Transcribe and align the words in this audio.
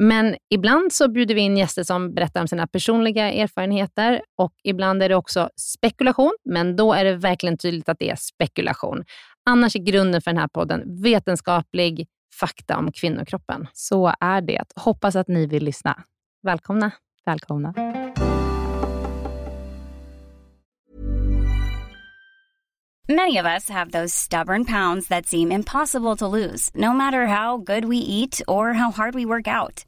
Men 0.00 0.36
ibland 0.50 0.92
så 0.92 1.08
bjuder 1.08 1.34
vi 1.34 1.40
in 1.40 1.56
gäster 1.56 1.82
som 1.82 2.14
berättar 2.14 2.40
om 2.40 2.48
sina 2.48 2.66
personliga 2.66 3.32
erfarenheter 3.32 4.22
och 4.36 4.52
ibland 4.64 5.02
är 5.02 5.08
det 5.08 5.14
också 5.14 5.50
spekulation, 5.56 6.36
men 6.44 6.76
då 6.76 6.92
är 6.92 7.04
det 7.04 7.16
verkligen 7.16 7.58
tydligt 7.58 7.88
att 7.88 7.98
det 7.98 8.10
är 8.10 8.16
spekulation. 8.16 9.04
Annars 9.50 9.76
är 9.76 9.80
grunden 9.80 10.22
för 10.22 10.30
den 10.30 10.40
här 10.40 10.48
podden 10.48 11.02
vetenskaplig 11.02 12.06
fakta 12.40 12.78
om 12.78 12.92
kvinnokroppen. 12.92 13.66
Så 13.72 14.12
är 14.20 14.40
det. 14.40 14.64
Hoppas 14.76 15.16
att 15.16 15.28
ni 15.28 15.46
vill 15.46 15.64
lyssna. 15.64 16.02
Välkomna. 16.42 16.90
Välkomna. 17.26 17.74
Many 23.08 23.38
of 23.38 23.46
us 23.46 23.70
have 23.70 23.90
those 23.90 24.14
stubborn 24.14 24.64
pounds 24.64 25.08
that 25.08 25.26
seem 25.26 25.52
impossible 25.52 26.16
to 26.16 26.26
lose, 26.26 26.70
no 26.74 26.92
matter 26.92 27.26
how 27.26 27.56
good 27.56 27.84
we 27.84 27.96
eat 27.96 28.42
or 28.46 28.74
how 28.74 28.90
hard 28.90 29.14
we 29.14 29.24
work 29.24 29.48
out. 29.48 29.87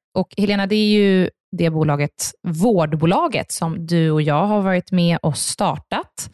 Och 0.13 0.33
Helena, 0.37 0.67
det 0.67 0.75
är 0.75 0.87
ju 0.87 1.29
det 1.57 1.69
bolaget, 1.69 2.31
vårdbolaget, 2.47 3.51
som 3.51 3.85
du 3.85 4.11
och 4.11 4.21
jag 4.21 4.45
har 4.45 4.61
varit 4.61 4.91
med 4.91 5.17
och 5.21 5.37
startat, 5.37 6.29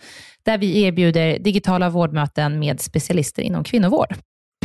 där 0.45 0.57
vi 0.57 0.81
erbjuder 0.81 1.39
digitala 1.39 1.89
vårdmöten 1.89 2.59
med 2.59 2.81
specialister 2.81 3.41
inom 3.41 3.63
kvinnovård. 3.63 4.15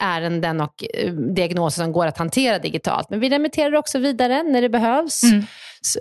ärenden 0.00 0.60
och 0.60 0.84
eh, 0.94 1.12
diagnoser 1.12 1.82
som 1.82 1.92
går 1.92 2.06
att 2.06 2.18
hantera 2.18 2.58
digitalt. 2.58 3.10
Men 3.10 3.20
vi 3.20 3.28
remitterar 3.28 3.74
också 3.74 3.98
vidare 3.98 4.42
när 4.42 4.62
det 4.62 4.68
behövs 4.68 5.22
mm. 5.22 5.44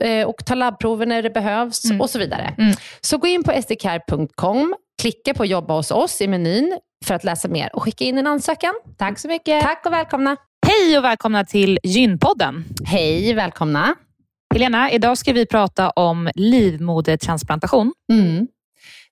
Eh, 0.02 0.28
och 0.28 0.46
tar 0.46 0.56
labbprover 0.56 1.06
när 1.06 1.22
det 1.22 1.30
behövs 1.30 1.86
mm. 1.86 2.02
och 2.02 2.10
så 2.10 2.20
vidare. 2.20 2.56
Mm. 2.58 2.76
Så 3.02 3.18
gå 3.18 3.28
in 3.28 3.44
på 3.44 3.62
sdcare.com, 3.62 4.76
klicka 5.02 5.34
på 5.34 5.46
jobba 5.46 5.74
hos 5.74 5.92
oss 5.92 6.22
i 6.22 6.28
menyn 6.28 6.78
för 7.06 7.16
att 7.16 7.24
läsa 7.24 7.48
mer 7.48 7.76
och 7.76 7.84
skicka 7.84 8.06
in 8.06 8.18
en 8.18 8.28
ansökan. 8.28 8.74
Tack 8.98 9.20
så 9.20 9.28
mycket. 9.28 9.62
Tack 9.62 9.86
och 9.86 9.94
välkomna. 9.94 10.38
Hej 10.68 10.98
och 10.98 11.04
välkomna 11.04 11.46
till 11.46 11.80
Gynpodden. 11.84 12.66
Hej, 12.86 13.34
välkomna. 13.34 13.96
Helena, 14.54 14.92
idag 14.92 15.18
ska 15.18 15.34
vi 15.34 15.46
prata 15.46 15.90
om 15.90 16.30
livmodertransplantation. 16.36 17.94
Mm. 18.14 18.48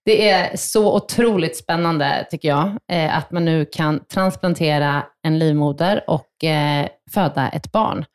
Det 0.06 0.30
är 0.30 0.58
så 0.58 0.96
otroligt 0.96 1.58
spännande, 1.58 2.28
tycker 2.32 2.48
jag, 2.48 2.78
eh, 2.92 3.18
att 3.18 3.32
man 3.32 3.46
nu 3.46 3.66
kan 3.66 4.06
transplantera 4.14 5.04
en 5.24 5.40
livmoder 5.40 6.04
och 6.08 6.44
eh, 6.44 6.88
föda 7.14 7.50
ett 7.50 7.72
barn. 7.72 8.06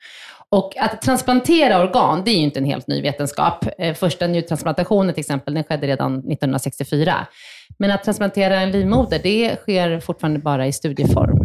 Och 0.49 0.77
att 0.79 1.03
transplantera 1.03 1.83
organ, 1.83 2.23
det 2.25 2.31
är 2.31 2.35
ju 2.35 2.43
inte 2.43 2.59
en 2.59 2.65
helt 2.65 2.87
ny 2.87 3.03
vetenskap. 3.03 3.67
Eh, 3.79 3.95
första 3.95 4.27
njurtransplantationen 4.27 5.15
till 5.15 5.21
exempel, 5.21 5.55
den 5.55 5.65
skedde 5.65 5.87
redan 5.87 6.19
1964. 6.19 7.27
Men 7.79 7.91
att 7.91 8.05
transplantera 8.05 8.61
en 8.61 8.71
livmoder, 8.71 9.21
det 9.23 9.57
sker 9.57 10.01
fortfarande 10.01 10.39
bara 10.41 10.67
i 10.67 10.73
studieform. 10.73 11.39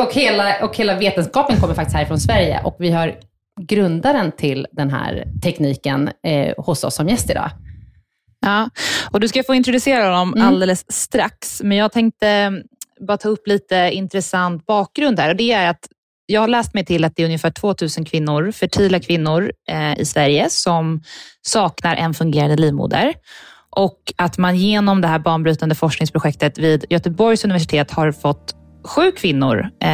Och 0.00 0.14
hela, 0.14 0.64
och 0.64 0.76
hela 0.76 0.98
vetenskapen 0.98 1.56
kommer 1.56 1.74
faktiskt 1.74 1.96
härifrån 1.96 2.18
Sverige 2.18 2.60
och 2.64 2.76
vi 2.78 2.90
har 2.90 3.16
grundaren 3.60 4.32
till 4.32 4.66
den 4.72 4.90
här 4.90 5.24
tekniken 5.42 6.10
eh, 6.26 6.54
hos 6.56 6.84
oss 6.84 6.94
som 6.94 7.08
gäst 7.08 7.30
idag. 7.30 7.50
Ja, 8.40 8.70
och 9.10 9.20
du 9.20 9.28
ska 9.28 9.42
få 9.42 9.54
introducera 9.54 10.10
dem 10.10 10.34
mm. 10.34 10.48
alldeles 10.48 10.92
strax, 10.92 11.62
men 11.64 11.76
jag 11.76 11.92
tänkte 11.92 12.52
bara 13.00 13.16
ta 13.16 13.28
upp 13.28 13.46
lite 13.46 13.90
intressant 13.92 14.66
bakgrund 14.66 15.20
här. 15.20 15.30
Och 15.30 15.36
det 15.36 15.52
är 15.52 15.70
att 15.70 15.88
jag 16.26 16.40
har 16.40 16.48
läst 16.48 16.74
mig 16.74 16.84
till 16.84 17.04
att 17.04 17.16
det 17.16 17.22
är 17.22 17.26
ungefär 17.26 17.50
2000 17.50 18.04
kvinnor, 18.04 18.50
fertila 18.50 19.00
kvinnor 19.00 19.52
eh, 19.68 20.00
i 20.00 20.04
Sverige 20.04 20.50
som 20.50 21.02
saknar 21.42 21.96
en 21.96 22.14
fungerande 22.14 22.56
livmoder. 22.56 23.14
Och 23.70 24.12
att 24.16 24.38
man 24.38 24.56
genom 24.56 25.00
det 25.00 25.08
här 25.08 25.18
banbrytande 25.18 25.74
forskningsprojektet 25.74 26.58
vid 26.58 26.84
Göteborgs 26.90 27.44
universitet 27.44 27.90
har 27.90 28.12
fått 28.12 28.54
sju 28.84 29.12
kvinnor 29.12 29.70
eh, 29.80 29.90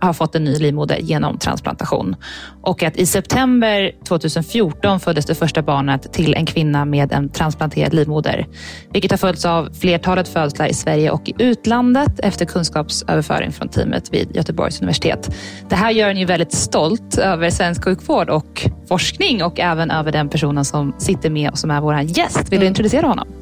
har 0.00 0.12
fått 0.12 0.34
en 0.34 0.44
ny 0.44 0.58
livmoder 0.58 0.96
genom 0.96 1.38
transplantation. 1.38 2.16
Och 2.62 2.82
att 2.82 2.96
i 2.96 3.06
september 3.06 3.92
2014 4.08 5.00
föddes 5.00 5.26
det 5.26 5.34
första 5.34 5.62
barnet 5.62 6.12
till 6.12 6.34
en 6.34 6.46
kvinna 6.46 6.84
med 6.84 7.12
en 7.12 7.28
transplanterad 7.28 7.94
livmoder. 7.94 8.46
Vilket 8.92 9.10
har 9.10 9.18
följts 9.18 9.44
av 9.44 9.68
flertalet 9.80 10.28
födslar 10.28 10.66
i 10.66 10.74
Sverige 10.74 11.10
och 11.10 11.28
i 11.28 11.34
utlandet 11.38 12.20
efter 12.20 12.44
kunskapsöverföring 12.44 13.52
från 13.52 13.68
teamet 13.68 14.14
vid 14.14 14.36
Göteborgs 14.36 14.80
universitet. 14.80 15.34
Det 15.68 15.76
här 15.76 15.90
gör 15.90 16.10
en 16.10 16.16
ju 16.16 16.24
väldigt 16.24 16.52
stolt 16.52 17.18
över 17.18 17.50
svensk 17.50 17.84
sjukvård 17.84 18.30
och 18.30 18.70
forskning 18.88 19.42
och 19.42 19.60
även 19.60 19.90
över 19.90 20.12
den 20.12 20.28
personen 20.28 20.64
som 20.64 20.94
sitter 20.98 21.30
med 21.30 21.50
och 21.50 21.58
som 21.58 21.70
är 21.70 21.80
vår 21.80 22.00
gäst. 22.00 22.52
Vill 22.52 22.60
du 22.60 22.66
introducera 22.66 23.06
honom? 23.06 23.39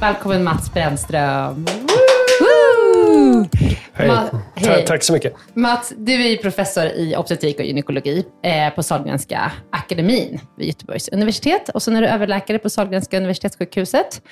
Välkommen 0.00 0.44
Mats 0.44 0.72
Brännström. 0.72 1.66
Hej. 3.92 4.08
Ma- 4.08 4.38
hej. 4.54 4.84
tack 4.86 5.02
så 5.02 5.12
mycket. 5.12 5.34
Mats, 5.54 5.92
du 5.96 6.32
är 6.32 6.36
professor 6.36 6.86
i 6.86 7.16
obstetrik 7.16 7.58
och 7.58 7.64
gynekologi 7.64 8.24
eh, 8.42 8.74
på 8.74 8.82
Sahlgrenska 8.82 9.52
akademin 9.72 10.40
vid 10.56 10.66
Göteborgs 10.66 11.08
universitet. 11.08 11.68
Och 11.68 11.82
sen 11.82 11.96
är 11.96 12.00
du 12.00 12.08
överläkare 12.08 12.58
på 12.58 12.70
Sahlgrenska 12.70 13.16
universitetssjukhuset. 13.16 14.22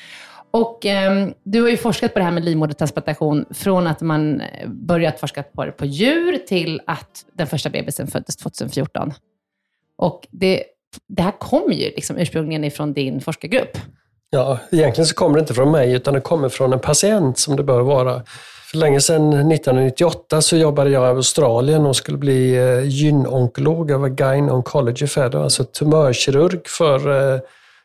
Och 0.50 0.86
ehm, 0.86 1.34
du 1.44 1.62
har 1.62 1.68
ju 1.68 1.76
forskat 1.76 2.12
på 2.12 2.18
det 2.18 2.24
här 2.24 2.32
med 2.32 2.44
livmodertransplantation 2.44 3.44
från 3.50 3.86
att 3.86 4.00
man 4.00 4.40
eh, 4.40 4.68
börjat 4.68 5.20
forska 5.20 5.42
på 5.42 5.64
det 5.64 5.72
på 5.72 5.84
djur 5.84 6.38
till 6.38 6.80
att 6.86 7.24
den 7.32 7.46
första 7.46 7.70
bebisen 7.70 8.06
föddes 8.06 8.36
2014. 8.36 9.12
Och 9.98 10.26
det, 10.30 10.64
det 11.08 11.22
här 11.22 11.38
kom 11.38 11.72
ju 11.72 11.84
liksom 11.84 12.16
ursprungligen 12.16 12.64
ifrån 12.64 12.92
din 12.92 13.20
forskargrupp. 13.20 13.78
Ja, 14.30 14.58
egentligen 14.70 15.06
så 15.06 15.14
kommer 15.14 15.34
det 15.34 15.40
inte 15.40 15.54
från 15.54 15.70
mig 15.70 15.92
utan 15.92 16.14
det 16.14 16.20
kommer 16.20 16.48
från 16.48 16.72
en 16.72 16.80
patient 16.80 17.38
som 17.38 17.56
det 17.56 17.62
bör 17.62 17.80
vara. 17.80 18.22
För 18.70 18.78
länge 18.78 19.00
sedan, 19.00 19.28
1998, 19.32 20.42
så 20.42 20.56
jobbade 20.56 20.90
jag 20.90 21.02
i 21.02 21.16
Australien 21.16 21.86
och 21.86 21.96
skulle 21.96 22.18
bli 22.18 22.56
eh, 22.56 22.84
gynonkolog. 22.84 23.90
Jag 23.90 23.98
var 23.98 24.08
gyne 24.08 24.52
oncology 24.52 25.06
fellow, 25.06 25.42
alltså 25.42 25.64
tumörkirurg 25.64 26.60
för 26.66 27.32
eh, 27.34 27.40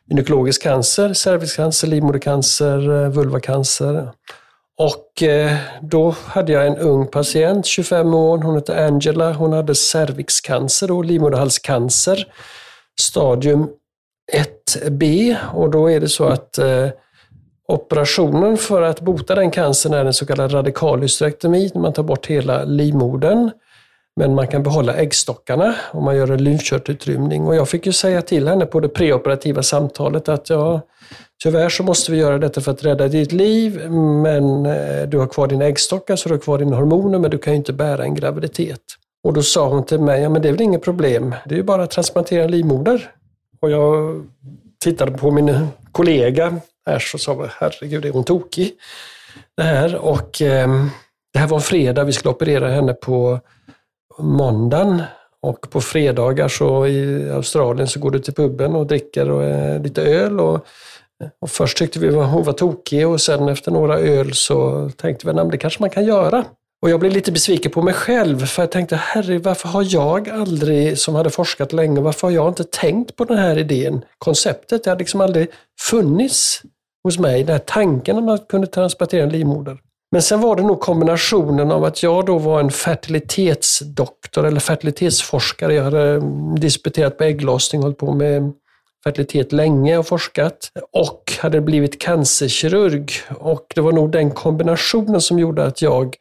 gynekologisk 0.08 0.62
cancer, 0.62 1.12
cervixcancer, 1.12 1.88
livmodercancer, 1.88 3.02
eh, 3.02 3.08
vulvacancer. 3.08 4.10
Och 4.78 5.22
då 5.82 6.14
hade 6.24 6.52
jag 6.52 6.66
en 6.66 6.76
ung 6.76 7.06
patient, 7.06 7.66
25 7.66 8.14
år, 8.14 8.38
hon 8.38 8.54
hette 8.54 8.86
Angela. 8.86 9.32
Hon 9.32 9.52
hade 9.52 9.74
cervixcancer 9.74 10.90
och 10.90 11.04
livmoderhalscancer, 11.04 12.26
stadium 13.00 13.68
B 14.90 15.36
Och 15.54 15.70
då 15.70 15.90
är 15.90 16.00
det 16.00 16.08
så 16.08 16.24
att 16.24 16.58
eh, 16.58 16.88
operationen 17.68 18.56
för 18.56 18.82
att 18.82 19.00
bota 19.00 19.34
den 19.34 19.50
cancern 19.50 19.94
är 19.94 20.04
en 20.04 20.14
så 20.14 20.26
kallad 20.26 20.54
radikalhysterektomi, 20.54 21.70
när 21.74 21.80
man 21.80 21.92
tar 21.92 22.02
bort 22.02 22.26
hela 22.26 22.64
livmodern. 22.64 23.50
Men 24.16 24.34
man 24.34 24.48
kan 24.48 24.62
behålla 24.62 24.94
äggstockarna 24.94 25.74
och 25.92 26.02
man 26.02 26.16
gör 26.16 26.30
en 26.30 26.44
lymfkörtelutrymning. 26.44 27.46
Och 27.46 27.54
jag 27.54 27.68
fick 27.68 27.86
ju 27.86 27.92
säga 27.92 28.22
till 28.22 28.48
henne 28.48 28.66
på 28.66 28.80
det 28.80 28.88
preoperativa 28.88 29.62
samtalet 29.62 30.28
att 30.28 30.50
ja, 30.50 30.80
tyvärr 31.42 31.68
så 31.68 31.82
måste 31.82 32.12
vi 32.12 32.18
göra 32.18 32.38
detta 32.38 32.60
för 32.60 32.72
att 32.72 32.84
rädda 32.84 33.08
ditt 33.08 33.32
liv, 33.32 33.90
men 34.22 34.66
eh, 34.66 35.02
du 35.08 35.18
har 35.18 35.26
kvar 35.26 35.46
dina 35.46 35.64
äggstockar 35.64 36.16
så 36.16 36.28
du 36.28 36.34
har 36.34 36.40
kvar 36.40 36.58
dina 36.58 36.76
hormoner, 36.76 37.18
men 37.18 37.30
du 37.30 37.38
kan 37.38 37.52
ju 37.52 37.56
inte 37.56 37.72
bära 37.72 38.04
en 38.04 38.14
graviditet. 38.14 38.80
Och 39.22 39.32
då 39.32 39.42
sa 39.42 39.68
hon 39.68 39.84
till 39.84 40.00
mig, 40.00 40.22
ja 40.22 40.28
men 40.28 40.42
det 40.42 40.48
är 40.48 40.52
väl 40.52 40.60
inget 40.60 40.82
problem, 40.82 41.34
det 41.46 41.54
är 41.54 41.56
ju 41.56 41.64
bara 41.64 41.82
att 41.82 41.90
transplantera 41.90 42.44
en 42.44 42.50
livmoder. 42.50 43.10
Och 43.60 43.70
jag 43.70 44.22
tittade 44.84 45.12
på 45.12 45.30
min 45.30 45.68
kollega 45.92 46.60
Ash 46.86 47.14
och 47.14 47.20
sa, 47.20 47.48
herregud 47.58 48.04
är 48.04 48.10
hon 48.10 48.24
tokig? 48.24 48.72
Det 49.56 49.62
här. 49.62 49.94
Och 49.96 50.42
eh, 50.42 50.86
det 51.32 51.38
här 51.38 51.46
var 51.46 51.56
en 51.56 51.62
fredag, 51.62 52.04
vi 52.04 52.12
skulle 52.12 52.34
operera 52.34 52.68
henne 52.68 52.94
på 52.94 53.40
måndagen. 54.18 55.02
Och 55.42 55.70
på 55.70 55.80
fredagar 55.80 56.48
så 56.48 56.86
i 56.86 57.30
Australien 57.30 57.88
så 57.88 58.00
går 58.00 58.10
du 58.10 58.18
till 58.18 58.34
puben 58.34 58.74
och 58.74 58.86
dricker 58.86 59.30
och, 59.30 59.44
eh, 59.44 59.82
lite 59.82 60.02
öl. 60.02 60.40
Och, 60.40 60.54
eh, 61.22 61.28
och 61.40 61.50
först 61.50 61.78
tyckte 61.78 61.98
vi 61.98 62.08
att 62.08 62.30
hon 62.30 62.44
var 62.44 62.52
tokig 62.52 63.08
och 63.08 63.20
sen 63.20 63.48
efter 63.48 63.70
några 63.70 63.98
öl 63.98 64.34
så 64.34 64.90
tänkte 64.96 65.32
vi 65.32 65.40
att 65.40 65.50
det 65.50 65.58
kanske 65.58 65.82
man 65.82 65.90
kan 65.90 66.04
göra. 66.04 66.44
Och 66.84 66.90
jag 66.90 67.00
blev 67.00 67.12
lite 67.12 67.32
besviken 67.32 67.72
på 67.72 67.82
mig 67.82 67.94
själv 67.94 68.46
för 68.46 68.62
jag 68.62 68.70
tänkte, 68.70 68.96
herre 68.96 69.38
varför 69.38 69.68
har 69.68 69.86
jag 69.88 70.28
aldrig, 70.28 70.98
som 70.98 71.14
hade 71.14 71.30
forskat 71.30 71.72
länge, 71.72 72.00
varför 72.00 72.26
har 72.26 72.34
jag 72.34 72.48
inte 72.48 72.64
tänkt 72.64 73.16
på 73.16 73.24
den 73.24 73.38
här 73.38 73.58
idén, 73.58 74.04
konceptet? 74.18 74.84
Det 74.84 74.90
hade 74.90 74.98
liksom 74.98 75.20
aldrig 75.20 75.48
funnits 75.80 76.62
hos 77.04 77.18
mig, 77.18 77.44
den 77.44 77.52
här 77.52 77.58
tanken 77.58 78.16
om 78.16 78.28
att 78.28 78.38
kunna 78.38 78.46
kunde 78.46 78.66
transplantera 78.66 79.22
en 79.22 79.28
livmoder. 79.28 79.78
Men 80.12 80.22
sen 80.22 80.40
var 80.40 80.56
det 80.56 80.62
nog 80.62 80.80
kombinationen 80.80 81.72
av 81.72 81.84
att 81.84 82.02
jag 82.02 82.26
då 82.26 82.38
var 82.38 82.60
en 82.60 82.70
fertilitetsdoktor 82.70 84.46
eller 84.46 84.60
fertilitetsforskare. 84.60 85.74
Jag 85.74 85.84
hade 85.84 86.14
eh, 86.14 86.22
disputerat 86.54 87.18
på 87.18 87.24
ägglossning, 87.24 87.82
hållit 87.82 87.98
på 87.98 88.14
med 88.14 88.52
fertilitet 89.04 89.52
länge 89.52 89.98
och 89.98 90.06
forskat 90.06 90.70
och 90.92 91.32
hade 91.40 91.60
blivit 91.60 92.00
cancerkirurg. 92.00 93.12
Och 93.38 93.66
det 93.74 93.80
var 93.80 93.92
nog 93.92 94.12
den 94.12 94.30
kombinationen 94.30 95.20
som 95.20 95.38
gjorde 95.38 95.64
att 95.64 95.82
jag 95.82 96.16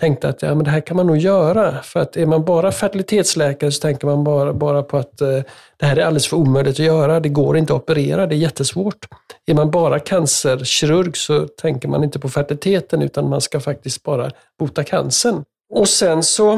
tänkte 0.00 0.28
att 0.28 0.42
ja, 0.42 0.54
men 0.54 0.64
det 0.64 0.70
här 0.70 0.80
kan 0.80 0.96
man 0.96 1.06
nog 1.06 1.16
göra. 1.16 1.82
För 1.82 2.00
att 2.00 2.16
är 2.16 2.26
man 2.26 2.44
bara 2.44 2.72
fertilitetsläkare 2.72 3.72
så 3.72 3.80
tänker 3.80 4.06
man 4.06 4.24
bara, 4.24 4.52
bara 4.52 4.82
på 4.82 4.98
att 4.98 5.20
eh, 5.20 5.28
det 5.76 5.86
här 5.86 5.96
är 5.96 6.04
alldeles 6.04 6.26
för 6.26 6.36
omöjligt 6.36 6.74
att 6.74 6.86
göra. 6.86 7.20
Det 7.20 7.28
går 7.28 7.56
inte 7.56 7.74
att 7.74 7.82
operera, 7.82 8.26
det 8.26 8.34
är 8.34 8.38
jättesvårt. 8.38 9.06
Är 9.46 9.54
man 9.54 9.70
bara 9.70 9.98
cancerkirurg 9.98 11.16
så 11.16 11.46
tänker 11.46 11.88
man 11.88 12.04
inte 12.04 12.18
på 12.18 12.28
fertiliteten 12.28 13.02
utan 13.02 13.28
man 13.28 13.40
ska 13.40 13.60
faktiskt 13.60 14.02
bara 14.02 14.30
bota 14.58 14.84
cancern. 14.84 15.44
Och 15.74 15.88
sen 15.88 16.22
så 16.22 16.52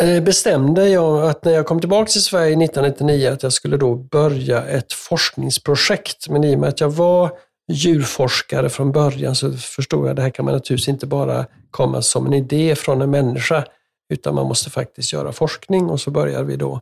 eh, 0.00 0.22
bestämde 0.22 0.88
jag 0.88 1.22
att 1.30 1.44
när 1.44 1.52
jag 1.52 1.66
kom 1.66 1.80
tillbaka 1.80 2.10
till 2.10 2.24
Sverige 2.24 2.64
1999 2.64 3.32
att 3.32 3.42
jag 3.42 3.52
skulle 3.52 3.76
då 3.76 3.94
börja 3.94 4.64
ett 4.64 4.92
forskningsprojekt. 4.92 6.28
Men 6.28 6.44
i 6.44 6.56
och 6.56 6.60
med 6.60 6.68
att 6.68 6.80
jag 6.80 6.90
var 6.90 7.30
djurforskare 7.68 8.68
från 8.68 8.92
början 8.92 9.34
så 9.34 9.52
förstod 9.52 10.04
jag 10.04 10.10
att 10.10 10.16
det 10.16 10.22
här 10.22 10.30
kan 10.30 10.44
man 10.44 10.54
naturligtvis 10.54 10.88
inte 10.88 11.06
bara 11.06 11.46
komma 11.70 12.02
som 12.02 12.26
en 12.26 12.34
idé 12.34 12.74
från 12.76 13.02
en 13.02 13.10
människa, 13.10 13.64
utan 14.12 14.34
man 14.34 14.46
måste 14.46 14.70
faktiskt 14.70 15.12
göra 15.12 15.32
forskning. 15.32 15.86
Och 15.86 16.00
så 16.00 16.10
började 16.10 16.44
vi 16.44 16.56
då 16.56 16.80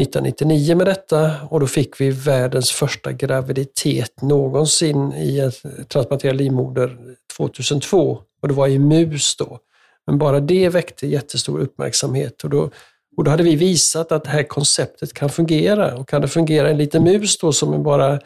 1999 0.00 0.76
med 0.76 0.86
detta 0.86 1.30
och 1.50 1.60
då 1.60 1.66
fick 1.66 2.00
vi 2.00 2.10
världens 2.10 2.70
första 2.70 3.12
graviditet 3.12 4.22
någonsin 4.22 5.12
i 5.12 5.40
en 5.40 5.52
transplanterad 5.88 6.36
livmoder 6.36 6.98
2002 7.36 8.18
och 8.42 8.48
det 8.48 8.54
var 8.54 8.68
i 8.68 8.78
mus 8.78 9.36
då. 9.36 9.58
Men 10.06 10.18
bara 10.18 10.40
det 10.40 10.68
väckte 10.68 11.06
jättestor 11.06 11.60
uppmärksamhet. 11.60 12.44
Och 12.44 12.50
då, 12.50 12.70
och 13.16 13.24
då 13.24 13.30
hade 13.30 13.42
vi 13.42 13.56
visat 13.56 14.12
att 14.12 14.24
det 14.24 14.30
här 14.30 14.42
konceptet 14.42 15.12
kan 15.12 15.30
fungera. 15.30 15.94
Och 15.94 16.08
kan 16.08 16.20
det 16.20 16.28
fungera 16.28 16.68
i 16.68 16.70
en 16.70 16.78
liten 16.78 17.04
mus 17.04 17.38
då 17.38 17.52
som 17.52 17.74
är 17.74 17.78
bara 17.78 18.20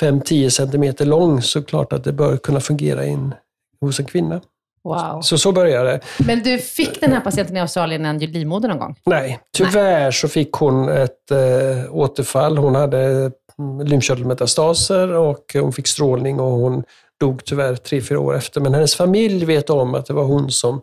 5-10 0.00 0.48
centimeter 0.48 1.04
lång 1.04 1.42
så 1.42 1.62
klart 1.62 1.92
att 1.92 2.04
det 2.04 2.12
bör 2.12 2.36
kunna 2.36 2.60
fungera 2.60 3.06
in 3.06 3.34
hos 3.80 4.00
en 4.00 4.06
kvinna. 4.06 4.40
Wow. 4.84 5.20
Så 5.20 5.38
så 5.38 5.52
började 5.52 5.90
det. 5.90 6.00
Men 6.26 6.42
du 6.42 6.58
fick 6.58 7.00
den 7.00 7.12
här 7.12 7.20
patienten 7.20 7.56
i 7.56 7.60
Australien 7.60 8.04
en 8.04 8.18
livmoder 8.18 8.68
någon 8.68 8.78
gång? 8.78 8.96
Nej, 9.06 9.40
tyvärr 9.52 10.10
så 10.10 10.28
fick 10.28 10.52
hon 10.52 10.88
ett 10.88 11.30
äh, 11.30 11.94
återfall. 11.94 12.58
Hon 12.58 12.74
hade 12.74 13.30
mm, 13.58 13.86
lymfkörtelmetastaser 13.86 15.12
och 15.12 15.44
hon 15.54 15.72
fick 15.72 15.86
strålning 15.86 16.40
och 16.40 16.50
hon 16.50 16.82
dog 17.20 17.44
tyvärr 17.44 17.74
tre, 17.74 18.00
fyra 18.00 18.20
år 18.20 18.36
efter. 18.36 18.60
Men 18.60 18.74
hennes 18.74 18.94
familj 18.94 19.44
vet 19.44 19.70
om 19.70 19.94
att 19.94 20.06
det 20.06 20.12
var 20.12 20.24
hon 20.24 20.50
som 20.50 20.82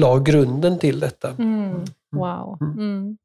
la 0.00 0.18
grunden 0.18 0.78
till 0.78 1.00
detta. 1.00 1.28
Mm. 1.28 1.84
Wow. 2.16 2.58
Mm. 2.60 3.16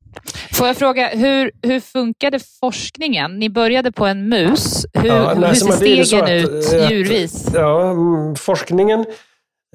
Får 0.53 0.67
jag 0.67 0.77
fråga, 0.77 1.07
hur, 1.13 1.51
hur 1.61 1.79
funkade 1.79 2.39
forskningen? 2.59 3.39
Ni 3.39 3.49
började 3.49 3.91
på 3.91 4.05
en 4.05 4.29
mus. 4.29 4.85
Hur, 4.93 5.07
Ja, 5.09 5.33
hur 5.33 5.53
ser 5.53 5.71
stegen 6.05 6.23
att- 6.23 6.29
ut 6.29 6.73
att- 6.73 6.91
djurvis? 6.91 7.47
Ja, 7.53 7.91
mm, 7.91 8.35
forskningen 8.35 9.05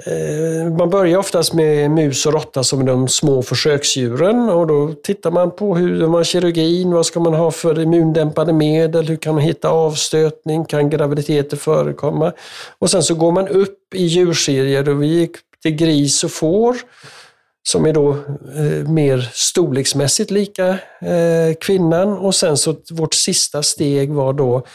eh, 0.07 0.73
man 0.79 0.91
börjar 0.91 1.19
oftast 1.19 1.53
med 1.55 1.91
mus 1.91 2.27
och 2.27 2.33
råtta 2.33 2.65
som 2.65 2.87
de 2.87 3.09
små 3.09 3.43
försöksdjuren 3.43 4.49
och 4.51 4.67
då 4.67 4.95
tittar 5.03 5.31
man 5.31 5.51
på 5.57 5.77
hur 5.77 6.01
gör 6.01 6.09
man 6.09 6.25
kirurgin, 6.25 6.93
vad 6.93 7.07
ska 7.07 7.21
man 7.21 7.35
ha 7.35 7.51
för 7.51 7.81
immundämpande 7.81 8.53
medel, 8.53 9.07
hur 9.09 9.17
kan 9.17 9.35
man 9.35 9.43
hitta 9.43 9.69
avstötning, 9.69 10.65
kan 10.65 10.91
graviditeter 10.91 11.57
förekomma? 11.57 12.33
Och 12.79 12.91
sen 12.91 13.03
så 13.03 13.15
går 13.15 13.33
man 13.33 13.49
upp 13.49 13.79
i 13.95 14.05
djurserier 14.05 14.89
och 14.89 15.03
vi 15.03 15.07
gick 15.07 15.37
till 15.63 15.73
gris 15.77 16.25
och 16.25 16.31
får 16.31 16.77
som 17.69 17.87
är 17.87 17.93
då 17.93 18.11
eh, 18.57 18.89
mer 18.89 19.31
storleksmässigt 19.33 20.31
lika 20.31 20.69
eh, 21.01 21.55
kvinnan 21.61 22.19
och 22.19 22.35
sen 22.35 22.57
så 22.57 22.77
vårt 22.91 23.15
sista 23.15 23.63
steg 23.63 24.13
var 24.13 24.33
då 24.33 24.67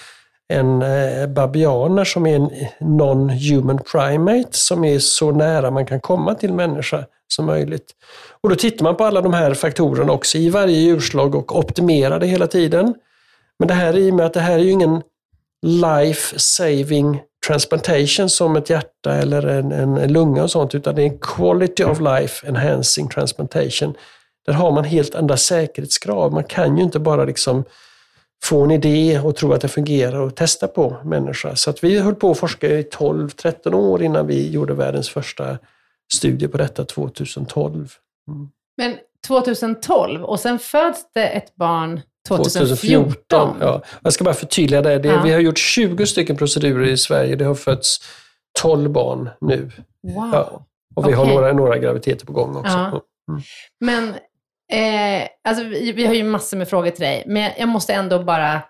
en 0.54 0.82
eh, 0.82 1.28
babianer 1.28 2.04
som 2.04 2.28
är 2.28 2.36
en 2.36 2.50
non-human 2.80 3.80
primate 3.92 4.58
som 4.58 4.84
är 4.84 5.00
så 5.00 5.32
nära 5.32 5.72
man 5.72 5.86
kan 5.86 6.00
komma 6.00 6.36
till 6.36 6.54
människa 6.54 7.06
som 7.28 7.46
möjligt. 7.46 7.92
Och 8.42 8.50
då 8.50 8.56
tittar 8.56 8.84
man 8.84 8.96
på 8.96 9.06
alla 9.06 9.22
de 9.22 9.34
här 9.34 9.54
faktorerna 9.54 10.14
också 10.14 10.38
i 10.38 10.50
varje 10.50 10.78
djurslag 10.78 11.36
och 11.36 11.60
optimerar 11.60 12.20
det 12.20 12.28
hela 12.28 12.48
tiden. 12.48 12.94
Men 13.60 13.68
det 13.68 13.74
här 13.74 13.98
i 13.98 14.12
och 14.12 14.16
med 14.16 14.26
att 14.26 14.34
det 14.34 14.40
här 14.40 14.60
är 14.60 14.64
ju 14.64 14.72
ingen 14.72 15.02
life 15.62 16.40
saving 16.40 17.22
transplantation 17.48 18.30
som 18.30 18.56
ett 18.56 18.70
hjärta 18.70 19.14
eller 19.14 19.48
en, 19.48 19.72
en 19.72 20.14
lunga 20.14 20.44
och 20.44 20.52
sånt, 20.52 20.76
utan 20.76 20.96
det 20.96 21.02
är 21.02 21.06
en 21.06 21.20
quality 21.20 21.84
of 21.84 22.00
life 22.00 22.48
enhancing 22.48 23.10
transplantation. 23.10 23.94
Där 24.46 24.54
har 24.54 24.72
man 24.72 24.84
helt 24.84 25.16
andra 25.16 25.38
säkerhetskrav. 25.38 26.34
Man 26.34 26.44
kan 26.44 26.78
ju 26.78 26.84
inte 26.84 27.00
bara 27.00 27.26
liksom 27.26 27.64
få 28.44 28.64
en 28.64 28.72
idé 28.72 29.20
och 29.20 29.36
tro 29.36 29.54
att 29.54 29.62
det 29.62 29.68
fungerar 29.68 30.20
och 30.20 30.36
testa 30.36 30.68
på 30.68 30.98
människa. 31.04 31.56
Så 31.56 31.70
att 31.70 31.84
vi 31.84 32.00
höll 32.00 32.16
på 32.16 32.32
att 32.32 32.38
forska 32.38 32.68
i 32.68 32.82
12-13 32.82 33.74
år 33.74 34.04
innan 34.04 34.28
vi 34.28 34.50
gjorde 34.50 34.74
världens 34.74 35.10
första 35.10 35.58
studie 36.14 36.48
på 36.48 36.58
detta 36.58 36.86
2012. 36.86 37.92
Mm. 38.28 38.50
Men 38.78 38.98
2012 39.28 40.24
och 40.24 40.40
sen 40.40 40.60
föds 40.60 41.06
det 41.14 41.28
ett 41.28 41.56
barn 41.56 42.02
2014. 42.28 43.58
Ja. 43.62 43.82
Jag 44.04 44.14
ska 44.14 44.24
bara 44.24 44.34
förtydliga 44.34 44.82
det. 44.82 45.00
det 45.00 45.08
Ja. 45.08 45.22
Vi 45.24 45.32
har 45.32 45.40
gjort 45.40 45.58
20 45.58 46.06
stycken 46.06 46.38
procedurer 46.38 46.88
i 46.88 46.98
Sverige. 46.98 47.36
Det 47.36 47.46
har 47.46 47.56
fötts 47.56 47.98
12 48.60 48.92
barn 48.92 49.30
nu. 49.42 49.72
Wow. 50.04 50.30
Ja. 50.34 50.66
Och 50.96 51.08
vi 51.08 51.12
har 51.12 51.24
Okej. 51.24 51.36
några, 51.36 51.54
några 51.54 51.78
graviditeter 51.78 52.26
på 52.26 52.34
gång 52.34 52.56
också. 52.56 52.78
Ja. 52.78 53.02
Men 53.80 54.10
eh, 54.74 55.28
alltså, 55.48 55.64
vi, 55.64 55.92
vi 55.92 56.06
har 56.06 56.14
ju 56.14 56.24
massor 56.24 56.58
med 56.58 56.70
frågor 56.70 56.92
till 56.92 57.04
dig, 57.04 57.24
men 57.28 57.52
jag 57.58 57.70
måste 57.70 57.94
ändå 57.94 58.24
bara... 58.24 58.62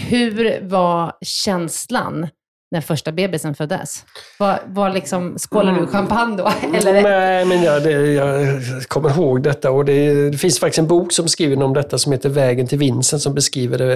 Hur 0.00 0.60
var 0.62 1.12
känslan 1.20 2.28
när 2.72 2.80
första 2.80 3.12
bebisen 3.12 3.54
föddes? 3.54 4.04
Var, 4.38 4.60
var 4.66 4.90
liksom, 4.90 5.38
skålade 5.38 5.80
du 5.80 5.86
champagne 5.86 6.36
då? 6.36 6.52
Eller? 6.78 7.02
Nej, 7.02 7.44
men 7.44 7.62
jag, 7.62 7.82
det, 7.82 7.90
jag 8.12 8.62
kommer 8.88 9.10
ihåg 9.10 9.42
detta 9.42 9.70
och 9.70 9.84
det, 9.84 10.30
det 10.30 10.38
finns 10.38 10.60
faktiskt 10.60 10.78
en 10.78 10.86
bok 10.86 11.12
som 11.12 11.28
skriver 11.28 11.62
om 11.62 11.74
detta 11.74 11.98
som 11.98 12.12
heter 12.12 12.28
Vägen 12.28 12.66
till 12.66 12.78
vinsten 12.78 13.20
som 13.20 13.34
beskriver 13.34 13.78
det 13.78 13.94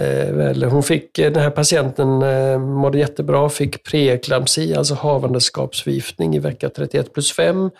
eh, 0.00 0.32
väl. 0.34 0.64
Hon 0.64 0.82
fick, 0.82 1.18
eh, 1.18 1.32
den 1.32 1.42
här 1.42 1.50
patienten 1.50 2.22
eh, 2.22 2.58
mådde 2.58 2.98
jättebra, 2.98 3.48
fick 3.48 3.84
preeklampsi, 3.84 4.74
alltså 4.74 4.94
havandeskapsförgiftning 4.94 6.36
i 6.36 6.38
vecka 6.38 6.68
31 6.68 7.12
plus 7.14 7.32
5 7.32 7.70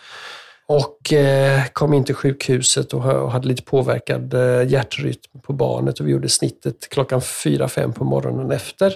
och 0.67 1.13
eh, 1.13 1.61
kom 1.73 1.93
in 1.93 2.03
till 2.03 2.15
sjukhuset 2.15 2.93
och, 2.93 3.01
ha- 3.01 3.19
och 3.19 3.31
hade 3.31 3.47
lite 3.47 3.63
påverkad 3.63 4.33
hjärtrytm 4.67 5.39
på 5.43 5.53
barnet 5.53 5.99
och 5.99 6.07
vi 6.07 6.11
gjorde 6.11 6.29
snittet 6.29 6.89
klockan 6.89 7.19
4-5 7.19 7.93
på 7.93 8.03
morgonen 8.03 8.51
efter. 8.51 8.93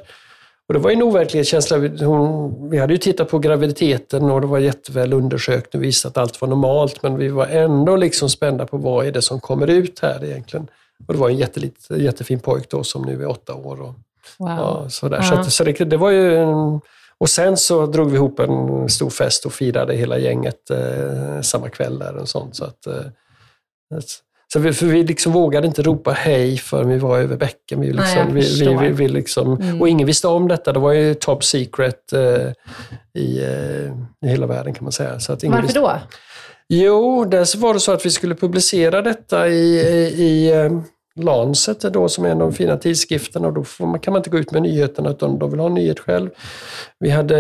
Och 0.72 0.74
det 0.74 0.80
var 0.80 0.92
en 0.92 1.04
overklighetskänsla. 1.04 1.78
Hon, 2.06 2.70
vi 2.70 2.78
hade 2.78 2.94
ju 2.94 2.98
tittat 2.98 3.30
på 3.30 3.40
graviditeten 3.40 4.32
och 4.32 4.42
det 4.42 4.48
var 4.48 4.60
jätteväl 4.60 5.14
undersökt 5.14 5.76
och 5.76 5.84
visat 5.84 6.10
att 6.10 6.18
allt 6.18 6.42
var 6.42 6.48
normalt, 6.48 7.04
men 7.04 7.18
vi 7.18 7.30
var 7.30 7.46
ändå 7.46 7.96
liksom 7.96 8.30
spända 8.30 8.66
på 8.66 8.78
vad 8.78 9.06
är 9.06 9.12
det 9.12 9.22
som 9.22 9.40
kommer 9.40 9.68
ut 9.68 10.00
här 10.00 10.24
egentligen. 10.24 10.68
Och 11.08 11.14
det 11.14 11.20
var 11.20 11.30
en 11.30 11.38
jättelit, 11.38 11.88
jättefin 11.90 12.40
pojk 12.40 12.70
då 12.70 12.84
som 12.84 13.02
nu 13.02 13.22
är 13.24 13.30
åtta 13.30 13.54
år. 13.56 13.82
Och, 13.82 13.94
Wow. 14.38 14.50
ja, 14.50 14.90
sådär. 14.90 15.18
Ja. 15.32 15.44
Så, 15.44 15.52
så 15.52 15.64
det, 15.64 15.72
det 15.72 15.98
var 15.98 16.10
ju 16.10 16.38
en, 16.38 16.82
och 17.18 17.30
sen 17.30 17.58
så 17.58 17.86
drog 17.86 18.10
vi 18.10 18.16
ihop 18.16 18.40
en 18.40 18.90
stor 18.90 19.10
fest 19.10 19.46
och 19.46 19.54
firade 19.54 19.94
hela 19.96 20.18
gänget 20.18 20.70
eh, 20.70 21.42
samma 21.42 21.70
kväll 21.70 22.00
där 22.00 22.18
och 22.18 22.30
sånt. 22.30 22.56
Så 22.56 22.66
att, 22.66 22.88
eh, 22.88 22.96
så 24.54 24.60
vi, 24.60 24.74
för 24.74 24.86
vi 24.86 25.04
liksom 25.04 25.32
vågade 25.32 25.68
inte 25.68 25.82
ropa 25.82 26.12
hej 26.12 26.58
förrän 26.58 26.90
vi 26.90 26.98
var 26.98 27.20
över 27.20 27.38
bäcken. 27.38 27.82
Vi 27.82 27.88
Nej, 27.88 27.96
liksom, 27.96 28.18
jag 28.18 28.80
vi, 28.82 28.88
vi, 28.88 28.94
vi, 28.94 29.08
liksom, 29.08 29.62
Mm. 29.62 29.82
Och 29.82 29.90
ingen 29.90 30.08
visste 30.08 30.28
om 30.28 30.48
detta. 30.48 30.74
Det 30.74 30.80
var 30.80 30.92
ju 30.92 31.14
top 31.14 31.44
secret 31.44 32.14
eh, 32.14 32.52
i, 33.22 33.40
eh, 33.44 33.92
i 34.26 34.30
hela 34.30 34.48
världen 34.48 34.74
kan 34.74 34.84
man 34.84 34.92
säga. 34.92 35.20
Så 35.20 35.34
att 35.34 35.44
ingen 35.44 35.52
Varför 35.52 35.68
visste. 35.68 35.80
då? 35.80 36.00
Jo, 36.70 37.26
dels 37.26 37.56
var 37.56 37.74
det 37.74 37.80
så 37.80 37.92
att 37.92 38.06
vi 38.06 38.10
skulle 38.10 38.36
publicera 38.36 39.02
detta 39.02 39.48
i, 39.48 39.80
i, 39.80 40.24
i 40.24 40.52
eh, 40.52 40.72
Lancet 41.16 41.82
då, 41.82 42.10
som 42.10 42.26
är 42.26 42.30
en 42.30 42.42
av 42.42 42.50
de 42.52 42.54
fina 42.54 42.78
tidskrifterna 42.78 43.48
och 43.48 43.54
då 43.54 43.86
man, 43.86 44.00
kan 44.00 44.14
man 44.14 44.20
inte 44.20 44.30
gå 44.30 44.40
ut 44.40 44.52
med 44.52 44.62
nyheterna 44.62 45.10
utan 45.10 45.40
de 45.40 45.52
vill 45.52 45.60
ha 45.60 45.68
en 45.68 45.74
nyhet 45.74 46.00
själv. 46.00 46.30
Vi 47.00 47.10
hade 47.10 47.38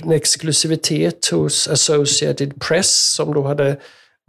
en 0.00 0.12
exklusivitet 0.12 1.28
hos 1.32 1.68
Associated 1.68 2.60
Press 2.60 3.14
som 3.14 3.34
då 3.34 3.42
hade 3.42 3.76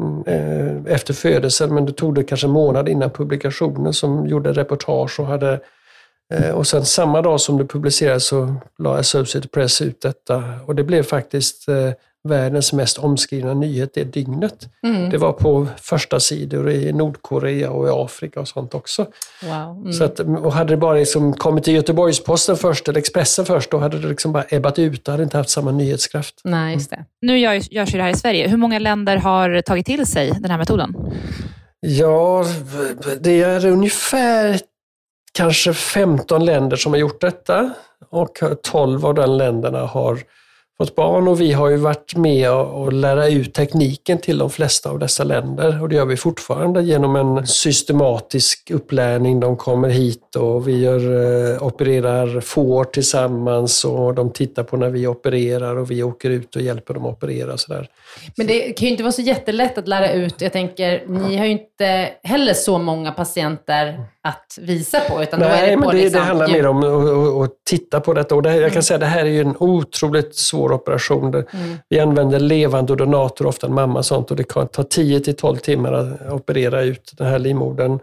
Mm. 0.04 0.24
Eh, 0.28 0.94
efter 0.94 1.14
födelsen, 1.14 1.74
men 1.74 1.86
det 1.86 1.92
tog 1.92 2.16
det 2.16 2.24
kanske 2.24 2.48
en 2.48 2.52
månad 2.52 2.90
innan 2.90 3.10
publikationen 3.10 3.94
som 3.94 4.28
gjorde 4.28 4.54
reportage 4.54 5.20
och 5.20 5.26
hade 5.26 5.60
eh, 6.34 6.52
och 6.52 6.68
sen 6.68 6.86
samma 6.86 7.22
dag 7.22 7.42
som 7.42 7.58
det 7.58 7.66
publicerades 7.66 8.28
så 8.28 8.56
la 8.78 8.98
Associated 8.98 9.52
Press 9.52 9.82
ut 9.82 10.02
detta. 10.02 10.44
Och 10.66 10.76
det 10.76 10.84
blev 10.84 11.04
faktiskt 11.04 11.70
eh, 11.70 11.92
världens 12.28 12.74
mest 12.74 12.98
omskrivna 12.98 13.54
nyhet 13.54 13.92
det 13.94 14.04
dygnet. 14.04 14.70
Mm. 14.84 15.10
Det 15.10 15.18
var 15.18 15.32
på 15.32 15.68
första 15.82 16.20
sidor 16.20 16.70
i 16.70 16.94
Nordkorea 16.94 17.70
och 17.70 17.88
i 17.88 17.92
Afrika 17.92 18.40
och 18.40 18.48
sånt 18.48 18.74
också. 18.74 19.06
Wow. 19.44 19.78
Mm. 19.78 19.94
Så 19.94 20.04
att, 20.04 20.20
och 20.20 20.54
hade 20.54 20.74
det 20.74 20.78
bara 20.78 20.94
liksom 20.94 21.34
kommit 21.34 21.64
till 21.64 21.74
Göteborgs-Posten 21.74 22.58
först 22.58 22.88
eller 22.88 23.00
Expressen 23.00 23.46
först, 23.46 23.72
då 23.72 23.78
hade 23.78 24.00
det 24.00 24.08
liksom 24.08 24.32
bara 24.32 24.46
ebbat 24.50 24.80
ut. 24.80 25.06
Det 25.06 25.12
hade 25.12 25.24
inte 25.24 25.38
haft 25.38 25.50
samma 25.50 25.72
nyhetskraft. 25.72 26.42
Nej, 26.44 26.74
just 26.74 26.90
det. 26.90 27.06
Nu 27.22 27.40
görs, 27.40 27.72
görs 27.72 27.94
ju 27.94 27.98
det 27.98 28.04
här 28.04 28.12
i 28.12 28.16
Sverige. 28.16 28.48
Hur 28.48 28.58
många 28.58 28.80
länder 28.80 29.18
har 29.18 29.62
tagit 29.62 29.86
till 29.86 30.06
sig 30.06 30.32
den 30.32 30.52
här 30.52 30.58
metoden? 30.58 30.96
Ja, 31.80 32.46
det 33.22 33.42
är 33.42 33.66
ungefär 33.66 34.60
kanske 35.34 35.74
15 35.74 36.46
länder 36.46 36.78
som 36.78 36.94
har 36.94 37.00
gjort 37.00 37.22
detta 37.22 37.74
och 38.10 38.40
12 38.64 39.06
av 39.06 39.14
de 39.14 39.30
länderna 39.30 39.86
har 39.86 40.20
fått 40.78 40.96
barn 40.96 41.28
och 41.28 41.42
vi 41.42 41.54
har 41.54 41.70
ju 41.70 41.78
varit 41.78 42.16
med 42.16 42.52
och 42.52 42.94
lära 42.94 43.28
ut 43.28 43.54
tekniken 43.54 44.18
till 44.18 44.38
de 44.38 44.50
flesta 44.50 44.90
av 44.90 45.00
dessa 45.00 45.24
länder 45.24 45.82
och 45.82 45.90
det 45.90 45.96
gör 45.96 46.06
vi 46.06 46.18
fortfarande 46.18 46.84
genom 46.84 47.16
en 47.16 47.48
systematisk 47.48 48.72
upplärning. 48.72 49.40
De 49.40 49.58
kommer 49.58 49.90
hit 49.90 50.36
och 50.36 50.68
vi 50.68 50.80
gör, 50.80 51.54
eh, 51.54 51.64
opererar 51.64 52.42
får 52.42 52.84
tillsammans 52.84 53.86
och 53.86 54.14
de 54.14 54.34
tittar 54.34 54.64
på 54.64 54.78
när 54.78 54.90
vi 54.90 55.08
opererar 55.08 55.76
och 55.76 55.92
vi 55.92 56.04
åker 56.04 56.30
ut 56.30 56.56
och 56.56 56.62
hjälper 56.62 56.94
dem 56.94 57.06
att 57.06 57.14
operera. 57.14 57.54
och 57.54 57.60
Sådär. 57.60 57.90
Men 58.36 58.48
det 58.48 58.60
kan 58.60 58.86
ju 58.86 58.92
inte 58.92 59.04
vara 59.04 59.12
så 59.12 59.22
jättelätt 59.22 59.78
att 59.78 59.88
lära 59.88 60.12
ut. 60.12 60.42
Jag 60.42 60.54
tänker, 60.54 61.04
ni 61.08 61.38
har 61.38 61.46
ju 61.46 61.52
inte 61.52 62.10
heller 62.24 62.54
så 62.54 62.78
många 62.78 63.12
patienter 63.12 64.04
att 64.28 64.58
visa 64.62 65.00
på, 65.00 65.24
utan 65.24 65.40
då 65.40 65.46
är 65.46 65.50
Nej, 65.50 65.70
det 65.70 65.78
men 65.78 65.90
det, 65.90 65.96
liksom, 65.96 66.20
det 66.20 66.26
handlar 66.26 66.48
mer 66.48 66.68
om 66.68 66.84
att, 67.44 67.52
titta 67.70 68.00
på 68.00 68.14
detta. 68.14 68.36
Och 68.36 68.42
det, 68.42 68.50
här- 68.50 68.62
jag 68.62 68.74
kan 68.74 68.84
säga 68.84 68.96
att 68.96 69.02
det 69.02 69.06
här 69.06 69.26
är 69.26 69.42
en 69.42 69.56
otroligt 69.60 70.36
svår 70.36 70.72
operation. 70.72 71.34
Mm. 71.34 71.46
Vi 71.90 72.00
använder 72.00 72.40
levande 72.40 72.96
donator, 72.96 73.46
ofta 73.46 73.68
en 73.68 73.74
mamma 73.74 74.00
och 74.00 74.06
sånt, 74.06 74.32
och 74.32 74.38
det 74.38 74.44
kan 74.44 74.68
ta 74.68 74.84
10 74.84 75.20
till 75.20 75.36
12 75.36 75.58
timmar 75.58 75.94
att 75.94 76.32
operera 76.32 76.82
ut 76.82 77.12
den 77.18 77.28
här 77.28 77.40
livmodern 77.40 78.00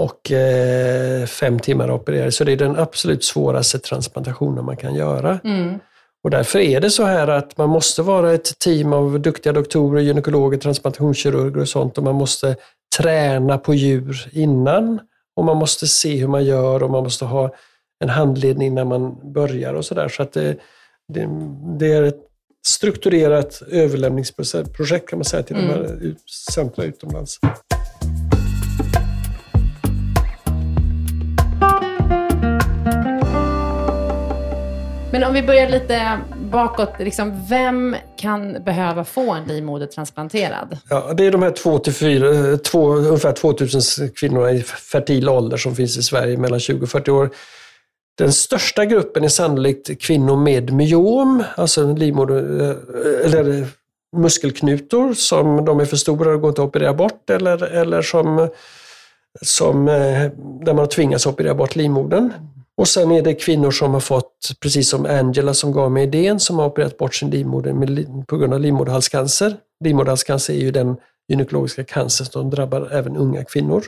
och 0.00 0.32
eh, 0.32 1.26
fem 1.26 1.58
timmar 1.58 1.84
att 1.88 2.00
operera. 2.00 2.30
Så 2.30 2.44
det 2.44 2.52
är 2.52 2.56
den 2.56 2.76
absolut 2.76 3.24
svåraste 3.24 3.78
transplantationen 3.78 4.64
man 4.64 4.76
kan 4.76 4.94
göra. 4.94 5.40
Mm. 5.44 5.78
Och 6.24 6.30
därför 6.30 6.58
är 6.58 6.80
det 6.80 6.90
så 6.90 7.04
här 7.04 7.28
att 7.28 7.56
man 7.56 7.68
måste 7.68 8.02
vara 8.02 8.32
ett 8.32 8.58
team 8.58 8.92
av 8.92 9.20
duktiga 9.20 9.52
doktorer, 9.52 10.00
gynekologer, 10.00 10.58
transplantationskirurger 10.58 11.60
och 11.60 11.68
sånt 11.68 11.98
och 11.98 12.04
man 12.04 12.14
måste 12.14 12.56
träna 12.98 13.58
på 13.58 13.74
djur 13.74 14.28
innan 14.32 15.00
och 15.36 15.44
man 15.44 15.56
måste 15.56 15.86
se 15.86 16.16
hur 16.16 16.28
man 16.28 16.44
gör 16.44 16.82
och 16.82 16.90
man 16.90 17.02
måste 17.02 17.24
ha 17.24 17.54
en 18.00 18.08
handledning 18.08 18.74
när 18.74 18.84
man 18.84 19.32
börjar 19.32 19.74
och 19.74 19.84
sådär. 19.84 20.08
Så 20.08 20.22
att 20.22 20.32
det, 20.32 20.56
det, 21.08 21.28
det 21.78 21.92
är 21.92 22.02
ett 22.02 22.20
strukturerat 22.66 23.62
överlämningsprojekt 23.70 25.08
kan 25.08 25.18
man 25.18 25.24
säga 25.24 25.42
till 25.42 25.56
de 25.56 25.62
här 25.62 26.14
centra 26.50 26.84
utomlands. 26.84 27.38
Men 35.12 35.24
om 35.24 35.34
vi 35.34 35.42
börjar 35.42 35.68
lite 35.68 36.18
bakåt, 36.52 36.92
liksom, 36.98 37.46
vem 37.48 37.96
kan 38.16 38.64
behöva 38.64 39.04
få 39.04 39.32
en 39.32 39.44
livmoder 39.44 39.86
transplanterad? 39.86 40.78
Ja, 40.88 41.12
det 41.16 41.26
är 41.26 41.30
de 41.30 41.42
här 41.42 41.50
2 41.50 41.78
till 41.78 41.92
fyra, 41.92 42.50
eh, 42.50 42.56
två, 42.56 42.94
ungefär 42.94 43.32
2000 43.32 44.08
kvinnorna 44.08 44.50
i 44.50 44.62
fertil 44.62 45.28
ålder 45.28 45.56
som 45.56 45.76
finns 45.76 45.96
i 45.96 46.02
Sverige 46.02 46.38
mellan 46.38 46.60
20 46.60 46.82
och 46.82 46.88
40 46.88 47.10
år. 47.10 47.30
Den 48.18 48.32
största 48.32 48.84
gruppen 48.84 49.24
är 49.24 49.28
sannolikt 49.28 50.02
kvinnor 50.02 50.36
med 50.36 50.72
myom, 50.72 51.44
alltså 51.56 51.94
livmoder, 51.94 52.60
eh, 52.60 53.26
eller 53.26 53.66
muskelknutor 54.16 55.14
som 55.14 55.64
de 55.64 55.80
är 55.80 55.84
för 55.84 55.96
stora 55.96 56.34
och 56.34 56.40
går 56.40 56.48
inte 56.48 56.62
att 56.62 56.68
operera 56.68 56.94
bort 56.94 57.30
eller, 57.30 57.62
eller 57.64 58.02
som, 58.02 58.48
som, 59.42 59.88
eh, 59.88 60.30
där 60.64 60.66
man 60.66 60.78
har 60.78 60.86
tvingats 60.86 61.26
operera 61.26 61.54
bort 61.54 61.76
livmodern. 61.76 62.32
Och 62.76 62.88
sen 62.88 63.10
är 63.10 63.22
det 63.22 63.34
kvinnor 63.34 63.70
som 63.70 63.94
har 63.94 64.00
fått, 64.00 64.50
precis 64.60 64.88
som 64.88 65.06
Angela 65.06 65.54
som 65.54 65.72
gav 65.72 65.92
mig 65.92 66.02
idén, 66.02 66.40
som 66.40 66.58
har 66.58 66.66
opererat 66.66 66.98
bort 66.98 67.14
sin 67.14 67.30
livmoder 67.30 67.72
med, 67.72 68.26
på 68.26 68.36
grund 68.36 68.54
av 68.54 68.60
livmoderhalscancer. 68.60 69.56
Livmoderhalscancer 69.84 70.54
är 70.54 70.58
ju 70.58 70.70
den 70.70 70.96
gynekologiska 71.28 71.84
cancer 71.84 72.24
som 72.24 72.50
drabbar 72.50 72.88
även 72.92 73.16
unga 73.16 73.44
kvinnor. 73.44 73.84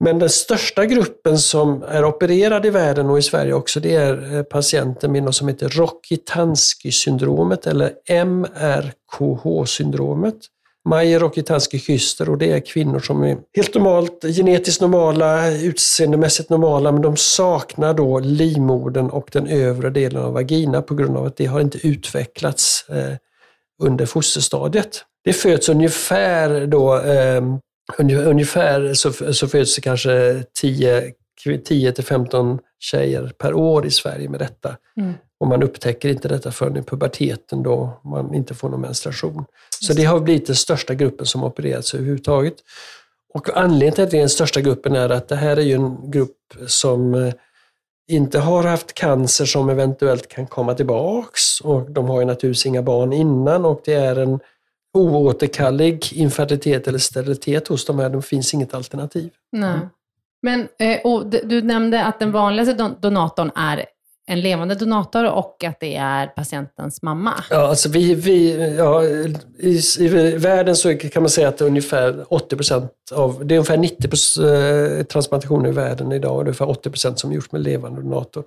Men 0.00 0.18
den 0.18 0.30
största 0.30 0.86
gruppen 0.86 1.38
som 1.38 1.82
är 1.82 2.04
opererad 2.04 2.66
i 2.66 2.70
världen 2.70 3.10
och 3.10 3.18
i 3.18 3.22
Sverige 3.22 3.52
också, 3.52 3.80
det 3.80 3.94
är 3.94 4.36
eh, 4.36 4.42
patienter 4.42 5.08
med 5.08 5.22
något 5.22 5.34
som 5.34 5.48
heter 5.48 5.68
Rokitansky-syndromet 5.68 7.66
eller 7.66 7.92
MRKH-syndromet. 8.24 10.36
Majer-Rokitansky-Kyster 10.84 12.28
och 12.28 12.38
det 12.38 12.52
är 12.52 12.60
kvinnor 12.60 12.98
som 12.98 13.22
är 13.22 13.38
helt 13.56 13.74
normalt, 13.74 14.22
genetiskt 14.22 14.80
normala, 14.80 15.50
utseendemässigt 15.50 16.50
normala, 16.50 16.92
men 16.92 17.02
de 17.02 17.16
saknar 17.16 17.94
då 17.94 18.18
livmodern 18.18 19.10
och 19.10 19.28
den 19.32 19.46
övre 19.46 19.90
delen 19.90 20.22
av 20.22 20.32
vagina 20.32 20.82
på 20.82 20.94
grund 20.94 21.16
av 21.16 21.26
att 21.26 21.36
det 21.36 21.46
har 21.46 21.60
inte 21.60 21.86
utvecklats 21.86 22.88
eh, 22.88 23.14
under 23.82 24.06
fosterstadiet. 24.06 25.04
Det 25.24 25.32
föds 25.32 25.68
ungefär 25.68 26.66
då 26.66 26.98
eh, 26.98 27.42
Ungefär 27.98 28.94
så, 28.94 29.12
så 29.12 29.48
föds 29.48 29.74
det 29.74 29.80
kanske 29.80 30.44
10, 30.60 31.12
10 31.64 31.92
till 31.92 32.04
15 32.04 32.58
tjejer 32.78 33.32
per 33.38 33.54
år 33.54 33.86
i 33.86 33.90
Sverige 33.90 34.28
med 34.28 34.40
detta. 34.40 34.76
Mm. 34.96 35.14
Och 35.40 35.46
man 35.46 35.62
upptäcker 35.62 36.08
inte 36.08 36.28
detta 36.28 36.52
förrän 36.52 36.76
i 36.76 36.82
puberteten 36.82 37.62
då 37.62 38.00
man 38.04 38.34
inte 38.34 38.54
får 38.54 38.68
någon 38.68 38.80
menstruation. 38.80 39.44
Så 39.80 39.92
det 39.92 40.04
har 40.04 40.20
blivit 40.20 40.46
den 40.46 40.56
största 40.56 40.94
gruppen 40.94 41.26
som 41.26 41.44
opererats 41.44 41.94
överhuvudtaget. 41.94 42.54
Och 43.34 43.56
anledningen 43.56 43.94
till 43.94 44.04
att 44.04 44.10
det 44.10 44.16
är 44.16 44.20
den 44.20 44.28
största 44.28 44.60
gruppen 44.60 44.96
är 44.96 45.08
att 45.08 45.28
det 45.28 45.36
här 45.36 45.56
är 45.56 45.62
ju 45.62 45.72
en 45.72 46.10
grupp 46.10 46.36
som 46.66 47.14
eh, 47.14 47.32
inte 48.08 48.38
har 48.38 48.64
haft 48.64 48.94
cancer 48.94 49.44
som 49.44 49.68
eventuellt 49.68 50.28
kan 50.28 50.46
komma 50.46 50.74
tillbaks 50.74 51.60
och 51.60 51.90
de 51.90 52.08
har 52.08 52.20
ju 52.20 52.26
naturligtvis 52.26 52.66
inga 52.66 52.82
barn 52.82 53.12
innan 53.12 53.64
och 53.64 53.82
det 53.84 53.94
är 53.94 54.16
en 54.16 54.40
oåterkallig 54.94 56.12
infertilitet 56.12 56.88
eller 56.88 56.98
sterilitet 56.98 57.68
hos 57.68 57.84
de 57.84 57.98
här. 57.98 58.10
Det 58.10 58.22
finns 58.22 58.54
inget 58.54 58.74
alternativ. 58.74 59.30
Nej. 59.52 59.78
Men 60.42 60.68
eh, 60.78 61.24
du 61.44 61.62
nämnde 61.62 62.04
att 62.04 62.18
den 62.18 62.32
vanligaste 62.32 62.94
donatorn 63.00 63.50
är 63.54 63.84
en 64.30 64.40
levande 64.40 64.74
donator 64.74 65.30
och 65.30 65.64
att 65.64 65.80
det 65.80 65.96
är 65.96 66.26
patientens 66.26 67.02
mamma. 67.02 67.34
Ja, 67.50 67.68
alltså 67.68 67.88
vi, 67.88 68.14
vi, 68.14 68.74
ja, 68.76 69.04
i, 69.58 69.80
i 69.98 70.08
världen 70.36 70.76
så 70.76 70.96
kan 70.96 71.22
man 71.22 71.30
säga 71.30 71.48
att 71.48 71.58
det 71.58 71.64
är 71.64 71.66
ungefär 71.66 72.24
80 72.28 72.56
procent 72.56 72.92
av, 73.12 73.46
det 73.46 73.54
är 73.54 73.58
ungefär 73.58 73.76
90 73.76 74.08
procent 74.08 74.46
eh, 74.46 75.06
transplantationer 75.06 75.68
i 75.68 75.72
världen 75.72 76.12
idag 76.12 76.34
och 76.34 76.40
ungefär 76.40 76.68
80 76.68 76.90
procent 76.90 77.18
som 77.18 77.32
gjorts 77.32 77.52
med 77.52 77.60
levande 77.60 78.02
donator. 78.02 78.44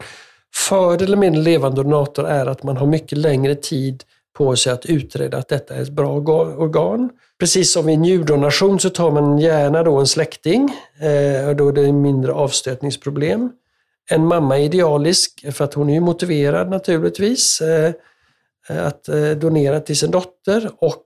Fördelen 0.56 1.20
med 1.20 1.28
en 1.28 1.44
levande 1.44 1.84
donator 1.84 2.28
är 2.28 2.46
att 2.46 2.64
man 2.64 2.78
har 2.78 2.88
mycket 2.88 3.18
längre 3.18 3.56
tid 3.56 4.04
på 4.38 4.56
sig 4.56 4.74
att 4.74 4.86
utreda 4.86 5.38
att 5.38 5.48
detta 5.48 5.76
är 5.76 5.82
ett 5.82 5.90
bra 5.90 6.12
organ. 6.58 7.10
Precis 7.40 7.74
som 7.74 7.86
vid 7.86 8.00
njurdonation 8.00 8.80
så 8.80 8.90
tar 8.90 9.12
man 9.12 9.40
gärna 9.40 9.84
då 9.84 9.98
en 9.98 10.08
släkting, 10.08 10.76
eh, 11.00 11.48
och 11.48 11.56
då 11.56 11.68
är 11.68 11.74
det 11.74 11.92
mindre 11.92 12.34
avstötningsproblem. 12.34 13.52
En 14.10 14.26
mamma 14.26 14.60
är 14.60 14.64
idealisk 14.64 15.54
för 15.54 15.66
att 15.66 15.74
hon 15.74 15.90
är 15.90 16.00
motiverad 16.00 16.70
naturligtvis 16.70 17.62
eh, 17.62 17.94
att 18.86 19.08
eh, 19.10 19.30
donera 19.30 19.80
till 19.80 19.98
sin 19.98 20.12
dotter 20.12 20.72
och 20.78 21.06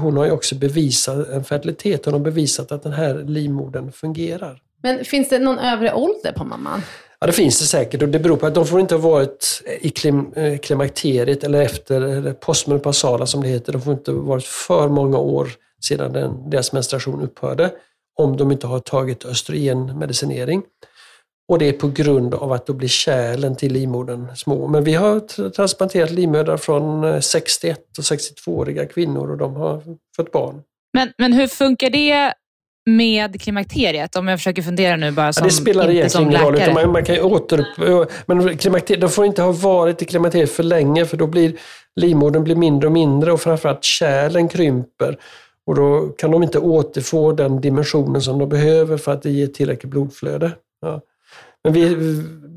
hon 0.00 0.16
har 0.16 0.24
ju 0.24 0.30
också 0.30 0.54
bevisat 0.54 1.28
en 1.28 1.44
fertilitet. 1.44 2.04
Hon 2.04 2.14
har 2.14 2.20
bevisat 2.20 2.72
att 2.72 2.82
den 2.82 2.92
här 2.92 3.14
livmodern 3.14 3.92
fungerar. 3.92 4.62
Men 4.82 5.04
finns 5.04 5.28
det 5.28 5.38
någon 5.38 5.58
övre 5.58 5.94
ålder 5.94 6.32
på 6.32 6.44
mamman? 6.44 6.82
Ja, 7.20 7.26
det 7.26 7.32
finns 7.32 7.58
det 7.58 7.64
säkert 7.64 8.02
och 8.02 8.08
det 8.08 8.18
beror 8.18 8.36
på 8.36 8.46
att 8.46 8.54
de 8.54 8.66
får 8.66 8.80
inte 8.80 8.94
ha 8.94 9.10
varit 9.10 9.62
i 9.80 9.90
klim, 9.90 10.34
klimakteriet 10.62 11.44
eller 11.44 11.60
efter 11.60 12.00
eller 12.00 12.32
postmenopausala 12.32 13.26
som 13.26 13.42
det 13.42 13.48
heter. 13.48 13.72
De 13.72 13.82
får 13.82 13.92
inte 13.92 14.12
ha 14.12 14.18
varit 14.20 14.44
för 14.44 14.88
många 14.88 15.18
år 15.18 15.48
sedan 15.84 16.12
den, 16.12 16.50
deras 16.50 16.72
menstruation 16.72 17.22
upphörde 17.22 17.70
om 18.16 18.36
de 18.36 18.52
inte 18.52 18.66
har 18.66 18.80
tagit 18.80 19.24
östrogenmedicinering. 19.24 20.62
Och 21.50 21.58
det 21.58 21.68
är 21.68 21.72
på 21.72 21.88
grund 21.88 22.34
av 22.34 22.52
att 22.52 22.66
då 22.66 22.72
blir 22.72 22.88
kärlen 22.88 23.56
till 23.56 23.72
livmodern 23.72 24.36
små. 24.36 24.66
Men 24.68 24.84
vi 24.84 24.94
har 24.94 25.20
transplanterat 25.50 26.10
livmödrar 26.10 26.56
från 26.56 27.22
61 27.22 27.78
och 27.98 28.04
62-åriga 28.04 28.86
kvinnor 28.86 29.30
och 29.30 29.38
de 29.38 29.56
har 29.56 29.82
fått 30.16 30.32
barn. 30.32 30.62
Men, 30.94 31.12
men 31.18 31.32
hur 31.32 31.46
funkar 31.46 31.90
det 31.90 32.32
med 32.86 33.40
klimakteriet? 33.40 34.16
Om 34.16 34.28
jag 34.28 34.38
försöker 34.38 34.62
fundera 34.62 34.96
nu 34.96 35.10
bara 35.10 35.32
som, 35.32 35.44
ja, 35.44 35.46
det 35.46 35.54
spelar 35.54 35.82
inte 35.82 35.94
egentligen 35.94 36.28
ingen 36.28 36.42
roll. 36.42 36.74
Man, 36.74 36.92
man 36.92 37.04
kan 37.04 37.20
återupp... 37.20 37.66
Men 38.26 38.58
klimakteriet, 38.58 39.00
de 39.00 39.10
får 39.10 39.24
inte 39.24 39.42
ha 39.42 39.52
varit 39.52 40.02
i 40.02 40.04
klimakteriet 40.04 40.50
för 40.50 40.62
länge 40.62 41.06
för 41.06 41.16
då 41.16 41.26
blir 41.26 41.52
livmodern 42.00 42.44
blir 42.44 42.56
mindre 42.56 42.86
och 42.86 42.92
mindre 42.92 43.32
och 43.32 43.40
framförallt 43.40 43.84
kärlen 43.84 44.48
krymper. 44.48 45.18
Och 45.66 45.74
då 45.74 46.08
kan 46.08 46.30
de 46.30 46.42
inte 46.42 46.58
återfå 46.58 47.32
den 47.32 47.60
dimensionen 47.60 48.22
som 48.22 48.38
de 48.38 48.48
behöver 48.48 48.96
för 48.96 49.12
att 49.12 49.22
det 49.22 49.30
ger 49.30 49.46
tillräckligt 49.46 49.90
blodflöde. 49.90 50.52
Ja. 50.80 51.00
Men, 51.64 51.72
vi, 51.72 51.96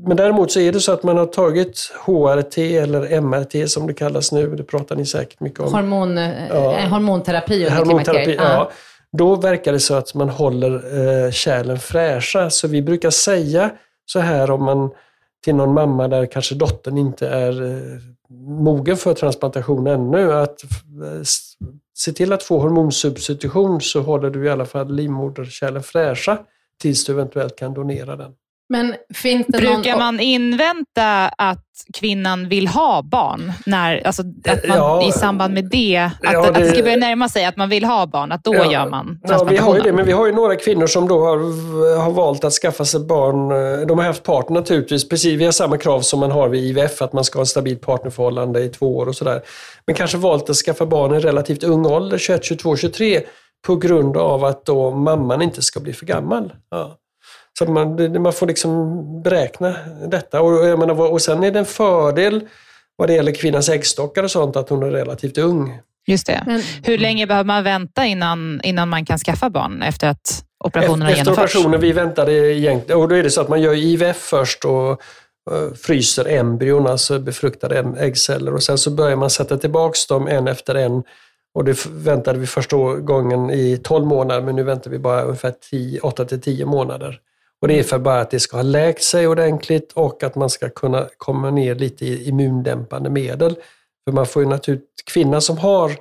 men 0.06 0.16
däremot 0.16 0.52
så 0.52 0.60
är 0.60 0.72
det 0.72 0.80
så 0.80 0.92
att 0.92 1.02
man 1.02 1.16
har 1.16 1.26
tagit 1.26 1.92
HRT 2.06 2.58
eller 2.58 3.20
MRT 3.20 3.70
som 3.70 3.86
det 3.86 3.94
kallas 3.94 4.32
nu, 4.32 4.56
det 4.56 4.64
pratar 4.64 4.96
ni 4.96 5.06
säkert 5.06 5.40
mycket 5.40 5.60
om. 5.60 5.74
Hormon, 5.74 6.16
ja. 6.16 6.78
Eh, 6.78 6.88
hormonterapi 6.88 7.54
under 7.54 7.76
hormonterapi, 7.76 8.34
ja. 8.34 8.70
Då 9.18 9.34
verkar 9.34 9.72
det 9.72 9.80
så 9.80 9.94
att 9.94 10.14
man 10.14 10.28
håller 10.28 10.74
eh, 10.74 11.30
kärlen 11.30 11.78
fräscha. 11.78 12.50
Så 12.50 12.68
vi 12.68 12.82
brukar 12.82 13.10
säga 13.10 13.70
så 14.06 14.18
här 14.18 14.50
om 14.50 14.64
man 14.64 14.90
till 15.44 15.54
någon 15.54 15.74
mamma 15.74 16.08
där 16.08 16.26
kanske 16.26 16.54
dottern 16.54 16.98
inte 16.98 17.28
är 17.28 17.62
eh, 17.62 17.98
mogen 18.38 18.96
för 18.96 19.14
transplantation 19.14 19.86
ännu, 19.86 20.32
att 20.32 20.62
eh, 20.62 21.22
se 21.96 22.12
till 22.12 22.32
att 22.32 22.42
få 22.42 22.58
hormonsubstitution 22.58 23.80
så 23.80 24.00
håller 24.00 24.30
du 24.30 24.44
i 24.44 24.50
alla 24.50 24.66
fall 24.66 24.94
livmoderkärlen 24.94 25.82
fräscha 25.82 26.38
tills 26.80 27.04
du 27.04 27.12
eventuellt 27.12 27.56
kan 27.56 27.74
donera 27.74 28.16
den. 28.16 28.32
Men 28.68 28.94
finns 29.14 29.46
det 29.46 29.58
Brukar 29.58 29.90
någon... 29.90 29.98
man 29.98 30.20
invänta 30.20 31.28
att 31.28 31.64
kvinnan 31.94 32.48
vill 32.48 32.68
ha 32.68 33.02
barn? 33.02 33.52
När, 33.66 34.06
alltså, 34.06 34.22
att 34.48 34.68
man, 34.68 34.76
ja, 34.76 35.08
I 35.08 35.12
samband 35.12 35.54
med 35.54 35.64
det, 35.70 35.96
att, 35.96 36.32
ja, 36.32 36.42
det, 36.42 36.48
att 36.48 36.54
det 36.54 36.66
ska 36.66 36.82
börja 36.82 36.96
närma 36.96 37.28
sig 37.28 37.44
att 37.44 37.56
man 37.56 37.68
vill 37.68 37.84
ha 37.84 38.06
barn, 38.06 38.32
att 38.32 38.44
då 38.44 38.54
ja, 38.54 38.72
gör 38.72 38.90
man 38.90 39.20
Ja, 39.22 39.44
vi 39.44 39.56
har 39.56 39.74
ju 39.74 39.80
det, 39.80 39.92
men 39.92 40.06
vi 40.06 40.12
har 40.12 40.26
ju 40.26 40.32
några 40.32 40.56
kvinnor 40.56 40.86
som 40.86 41.08
då 41.08 41.24
har, 41.24 41.36
har 41.98 42.10
valt 42.10 42.44
att 42.44 42.52
skaffa 42.52 42.84
sig 42.84 43.00
barn. 43.00 43.48
De 43.86 43.98
har 43.98 44.06
haft 44.06 44.22
partner 44.22 44.54
naturligtvis, 44.54 45.08
precis, 45.08 45.40
vi 45.40 45.44
har 45.44 45.52
samma 45.52 45.78
krav 45.78 46.00
som 46.00 46.20
man 46.20 46.30
har 46.30 46.48
vid 46.48 46.64
IVF, 46.64 47.02
att 47.02 47.12
man 47.12 47.24
ska 47.24 47.38
ha 47.38 47.42
ett 47.42 47.48
stabilt 47.48 47.80
partnerförhållande 47.80 48.60
i 48.60 48.68
två 48.68 48.96
år 48.96 49.06
och 49.06 49.16
sådär. 49.16 49.42
Men 49.86 49.96
kanske 49.96 50.16
valt 50.16 50.50
att 50.50 50.56
skaffa 50.56 50.86
barn 50.86 51.14
i 51.14 51.18
relativt 51.18 51.62
ung 51.64 51.86
ålder, 51.86 52.18
21, 52.18 52.44
22, 52.44 52.76
23, 52.76 53.20
på 53.66 53.76
grund 53.76 54.16
av 54.16 54.44
att 54.44 54.66
då 54.66 54.90
mamman 54.90 55.42
inte 55.42 55.62
ska 55.62 55.80
bli 55.80 55.92
för 55.92 56.06
gammal. 56.06 56.52
Ja. 56.70 56.98
Så 57.58 57.64
man, 57.64 58.22
man 58.22 58.32
får 58.32 58.46
liksom 58.46 59.22
beräkna 59.22 59.76
detta. 60.08 60.40
Och, 60.40 60.66
jag 60.66 60.78
menar, 60.78 61.12
och 61.12 61.22
sen 61.22 61.44
är 61.44 61.50
det 61.50 61.58
en 61.58 61.64
fördel 61.64 62.40
vad 62.96 63.08
det 63.08 63.14
gäller 63.14 63.32
kvinnans 63.32 63.68
äggstockar 63.68 64.22
och 64.22 64.30
sånt 64.30 64.56
att 64.56 64.68
hon 64.68 64.82
är 64.82 64.90
relativt 64.90 65.38
ung. 65.38 65.80
Just 66.06 66.26
det. 66.26 66.42
Men, 66.46 66.62
Hur 66.82 66.98
länge 66.98 67.26
behöver 67.26 67.46
man 67.46 67.64
vänta 67.64 68.06
innan, 68.06 68.60
innan 68.64 68.88
man 68.88 69.04
kan 69.04 69.18
skaffa 69.18 69.50
barn 69.50 69.82
efter 69.82 70.08
att 70.08 70.44
operationen 70.64 71.02
har 71.02 71.10
genomförts? 71.10 71.28
Efter 71.28 71.58
operationen, 71.58 71.80
vi 71.80 71.92
väntade 71.92 72.32
egentligen, 72.32 73.00
och 73.00 73.08
då 73.08 73.14
är 73.14 73.22
det 73.22 73.30
så 73.30 73.40
att 73.40 73.48
man 73.48 73.62
gör 73.62 73.74
IVF 73.74 74.16
först 74.16 74.64
och 74.64 74.90
uh, 74.90 75.74
fryser 75.82 76.28
embryon, 76.28 76.86
alltså 76.86 77.18
befruktade 77.18 77.94
äggceller 77.98 78.54
och 78.54 78.62
sen 78.62 78.78
så 78.78 78.90
börjar 78.90 79.16
man 79.16 79.30
sätta 79.30 79.58
tillbaka 79.58 79.96
dem 80.08 80.28
en 80.28 80.48
efter 80.48 80.74
en 80.74 81.02
och 81.54 81.64
det 81.64 81.86
väntade 81.86 82.38
vi 82.38 82.46
första 82.46 82.76
gången 82.94 83.50
i 83.50 83.80
12 83.84 84.06
månader, 84.06 84.40
men 84.40 84.56
nu 84.56 84.62
väntar 84.62 84.90
vi 84.90 84.98
bara 84.98 85.22
ungefär 85.22 85.54
8 86.02 86.24
till 86.24 86.40
10 86.40 86.66
månader. 86.66 87.20
Och 87.64 87.68
det 87.68 87.78
är 87.78 87.82
för 87.82 87.98
bara 87.98 88.20
att 88.20 88.30
det 88.30 88.40
ska 88.40 88.56
ha 88.56 88.62
läkt 88.62 89.02
sig 89.02 89.28
ordentligt 89.28 89.92
och 89.92 90.22
att 90.22 90.34
man 90.34 90.50
ska 90.50 90.68
kunna 90.70 91.08
komma 91.16 91.50
ner 91.50 91.74
lite 91.74 92.06
i 92.06 92.28
immundämpande 92.28 93.10
medel. 93.10 93.56
För 94.04 94.12
man 94.12 94.26
får 94.26 94.42
ju 94.42 94.48
naturligtvis, 94.48 95.02
kvinnan 95.12 95.42
som 95.42 95.58
har 95.58 95.92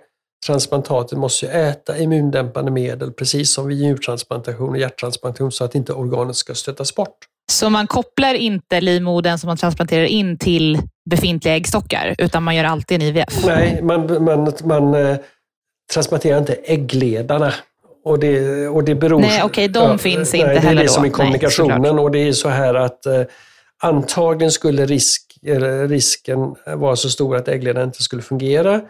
transplantatet 0.47 1.17
måste 1.17 1.45
ju 1.45 1.51
äta 1.51 1.97
immundämpande 1.97 2.71
medel 2.71 3.11
precis 3.11 3.53
som 3.53 3.67
vid 3.67 3.81
njurtransplantation 3.81 4.69
och 4.69 4.77
hjärttransplantation 4.77 5.51
så 5.51 5.63
att 5.63 5.75
inte 5.75 5.93
organet 5.93 6.35
ska 6.35 6.55
stötas 6.55 6.95
bort. 6.95 7.17
Så 7.51 7.69
man 7.69 7.87
kopplar 7.87 8.33
inte 8.33 8.81
livmodern 8.81 9.37
som 9.37 9.47
man 9.47 9.57
transplanterar 9.57 10.05
in 10.05 10.37
till 10.37 10.79
befintliga 11.09 11.55
äggstockar 11.55 12.15
utan 12.17 12.43
man 12.43 12.55
gör 12.55 12.63
alltid 12.63 13.01
en 13.01 13.07
IVF? 13.07 13.45
Nej, 13.45 13.79
man, 13.83 14.23
man, 14.23 14.53
man 14.63 14.93
eh, 14.93 15.17
transplanterar 15.93 16.39
inte 16.39 16.53
äggledarna 16.53 17.53
och 18.03 18.19
det, 18.19 18.67
och 18.67 18.83
det 18.83 18.95
beror... 18.95 19.19
Nej, 19.19 19.43
okej, 19.43 19.45
okay, 19.45 19.67
de 19.67 19.91
ja, 19.91 19.97
finns 19.97 20.33
nej, 20.33 20.41
inte 20.41 20.59
heller 20.59 20.69
då. 20.69 20.75
Det 20.75 20.81
är 20.81 20.83
det 20.83 20.89
som 20.89 21.05
är 21.05 21.09
kommunikationen 21.09 21.95
nej, 21.95 22.03
och 22.03 22.11
det 22.11 22.19
är 22.19 22.31
så 22.31 22.49
här 22.49 22.73
att 22.73 23.05
eh, 23.05 23.21
antagligen 23.83 24.51
skulle 24.51 24.85
risk, 24.85 25.37
risken 25.87 26.55
vara 26.65 26.95
så 26.95 27.09
stor 27.09 27.35
att 27.35 27.47
äggledaren 27.47 27.87
inte 27.87 28.03
skulle 28.03 28.21
fungera. 28.21 28.81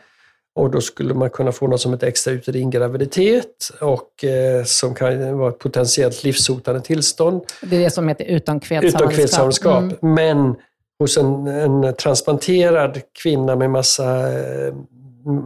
Och 0.56 0.72
då 0.72 0.82
skulle 0.82 1.14
man 1.14 1.30
kunna 1.30 1.52
få 1.52 1.68
något 1.68 1.82
som 1.82 1.94
ett 1.94 2.04
extra 2.04 2.34
uterin 2.34 2.70
graviditet 2.70 3.72
och 3.82 4.24
eh, 4.24 4.64
som 4.64 4.96
kan 4.96 5.38
vara 5.38 5.50
ett 5.50 5.60
potentiellt 5.60 6.24
livshotande 6.24 6.82
tillstånd. 6.82 7.42
Det 7.62 7.76
är 7.76 7.80
det 7.80 7.90
som 7.90 8.08
heter 8.08 8.26
utomkvedshavandeskap. 8.26 9.84
Mm. 9.84 9.96
Men 10.02 10.56
hos 11.00 11.18
en, 11.18 11.48
en, 11.48 11.94
transplanterad 11.94 13.02
kvinna 13.24 13.56
med 13.56 13.70
massa, 13.70 14.34
eh, 14.34 14.74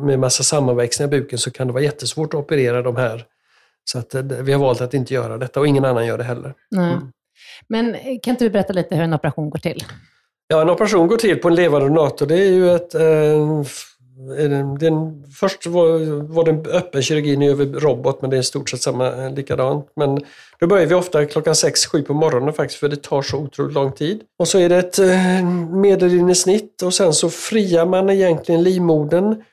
med 0.06 0.20
massa 0.20 0.44
sammanväxningar 0.44 1.14
i 1.14 1.20
buken 1.20 1.40
så 1.40 1.52
kan 1.52 1.68
det 1.68 1.74
vara 1.74 1.84
jättesvårt 1.84 2.34
att 2.34 2.40
operera 2.40 2.82
de 2.82 2.96
här 2.96 3.26
så 3.92 4.00
att, 4.00 4.16
eh, 4.16 4.22
vi 4.22 4.54
har 4.54 4.60
valt 4.60 4.82
att 4.82 4.94
inte 4.94 5.14
göra 5.14 5.38
detta 5.38 5.60
och 5.60 5.68
ingen 5.68 5.86
annan 5.86 6.06
gör 6.06 6.18
det 6.18 6.24
heller. 6.24 6.54
Mm. 6.76 7.12
Men 7.68 7.96
eh, 7.96 8.02
kan 8.24 8.32
inte 8.32 8.44
du 8.44 8.50
berätta 8.50 8.74
lite 8.74 8.96
hur 8.96 9.04
en 9.04 9.14
operation 9.14 9.50
går 9.50 9.60
till? 9.60 9.84
Ja, 10.48 10.62
en 10.62 10.70
operation 10.70 11.08
går 11.08 11.18
till 11.18 11.38
på 11.38 11.48
en 11.48 11.56
levande 11.56 11.88
donator. 11.88 12.26
Det 12.26 12.38
är 12.38 12.52
ju 12.52 12.76
ett... 12.76 12.96
Eh, 12.96 14.78
den, 14.80 15.24
först 15.36 15.66
var, 15.66 16.22
var 16.34 16.44
det 16.44 16.70
öppen 16.70 17.02
kirurgi, 17.02 17.38
nu 17.38 17.52
över 17.52 17.66
robot, 17.66 18.22
men 18.22 18.30
det 18.30 18.38
är 18.38 18.40
i 18.40 18.44
stort 18.44 18.70
sett 18.70 18.82
samma, 18.82 19.08
eh, 19.08 19.34
likadant. 19.34 19.92
Men 19.96 20.20
då 20.60 20.68
börjar 20.68 20.86
vi 20.86 20.96
ofta 20.96 21.26
klockan 21.26 21.54
6-7 21.54 22.04
på 22.04 22.14
morgonen 22.14 22.54
faktiskt, 22.54 22.80
för 22.80 22.90
det 22.90 23.04
tar 23.04 23.22
så 23.22 23.38
otroligt 23.38 23.74
lång 23.74 23.92
tid. 23.92 24.22
Och 24.40 24.48
så 24.48 24.60
är 24.60 24.70
det 24.70 24.78
ett 24.78 25.00
eh, 25.00 25.50
medellinjesnitt 25.72 26.82
och 26.82 26.94
sen 26.94 27.14
så 27.14 27.30
friar 27.30 27.86
man 27.86 28.10
egentligen 28.10 28.64
livmodern 28.64 29.44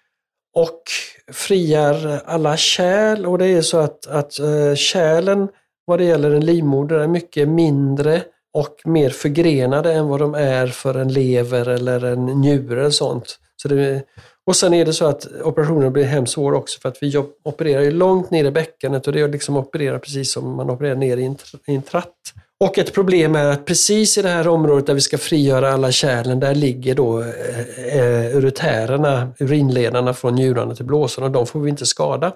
och 0.55 0.83
friar 1.33 2.23
alla 2.25 2.57
kärl 2.57 3.27
och 3.27 3.39
det 3.39 3.47
är 3.47 3.63
så 3.63 3.79
att, 3.79 4.07
att 4.07 4.39
eh, 4.39 4.75
kärlen 4.75 5.49
vad 5.87 5.99
det 5.99 6.05
gäller 6.05 6.31
en 6.31 6.47
livmoder 6.47 6.97
är 6.97 7.07
mycket 7.07 7.49
mindre 7.49 8.23
och 8.55 8.77
mer 8.85 9.11
förgrenade 9.11 9.93
än 9.93 10.09
vad 10.09 10.21
de 10.21 10.35
är 10.35 10.67
för 10.67 10.95
en 10.95 11.13
lever 11.13 11.69
eller 11.69 12.05
en 12.05 12.27
njure 12.27 12.87
och 12.87 12.95
sånt. 12.95 13.39
Så 13.57 13.69
det, 13.69 14.03
och 14.47 14.57
sen 14.57 14.75
är 14.75 14.85
det 14.85 14.93
så 14.93 15.07
att 15.07 15.27
operationen 15.43 15.93
blir 15.93 16.05
hemskt 16.05 16.33
svår 16.33 16.53
också 16.53 16.81
för 16.81 16.89
att 16.89 16.99
vi 17.01 17.17
opererar 17.45 17.83
ju 17.83 17.91
långt 17.91 18.31
ner 18.31 18.45
i 18.45 18.51
bäckenet 18.51 19.07
och 19.07 19.13
det 19.13 19.21
är 19.21 19.29
liksom 19.29 19.57
operera 19.57 19.99
precis 19.99 20.33
som 20.33 20.57
man 20.57 20.71
opererar 20.71 20.95
ner 20.95 21.17
i 21.17 21.25
en, 21.25 21.37
i 21.67 21.75
en 21.75 21.83
tratt. 21.83 22.35
Och 22.65 22.79
ett 22.79 22.95
problem 22.95 23.35
är 23.35 23.45
att 23.45 23.65
precis 23.65 24.19
i 24.19 24.23
det 24.23 24.29
här 24.29 24.49
området 24.49 24.87
där 24.87 24.95
vi 24.95 25.01
ska 25.01 25.19
frigöra 25.19 25.73
alla 25.73 25.93
kärlen, 25.93 26.41
där 26.41 26.55
ligger 26.55 26.95
då 26.95 27.21
eh, 27.21 27.97
eh 27.97 28.37
uretärerna, 28.37 29.33
urinledarna 29.39 30.15
från 30.15 30.35
njurarna 30.35 30.75
till 30.75 30.85
blåsorna. 30.85 31.29
De 31.29 31.47
får 31.47 31.61
vi 31.61 31.71
inte 31.71 31.87
skada. 31.87 32.33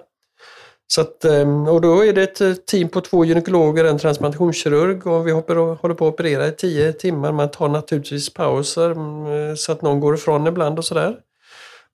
Så 0.87 1.01
att, 1.01 1.25
ehm, 1.25 1.67
och 1.67 1.81
då 1.81 2.05
är 2.05 2.13
det 2.13 2.23
ett 2.23 2.41
eh, 2.41 2.53
team 2.53 2.89
på 2.89 3.01
två 3.01 3.25
gynekologer, 3.25 3.85
en 3.85 3.97
transplantationskirurg 3.97 5.07
och 5.07 5.27
vi 5.27 5.31
håller 5.31 5.93
på 5.93 6.07
att 6.07 6.13
operera 6.13 6.47
i 6.47 6.51
tio 6.51 6.93
timmar. 6.93 7.31
Man 7.31 7.51
tar 7.51 7.69
naturligtvis 7.69 8.33
pauser 8.33 8.91
mm, 8.91 9.49
eh, 9.49 9.55
så 9.55 9.71
att 9.71 9.81
någon 9.81 9.99
går 9.99 10.15
ifrån 10.15 10.47
ibland 10.47 10.77
och 10.77 10.85
sådär. 10.85 11.15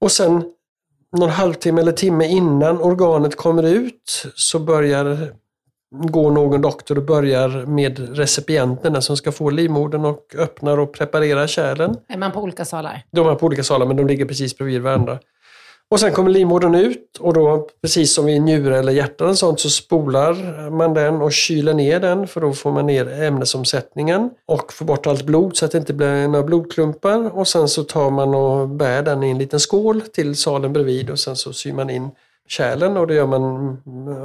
Och 0.02 0.12
sen 0.12 0.43
någon 1.17 1.30
halvtimme 1.30 1.82
eller 1.82 1.91
timme 1.91 2.28
innan 2.28 2.82
organet 2.82 3.36
kommer 3.36 3.63
ut 3.63 4.26
så 4.36 4.60
börjar 4.60 5.34
går 6.01 6.31
någon 6.31 6.62
doktor 6.62 6.97
och 6.97 7.03
börjar 7.03 7.65
med 7.65 8.17
recipienterna 8.17 9.01
som 9.01 9.17
ska 9.17 9.31
få 9.31 9.49
livmodern 9.49 10.05
och 10.05 10.36
öppnar 10.38 10.77
och 10.77 10.93
preparerar 10.93 11.47
kärlen. 11.47 11.97
Är 12.08 12.17
man 12.17 12.31
på 12.31 12.39
olika 12.39 12.65
salar? 12.65 13.03
De 13.12 13.27
är 13.27 13.36
på 13.36 13.45
olika 13.45 13.63
salar 13.63 13.86
men 13.86 13.97
de 13.97 14.08
ligger 14.08 14.25
precis 14.25 14.58
bredvid 14.58 14.81
varandra. 14.81 15.19
Och 15.89 15.99
sen 15.99 16.12
kommer 16.12 16.31
livmodern 16.31 16.75
ut 16.75 17.17
och 17.19 17.34
då, 17.34 17.69
precis 17.81 18.13
som 18.13 18.27
i 18.27 18.39
njure 18.39 18.79
eller 18.79 18.91
hjärta 18.91 19.25
och 19.25 19.38
sånt, 19.38 19.60
så 19.60 19.69
spolar 19.69 20.69
man 20.69 20.93
den 20.93 21.21
och 21.21 21.31
kyler 21.31 21.73
ner 21.73 21.99
den 21.99 22.27
för 22.27 22.41
då 22.41 22.53
får 22.53 22.71
man 22.71 22.86
ner 22.86 23.21
ämnesomsättningen 23.23 24.29
och 24.45 24.73
får 24.73 24.86
bort 24.86 25.08
allt 25.08 25.23
blod 25.23 25.58
så 25.58 25.65
att 25.65 25.71
det 25.71 25.77
inte 25.77 25.93
blir 25.93 26.27
några 26.27 26.45
blodklumpar. 26.45 27.38
Och 27.38 27.47
sen 27.47 27.67
så 27.67 27.84
tar 27.84 28.10
man 28.10 28.36
och 28.36 28.69
bär 28.69 29.01
den 29.01 29.23
i 29.23 29.29
en 29.31 29.38
liten 29.38 29.60
skål 29.60 30.01
till 30.01 30.36
salen 30.36 30.73
bredvid 30.73 31.10
och 31.10 31.19
sen 31.19 31.36
så 31.36 31.53
syr 31.53 31.73
man 31.73 31.89
in 31.89 32.10
kärlen 32.47 32.97
och 32.97 33.08
det 33.08 33.13
gör 33.13 33.27
man, 33.27 33.77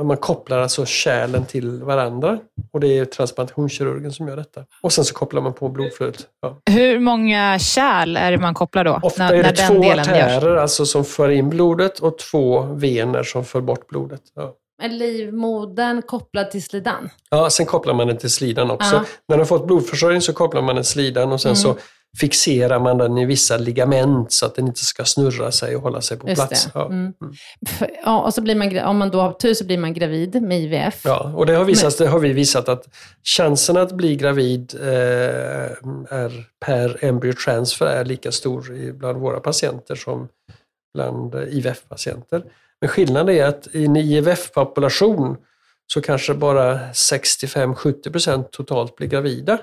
man 0.07 0.17
kopplar 0.17 0.59
alltså 0.59 0.87
kärlen 0.87 1.45
till 1.45 1.83
varandra. 1.83 2.39
Och 2.73 2.81
det 2.81 2.99
är 2.99 3.05
transplantationskirurgen 3.05 4.13
som 4.13 4.29
gör 4.29 4.37
detta. 4.37 4.65
Och 4.83 4.93
sen 4.93 5.05
så 5.05 5.15
kopplar 5.15 5.43
man 5.43 5.53
på 5.53 5.69
blodflödet. 5.69 6.27
Ja. 6.43 6.59
Hur 6.71 6.99
många 6.99 7.59
kärl 7.59 8.17
är 8.17 8.33
det 8.33 8.39
man 8.39 8.55
kopplar 8.55 8.85
då? 8.85 9.01
Ofta 9.03 9.23
när, 9.23 9.35
är 9.35 9.43
det 9.43 9.53
två 9.53 9.91
artärer 9.91 10.57
alltså, 10.57 10.87
som 10.87 11.05
för 11.05 11.29
in 11.29 11.51
blodet 11.51 11.99
och 11.99 12.19
två 12.19 12.63
vener 12.63 13.23
som 13.23 13.45
för 13.45 13.61
bort 13.61 13.89
blodet. 13.89 14.23
Ja. 14.35 14.55
Är 14.83 14.89
livmodern 14.89 16.03
kopplad 16.03 16.51
till 16.51 16.63
slidan? 16.63 17.11
Ja, 17.31 17.51
sen 17.51 17.67
kopplar 17.67 17.95
man 17.95 18.07
den 18.07 18.19
till 18.19 18.31
slidan 18.31 18.71
också. 18.71 18.95
Ja. 18.95 19.05
När 19.29 19.37
den 19.37 19.39
har 19.39 19.47
fått 19.47 19.67
blodförsörjning 19.67 20.23
så 20.23 20.33
kopplar 20.33 20.63
man 20.63 20.75
den 20.75 20.85
till 20.85 20.93
slidan 20.93 21.33
och 21.33 21.41
sen 21.41 21.49
mm. 21.49 21.57
så 21.57 21.77
fixerar 22.19 22.81
man 22.81 22.99
den 22.99 23.19
i 23.19 23.25
vissa 23.25 23.57
ligament 23.57 24.33
så 24.33 24.47
att 24.47 24.55
den 24.55 24.67
inte 24.67 24.85
ska 24.85 25.05
snurra 25.05 25.53
sig 25.53 25.77
och 25.77 25.83
hålla 25.83 26.01
sig 26.01 26.19
på 26.19 26.29
Just 26.29 26.49
plats. 26.49 26.69
Ja. 26.75 26.87
Mm. 26.87 26.99
Mm. 26.99 27.15
ja. 28.05 28.23
och 28.23 28.35
så 28.35 28.43
blir 28.43 28.55
man, 28.55 28.79
om 28.79 28.99
man 28.99 29.11
då 29.11 29.21
har 29.21 29.33
tur 29.33 29.55
så 29.55 29.65
blir 29.65 29.79
man 29.79 29.95
gravid 29.95 30.43
med 30.43 30.61
IVF. 30.61 31.03
Ja, 31.05 31.33
och 31.37 31.47
det 31.47 31.55
har, 31.55 31.65
visat, 31.65 31.99
det 31.99 32.09
har 32.09 32.19
vi 32.19 32.33
visat 32.33 32.69
att 32.69 32.89
chansen 33.37 33.77
att 33.77 33.93
bli 33.93 34.17
gravid 34.17 34.75
eh, 34.81 34.89
är 36.11 36.45
per 36.65 37.05
embryotransfer 37.05 37.87
är 37.87 38.05
lika 38.05 38.33
stor 38.33 38.93
bland 38.93 39.19
våra 39.19 39.41
patienter 39.41 39.95
som 39.95 40.29
bland 40.95 41.35
IVF-patienter. 41.35 42.45
Men 42.81 42.89
skillnaden 42.89 43.37
är 43.37 43.45
att 43.45 43.69
i 43.73 43.85
en 43.85 43.97
IVF-population 43.97 45.37
så 45.93 46.01
kanske 46.01 46.35
bara 46.35 46.79
65-70% 46.79 48.45
totalt 48.51 48.97
blir 48.97 49.09
gravida 49.09 49.59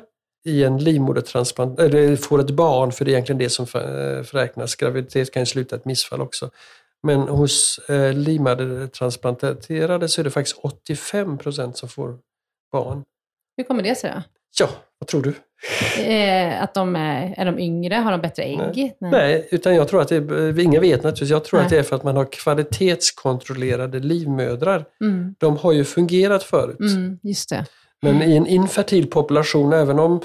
i 0.47 0.63
en 0.63 0.77
livmodertransplantation, 0.77 1.85
eller 1.85 2.15
får 2.15 2.39
ett 2.39 2.49
barn, 2.49 2.91
för 2.91 3.05
det 3.05 3.11
är 3.11 3.13
egentligen 3.13 3.39
det 3.39 3.49
som 3.49 3.67
förräknas. 3.67 4.75
Graviditet 4.75 5.31
kan 5.31 5.41
ju 5.41 5.45
sluta 5.45 5.75
ett 5.75 5.85
missfall 5.85 6.21
också. 6.21 6.49
Men 7.03 7.19
hos 7.19 7.79
eh, 7.89 8.13
livmodertransplanterade 8.13 10.09
så 10.09 10.21
är 10.21 10.23
det 10.23 10.31
faktiskt 10.31 10.57
85 10.61 11.37
procent 11.37 11.77
som 11.77 11.89
får 11.89 12.17
barn. 12.71 13.03
Hur 13.57 13.63
kommer 13.63 13.83
det 13.83 13.95
sig 13.95 14.11
då? 14.15 14.21
Ja, 14.59 14.69
vad 14.99 15.07
tror 15.07 15.21
du? 15.21 15.33
Eh, 16.03 16.63
att 16.63 16.73
de 16.73 16.95
är, 16.95 17.33
är 17.37 17.45
de 17.45 17.59
yngre? 17.59 17.95
Har 17.95 18.11
de 18.11 18.21
bättre 18.21 18.43
ägg? 18.43 18.57
Nej, 18.57 18.97
Nej. 18.99 19.11
Nej 19.11 19.47
utan 19.51 19.75
jag 19.75 19.87
tror 19.87 20.01
att 20.01 20.07
det 20.07 20.15
är, 20.15 20.59
ingen 20.59 20.81
vet 20.81 21.03
naturligtvis. 21.03 21.29
Jag 21.29 21.43
tror 21.43 21.59
Nej. 21.59 21.65
att 21.65 21.69
det 21.69 21.79
är 21.79 21.83
för 21.83 21.95
att 21.95 22.03
man 22.03 22.15
har 22.15 22.31
kvalitetskontrollerade 22.31 23.99
livmödrar. 23.99 24.85
Mm. 25.01 25.35
De 25.37 25.57
har 25.57 25.71
ju 25.71 25.83
fungerat 25.83 26.43
förut. 26.43 26.79
Mm, 26.79 27.19
just 27.23 27.49
det. 27.49 27.65
Men 28.01 28.15
mm. 28.15 28.29
i 28.31 28.37
en 28.37 28.47
infertil 28.47 29.09
population, 29.09 29.73
även 29.73 29.99
om, 29.99 30.21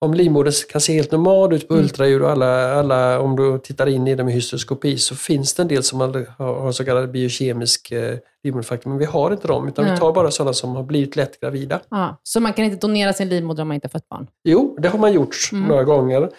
om 0.00 0.14
livmodern 0.14 0.52
kan 0.72 0.80
se 0.80 0.92
helt 0.92 1.12
normal 1.12 1.52
ut 1.52 1.68
på 1.68 1.74
mm. 1.74 1.84
ultraljud 1.84 2.22
och 2.22 2.30
alla, 2.30 2.74
alla, 2.74 3.20
om 3.20 3.36
du 3.36 3.58
tittar 3.58 3.86
in 3.86 4.06
i 4.06 4.14
det 4.14 4.24
med 4.24 4.34
hysteroskopi 4.34 4.98
så 4.98 5.16
finns 5.16 5.54
det 5.54 5.62
en 5.62 5.68
del 5.68 5.82
som 5.82 6.00
har, 6.00 6.26
har 6.38 6.72
så 6.72 6.84
kallad 6.84 7.10
biokemisk 7.10 7.92
eh, 7.92 8.18
livmoderfaktor, 8.44 8.90
men 8.90 8.98
vi 8.98 9.04
har 9.04 9.30
inte 9.30 9.48
dem, 9.48 9.68
utan 9.68 9.84
mm. 9.84 9.94
vi 9.94 10.00
tar 10.00 10.12
bara 10.12 10.30
sådana 10.30 10.52
som 10.52 10.76
har 10.76 10.82
blivit 10.82 11.16
lätt 11.16 11.40
gravida. 11.40 11.80
Ja, 11.90 12.20
så 12.22 12.40
man 12.40 12.52
kan 12.52 12.64
inte 12.64 12.86
donera 12.86 13.12
sin 13.12 13.28
livmoder 13.28 13.62
om 13.62 13.68
man 13.68 13.74
inte 13.74 13.86
har 13.86 13.90
fött 13.90 14.08
barn? 14.08 14.26
Jo, 14.44 14.76
det 14.78 14.88
har 14.88 14.98
man 14.98 15.12
gjort 15.12 15.36
mm. 15.52 15.68
några 15.68 15.84
gånger. 15.84 16.30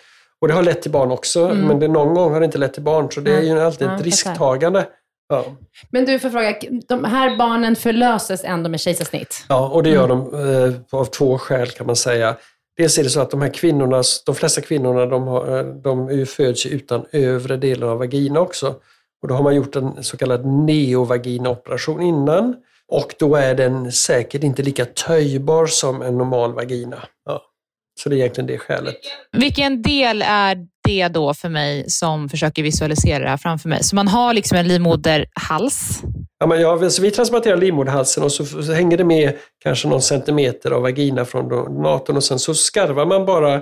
Och 0.42 0.48
det 0.48 0.54
har 0.54 0.64
lett 0.64 0.82
till 0.82 0.92
barn 0.92 1.12
också, 1.12 1.46
mm. 1.46 1.68
men 1.68 1.80
det, 1.80 1.88
någon 1.88 2.14
gång 2.14 2.34
har 2.34 2.40
det 2.40 2.46
inte 2.46 2.58
lett 2.58 2.74
till 2.74 2.84
barn, 2.84 3.12
så 3.12 3.22
det 3.22 3.32
är 3.32 3.42
ju 3.42 3.60
alltid 3.60 3.88
ett 3.88 4.02
risktagande. 4.02 4.86
Ja. 5.30 5.46
Men 5.90 6.06
du, 6.06 6.20
får 6.20 6.30
fråga, 6.30 6.56
de 6.88 7.04
här 7.04 7.38
barnen 7.38 7.76
förlöses 7.76 8.44
ändå 8.44 8.70
med 8.70 8.80
kejsarsnitt? 8.80 9.46
Ja, 9.50 9.70
och 9.70 9.84
det 9.84 9.90
gör 9.90 10.10
mm. 10.10 10.32
de 10.32 10.66
eh, 10.66 11.00
av 11.00 11.06
två 11.06 11.38
skäl 11.38 11.68
kan 11.68 11.88
man 11.88 11.96
säga. 11.96 12.36
Dels 12.78 12.98
är 12.98 13.04
det 13.04 13.10
så 13.10 13.20
att 13.20 13.32
de 13.32 13.42
här 13.42 13.54
kvinnorna, 13.54 14.04
de 14.26 14.36
flesta 14.36 14.62
kvinnorna, 14.62 15.06
de, 15.06 15.28
har, 15.28 15.58
eh, 15.58 15.66
de 15.66 16.26
föds 16.26 16.66
utan 16.66 17.06
övre 17.12 17.58
delen 17.58 17.90
av 17.90 17.98
vagina 17.98 18.40
också. 18.40 18.76
Och 19.22 19.28
då 19.28 19.36
har 19.36 19.44
man 19.44 19.56
gjort 19.56 19.76
en 19.76 20.04
så 20.04 20.18
kallad 20.18 20.46
neovagina-operation 20.46 22.02
innan. 22.02 22.56
Och 22.88 23.16
då 23.20 23.36
är 23.36 23.56
den 23.56 23.92
säkert 23.92 24.44
inte 24.44 24.64
lika 24.64 24.86
töjbar 24.86 25.66
som 25.66 26.02
en 26.02 26.18
normal 26.18 26.54
vagina. 26.54 27.04
Ja. 27.26 27.42
Så 28.00 28.10
det 28.10 28.16
är 28.16 28.18
egentligen 28.18 28.48
det 28.48 28.58
skälet. 28.58 28.96
Vilken 29.32 29.82
del 29.82 30.22
är 30.22 30.58
det 30.84 31.08
då 31.08 31.34
för 31.34 31.50
mig 31.50 31.90
som 31.90 32.30
försöker 32.30 32.64
visualisera 32.64 33.24
det 33.24 33.30
här 33.30 33.38
framför 33.38 33.70
mig? 33.70 33.84
Så 33.84 33.96
man 33.96 34.08
har 34.08 34.34
liksom 34.34 34.58
en 34.58 34.68
livmoderhals. 34.68 36.02
Ja, 36.40 36.48
men 36.48 36.62
ja, 36.62 36.90
så 36.90 37.02
vi 37.02 37.12
transplanterar 37.12 37.58
livmoderhalsen 37.58 38.24
och 38.24 38.32
så, 38.32 38.46
så 38.46 38.74
hänger 38.74 38.98
det 38.98 39.04
med 39.04 39.34
kanske 39.64 39.88
någon 39.88 40.02
centimeter 40.02 40.72
av 40.72 40.82
vagina 40.82 41.26
från 41.26 41.50
donatorn 41.50 42.18
och 42.18 42.24
sen 42.24 42.40
så 42.40 42.54
skarvar 42.54 43.06
man 43.06 43.26
bara 43.26 43.62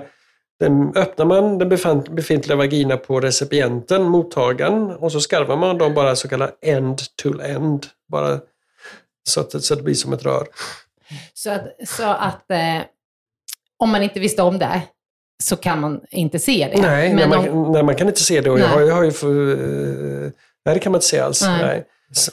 den, 0.60 0.96
öppnar 0.96 1.24
man 1.26 1.58
den 1.58 1.68
befintliga 2.14 2.56
vagina 2.56 2.96
på 2.96 3.20
recipienten, 3.20 4.02
mottagaren, 4.02 4.90
och 4.90 5.12
så 5.12 5.20
skarvar 5.20 5.56
man 5.56 5.78
dem 5.78 5.94
bara 5.94 6.16
så 6.16 6.28
kallad 6.28 6.50
end 6.62 6.98
to 7.22 7.40
end. 7.40 7.86
Bara 8.08 8.40
så 9.28 9.40
att, 9.40 9.64
så 9.64 9.74
att 9.74 9.78
det 9.78 9.84
blir 9.84 9.94
som 9.94 10.12
ett 10.12 10.24
rör. 10.24 10.46
Så 11.34 11.50
att, 11.50 11.88
så 11.88 12.04
att 12.04 12.50
eh, 12.50 12.80
om 13.78 13.90
man 13.90 14.02
inte 14.02 14.20
visste 14.20 14.42
om 14.42 14.58
det 14.58 14.82
så 15.42 15.56
kan 15.56 15.80
man 15.80 16.00
inte 16.10 16.38
se 16.38 16.68
det. 16.74 16.82
Nej, 16.82 17.14
nej, 17.14 17.28
man, 17.28 17.48
om... 17.48 17.72
nej 17.72 17.82
man 17.82 17.94
kan 17.94 18.08
inte 18.08 18.22
se 18.22 18.40
det. 18.40 18.50
Och 18.50 18.60
jag 18.60 18.68
har, 18.68 18.80
jag 18.80 18.94
har 18.94 19.04
ju 19.04 19.12
för, 19.12 19.50
eh, 19.50 20.30
nej, 20.64 20.74
det 20.74 20.78
kan 20.78 20.92
man 20.92 20.98
inte 20.98 21.06
se 21.06 21.18
alls. 21.18 21.42
Nej. 21.42 21.62
nej. 21.62 21.84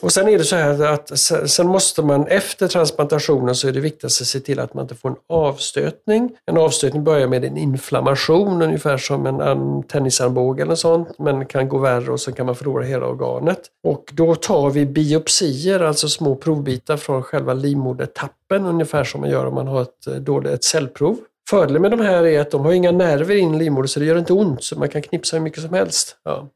Och 0.02 0.12
sen 0.12 0.28
är 0.28 0.38
det 0.38 0.44
så 0.44 0.56
här 0.56 0.82
att 0.82 1.18
sen 1.50 1.66
måste 1.66 2.02
man 2.02 2.26
efter 2.26 2.68
transplantationen 2.68 3.54
så 3.54 3.68
är 3.68 3.72
det 3.72 3.80
viktigt 3.80 4.04
att 4.04 4.12
se 4.12 4.40
till 4.40 4.60
att 4.60 4.74
man 4.74 4.82
inte 4.84 4.94
får 4.94 5.08
en 5.08 5.16
avstötning. 5.28 6.30
En 6.46 6.58
avstötning 6.58 7.04
börjar 7.04 7.28
med 7.28 7.44
en 7.44 7.56
inflammation, 7.56 8.62
ungefär 8.62 8.96
som 8.96 9.26
en 9.26 9.82
tennisarmbåge 9.82 10.62
eller 10.62 10.74
sånt, 10.74 11.18
men 11.18 11.46
kan 11.46 11.68
gå 11.68 11.78
värre 11.78 12.12
och 12.12 12.20
så 12.20 12.32
kan 12.32 12.46
man 12.46 12.56
förlora 12.56 12.84
hela 12.84 13.06
organet. 13.06 13.60
Och 13.84 14.10
då 14.12 14.34
tar 14.34 14.70
vi 14.70 14.86
biopsier, 14.86 15.80
alltså 15.80 16.08
små 16.08 16.36
provbitar 16.36 16.96
från 16.96 17.22
själva 17.22 17.54
livmodertappen, 17.54 18.66
ungefär 18.66 19.04
som 19.04 19.20
man 19.20 19.30
gör 19.30 19.46
om 19.46 19.54
man 19.54 19.66
har 19.66 19.82
ett, 19.82 20.24
dåligt, 20.26 20.52
ett 20.52 20.64
cellprov. 20.64 21.16
Fördelen 21.50 21.82
med 21.82 21.90
de 21.90 22.00
här 22.00 22.26
är 22.26 22.40
att 22.40 22.50
de 22.50 22.64
har 22.64 22.72
inga 22.72 22.92
nerver 22.92 23.34
in 23.34 23.54
i 23.54 23.58
livmodern 23.58 23.88
så 23.88 24.00
det 24.00 24.06
gör 24.06 24.18
inte 24.18 24.32
ont 24.32 24.64
så 24.64 24.78
man 24.78 24.88
kan 24.88 25.02
knipsa 25.02 25.36
hur 25.36 25.44
mycket 25.44 25.62
som 25.62 25.74
helst. 25.74 26.16
Ja. 26.22 26.48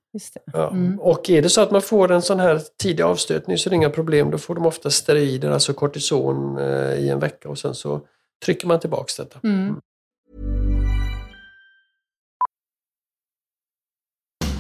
Ja. 0.52 0.70
Mm. 0.70 1.00
Och 1.00 1.30
är 1.30 1.42
det 1.42 1.48
så 1.48 1.60
att 1.60 1.70
man 1.70 1.82
får 1.82 2.12
en 2.12 2.22
sån 2.22 2.40
här 2.40 2.60
tidig 2.82 3.02
avstötning 3.02 3.58
så 3.58 3.68
är 3.68 3.70
det 3.70 3.76
inga 3.76 3.90
problem. 3.90 4.30
Då 4.30 4.38
får 4.38 4.54
de 4.54 4.66
ofta 4.66 4.90
steroider, 4.90 5.50
alltså 5.50 5.72
kortison, 5.72 6.58
eh, 6.58 6.94
i 6.94 7.08
en 7.08 7.18
vecka 7.18 7.48
och 7.48 7.58
sen 7.58 7.74
så 7.74 8.00
trycker 8.44 8.66
man 8.66 8.80
tillbaks 8.80 9.16
detta. 9.16 9.40
Mm. 9.44 9.60
mm. 9.60 9.80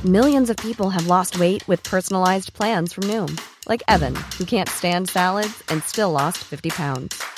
Millions 0.04 0.48
of 0.48 0.56
people 0.56 0.90
have 0.90 1.08
lost 1.08 1.40
weight 1.40 1.68
with 1.68 1.82
personalized 1.90 2.54
plans 2.54 2.92
from 2.92 3.04
Noom. 3.08 3.36
Like 3.68 3.82
Evan, 3.88 4.14
who 4.38 4.44
can't 4.44 4.68
stand 4.68 5.10
salads 5.10 5.62
and 5.68 5.82
still 5.82 6.12
lost 6.12 6.38
50 6.38 6.70
pounds. 6.70 7.37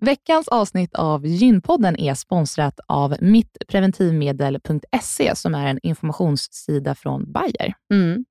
Veckans 0.00 0.48
avsnitt 0.48 0.94
av 0.94 1.26
Gynpodden 1.26 2.00
är 2.00 2.14
sponsrat 2.14 2.80
av 2.88 3.16
mittpreventivmedel.se 3.20 5.36
som 5.36 5.54
är 5.54 5.66
en 5.66 5.78
informationssida 5.82 6.94
från 6.94 7.32
Bayer. 7.32 7.74
Mm. 7.92 8.24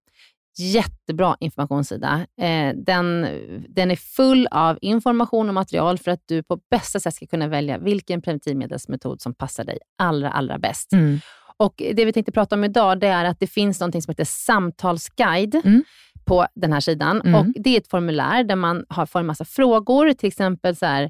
Jättebra 0.59 1.37
informationssida. 1.39 2.25
Eh, 2.41 2.73
den, 2.75 3.27
den 3.69 3.91
är 3.91 3.95
full 3.95 4.47
av 4.51 4.77
information 4.81 5.47
och 5.47 5.53
material 5.53 5.97
för 5.97 6.11
att 6.11 6.21
du 6.25 6.43
på 6.43 6.59
bästa 6.71 6.99
sätt 6.99 7.13
ska 7.13 7.27
kunna 7.27 7.47
välja 7.47 7.77
vilken 7.77 8.21
preventivmedelsmetod 8.21 9.21
som 9.21 9.33
passar 9.33 9.63
dig 9.63 9.77
allra, 9.97 10.31
allra 10.31 10.57
bäst. 10.57 10.93
Mm. 10.93 11.19
Och 11.57 11.73
Det 11.93 12.05
vi 12.05 12.13
tänkte 12.13 12.31
prata 12.31 12.55
om 12.55 12.63
idag 12.63 12.99
det 12.99 13.07
är 13.07 13.25
att 13.25 13.39
det 13.39 13.47
finns 13.47 13.79
något 13.79 14.03
som 14.03 14.11
heter 14.11 14.25
samtalsguide 14.25 15.55
Mm. 15.55 15.83
på 16.25 16.47
den 16.55 16.73
här 16.73 16.79
sidan. 16.79 17.21
Mm. 17.21 17.35
Och 17.35 17.45
Det 17.55 17.69
är 17.69 17.77
ett 17.77 17.89
formulär 17.89 18.43
där 18.43 18.55
man 18.55 18.85
har, 18.89 19.05
får 19.05 19.19
en 19.19 19.25
massa 19.25 19.45
frågor, 19.45 20.13
till 20.13 20.27
exempel 20.27 20.75
så 20.75 20.85
här, 20.85 21.09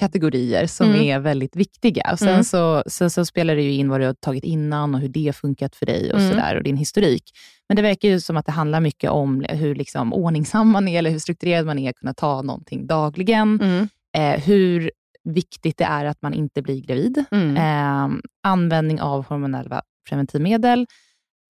kategorier 0.00 0.66
som 0.66 0.86
Mm. 0.88 1.00
är 1.02 1.18
väldigt 1.18 1.56
viktiga. 1.56 2.08
Och 2.12 2.18
sen, 2.18 2.28
Mm. 2.28 2.44
så, 2.44 2.82
sen 2.86 3.10
så 3.10 3.24
spelar 3.24 3.56
det 3.56 3.62
ju 3.62 3.72
in 3.72 3.88
vad 3.88 4.00
du 4.00 4.06
har 4.06 4.14
tagit 4.14 4.44
innan 4.44 4.94
och 4.94 5.00
hur 5.00 5.08
det 5.08 5.26
har 5.26 5.32
funkat 5.32 5.76
för 5.76 5.86
dig 5.86 6.12
och, 6.12 6.18
Mm. 6.18 6.30
sådär, 6.30 6.56
och 6.56 6.62
din 6.62 6.76
historik. 6.76 7.22
Men 7.68 7.76
det 7.76 7.82
verkar 7.82 8.08
ju 8.08 8.20
som 8.20 8.36
att 8.36 8.46
det 8.46 8.52
handlar 8.52 8.80
mycket 8.80 9.10
om 9.10 9.44
hur 9.48 9.74
liksom 9.74 10.12
ordningsam 10.12 10.68
man 10.68 10.88
är, 10.88 10.98
eller 10.98 11.10
hur 11.10 11.18
strukturerad 11.18 11.66
man 11.66 11.78
är, 11.78 11.90
att 11.90 11.96
kunna 11.96 12.14
ta 12.14 12.42
någonting 12.42 12.86
dagligen. 12.86 13.60
Mm. 13.62 13.88
Eh, 14.16 14.40
hur 14.44 14.90
viktigt 15.24 15.78
det 15.78 15.84
är 15.84 16.04
att 16.04 16.22
man 16.22 16.34
inte 16.34 16.62
blir 16.62 16.80
gravid. 16.80 17.24
Mm. 17.30 17.56
Eh, 17.56 18.18
användning 18.42 19.00
av 19.00 19.26
hormonella 19.26 19.82
preventivmedel 20.08 20.86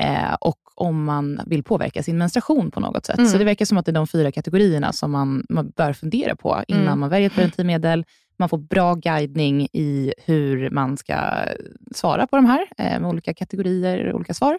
eh, 0.02 0.34
och 0.40 0.58
om 0.74 1.04
man 1.04 1.40
vill 1.46 1.62
påverka 1.62 2.02
sin 2.02 2.18
menstruation 2.18 2.70
på 2.70 2.80
något 2.80 3.06
sätt. 3.06 3.18
Mm. 3.18 3.30
Så 3.30 3.38
det 3.38 3.44
verkar 3.44 3.64
som 3.64 3.78
att 3.78 3.86
det 3.86 3.90
är 3.90 3.94
de 3.94 4.06
fyra 4.06 4.32
kategorierna 4.32 4.92
som 4.92 5.10
man, 5.10 5.46
man 5.48 5.72
bör 5.76 5.92
fundera 5.92 6.36
på 6.36 6.62
innan 6.68 6.82
Mm. 6.82 7.00
man 7.00 7.08
väljer 7.08 7.26
ett 7.26 7.34
preventivmedel. 7.34 8.04
Man 8.36 8.48
får 8.48 8.58
bra 8.58 8.94
guidning 8.94 9.68
i 9.72 10.12
hur 10.24 10.70
man 10.70 10.96
ska 10.96 11.14
svara 11.94 12.26
på 12.26 12.36
de 12.36 12.46
här, 12.46 12.66
eh, 12.78 13.00
med 13.00 13.04
olika 13.04 13.34
kategorier 13.34 14.08
och 14.08 14.16
olika 14.16 14.34
svar. 14.34 14.58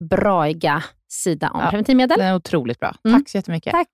braiga 0.00 0.84
sida 1.08 1.50
om 1.54 1.60
Ja. 1.60 1.70
preventivmedel. 1.70 2.18
Den 2.18 2.26
är 2.26 2.34
otroligt 2.34 2.80
bra. 2.80 2.94
Mm. 3.08 3.20
Tack 3.20 3.28
så 3.28 3.38
jättemycket. 3.38 3.72
Tack. 3.72 3.88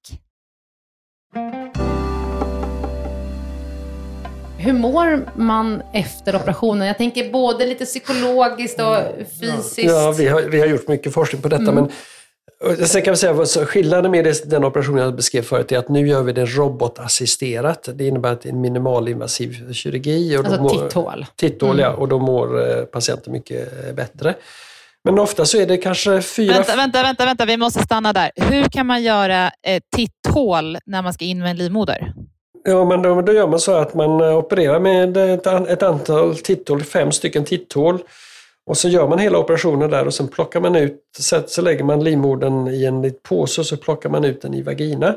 Hur 4.58 4.72
mår 4.72 5.28
man 5.36 5.82
efter 5.92 6.36
operationen? 6.36 6.86
Jag 6.86 6.98
tänker 6.98 7.32
både 7.32 7.66
lite 7.66 7.84
psykologiskt 7.84 8.80
och 8.80 8.96
fysiskt. 9.40 9.78
Ja, 9.78 10.14
vi 10.18 10.26
har, 10.28 10.42
vi 10.42 10.60
har 10.60 10.66
gjort 10.66 10.88
mycket 10.88 11.12
forskning 11.14 11.42
på 11.42 11.48
detta. 11.48 11.62
Mm. 11.62 11.74
Men 11.74 11.90
och 12.60 12.88
sen 12.88 13.02
kan 13.02 13.12
vi 13.12 13.16
säga 13.16 13.32
vad 13.32 13.48
så 13.48 13.64
skillnaden 13.66 14.10
med 14.10 14.34
den 14.46 14.64
operationen 14.64 15.04
jag 15.04 15.16
beskrev 15.16 15.42
förut 15.42 15.72
är 15.72 15.78
att 15.78 15.88
nu 15.88 16.08
gör 16.08 16.22
vi 16.22 16.32
det 16.32 16.44
robotassisterat. 16.46 17.88
Det 17.94 18.06
innebär 18.06 18.32
att 18.32 18.40
det 18.40 18.48
är 18.48 18.52
en 18.52 18.60
minimalinvasiv 18.60 19.72
kirurgi. 19.72 20.36
Och 20.36 20.44
Alltså 20.44 20.62
mår- 20.62 20.68
titthål. 20.70 21.26
Titthål, 21.36 21.78
ja. 21.78 21.86
Mm. 21.88 22.00
Och 22.00 22.08
då 22.08 22.18
mår 22.18 22.70
eh, 22.78 22.84
patienten 22.84 23.32
mycket 23.32 23.86
eh, 23.88 23.94
bättre. 23.94 24.34
Men 25.06 25.18
ofta 25.18 25.44
så 25.44 25.58
är 25.58 25.66
det 25.66 25.76
kanske 25.76 26.22
fyra... 26.22 26.52
Vänta, 26.52 26.76
vänta, 26.76 27.02
vänta, 27.02 27.24
vänta, 27.24 27.44
vi 27.44 27.56
måste 27.56 27.82
stanna 27.82 28.12
där. 28.12 28.30
Hur 28.36 28.64
kan 28.64 28.86
man 28.86 29.02
göra 29.02 29.50
ett 29.62 29.82
titthål 29.96 30.78
när 30.86 31.02
man 31.02 31.12
ska 31.12 31.24
in 31.24 31.38
med 31.38 31.50
en 31.50 31.56
livmoder? 31.56 32.12
Ja, 32.64 32.84
men 32.84 33.02
då, 33.02 33.22
då 33.22 33.32
gör 33.32 33.46
man 33.46 33.60
så 33.60 33.74
att 33.74 33.94
man 33.94 34.20
eh, 34.20 34.36
opererar 34.36 34.80
med 34.80 35.16
ett, 35.16 35.46
ett 35.46 35.82
antal 35.82 36.36
titthål, 36.36 36.82
fem 36.82 37.12
stycken 37.12 37.44
titthål. 37.44 38.02
Och 38.66 38.76
så 38.76 38.88
gör 38.88 39.08
man 39.08 39.18
hela 39.18 39.38
operationen 39.38 39.90
där 39.90 40.06
och 40.06 40.14
sen 40.14 40.28
plockar 40.28 40.60
man 40.60 40.76
ut, 40.76 41.00
så, 41.18 41.42
så 41.46 41.62
lägger 41.62 41.84
man 41.84 42.04
livmodern 42.04 42.68
i 42.68 42.84
en 42.84 43.02
liten 43.02 43.20
påse 43.22 43.60
och 43.60 43.66
så 43.66 43.76
plockar 43.76 44.10
man 44.10 44.24
ut 44.24 44.42
den 44.42 44.54
i 44.54 44.62
vagina. 44.62 45.14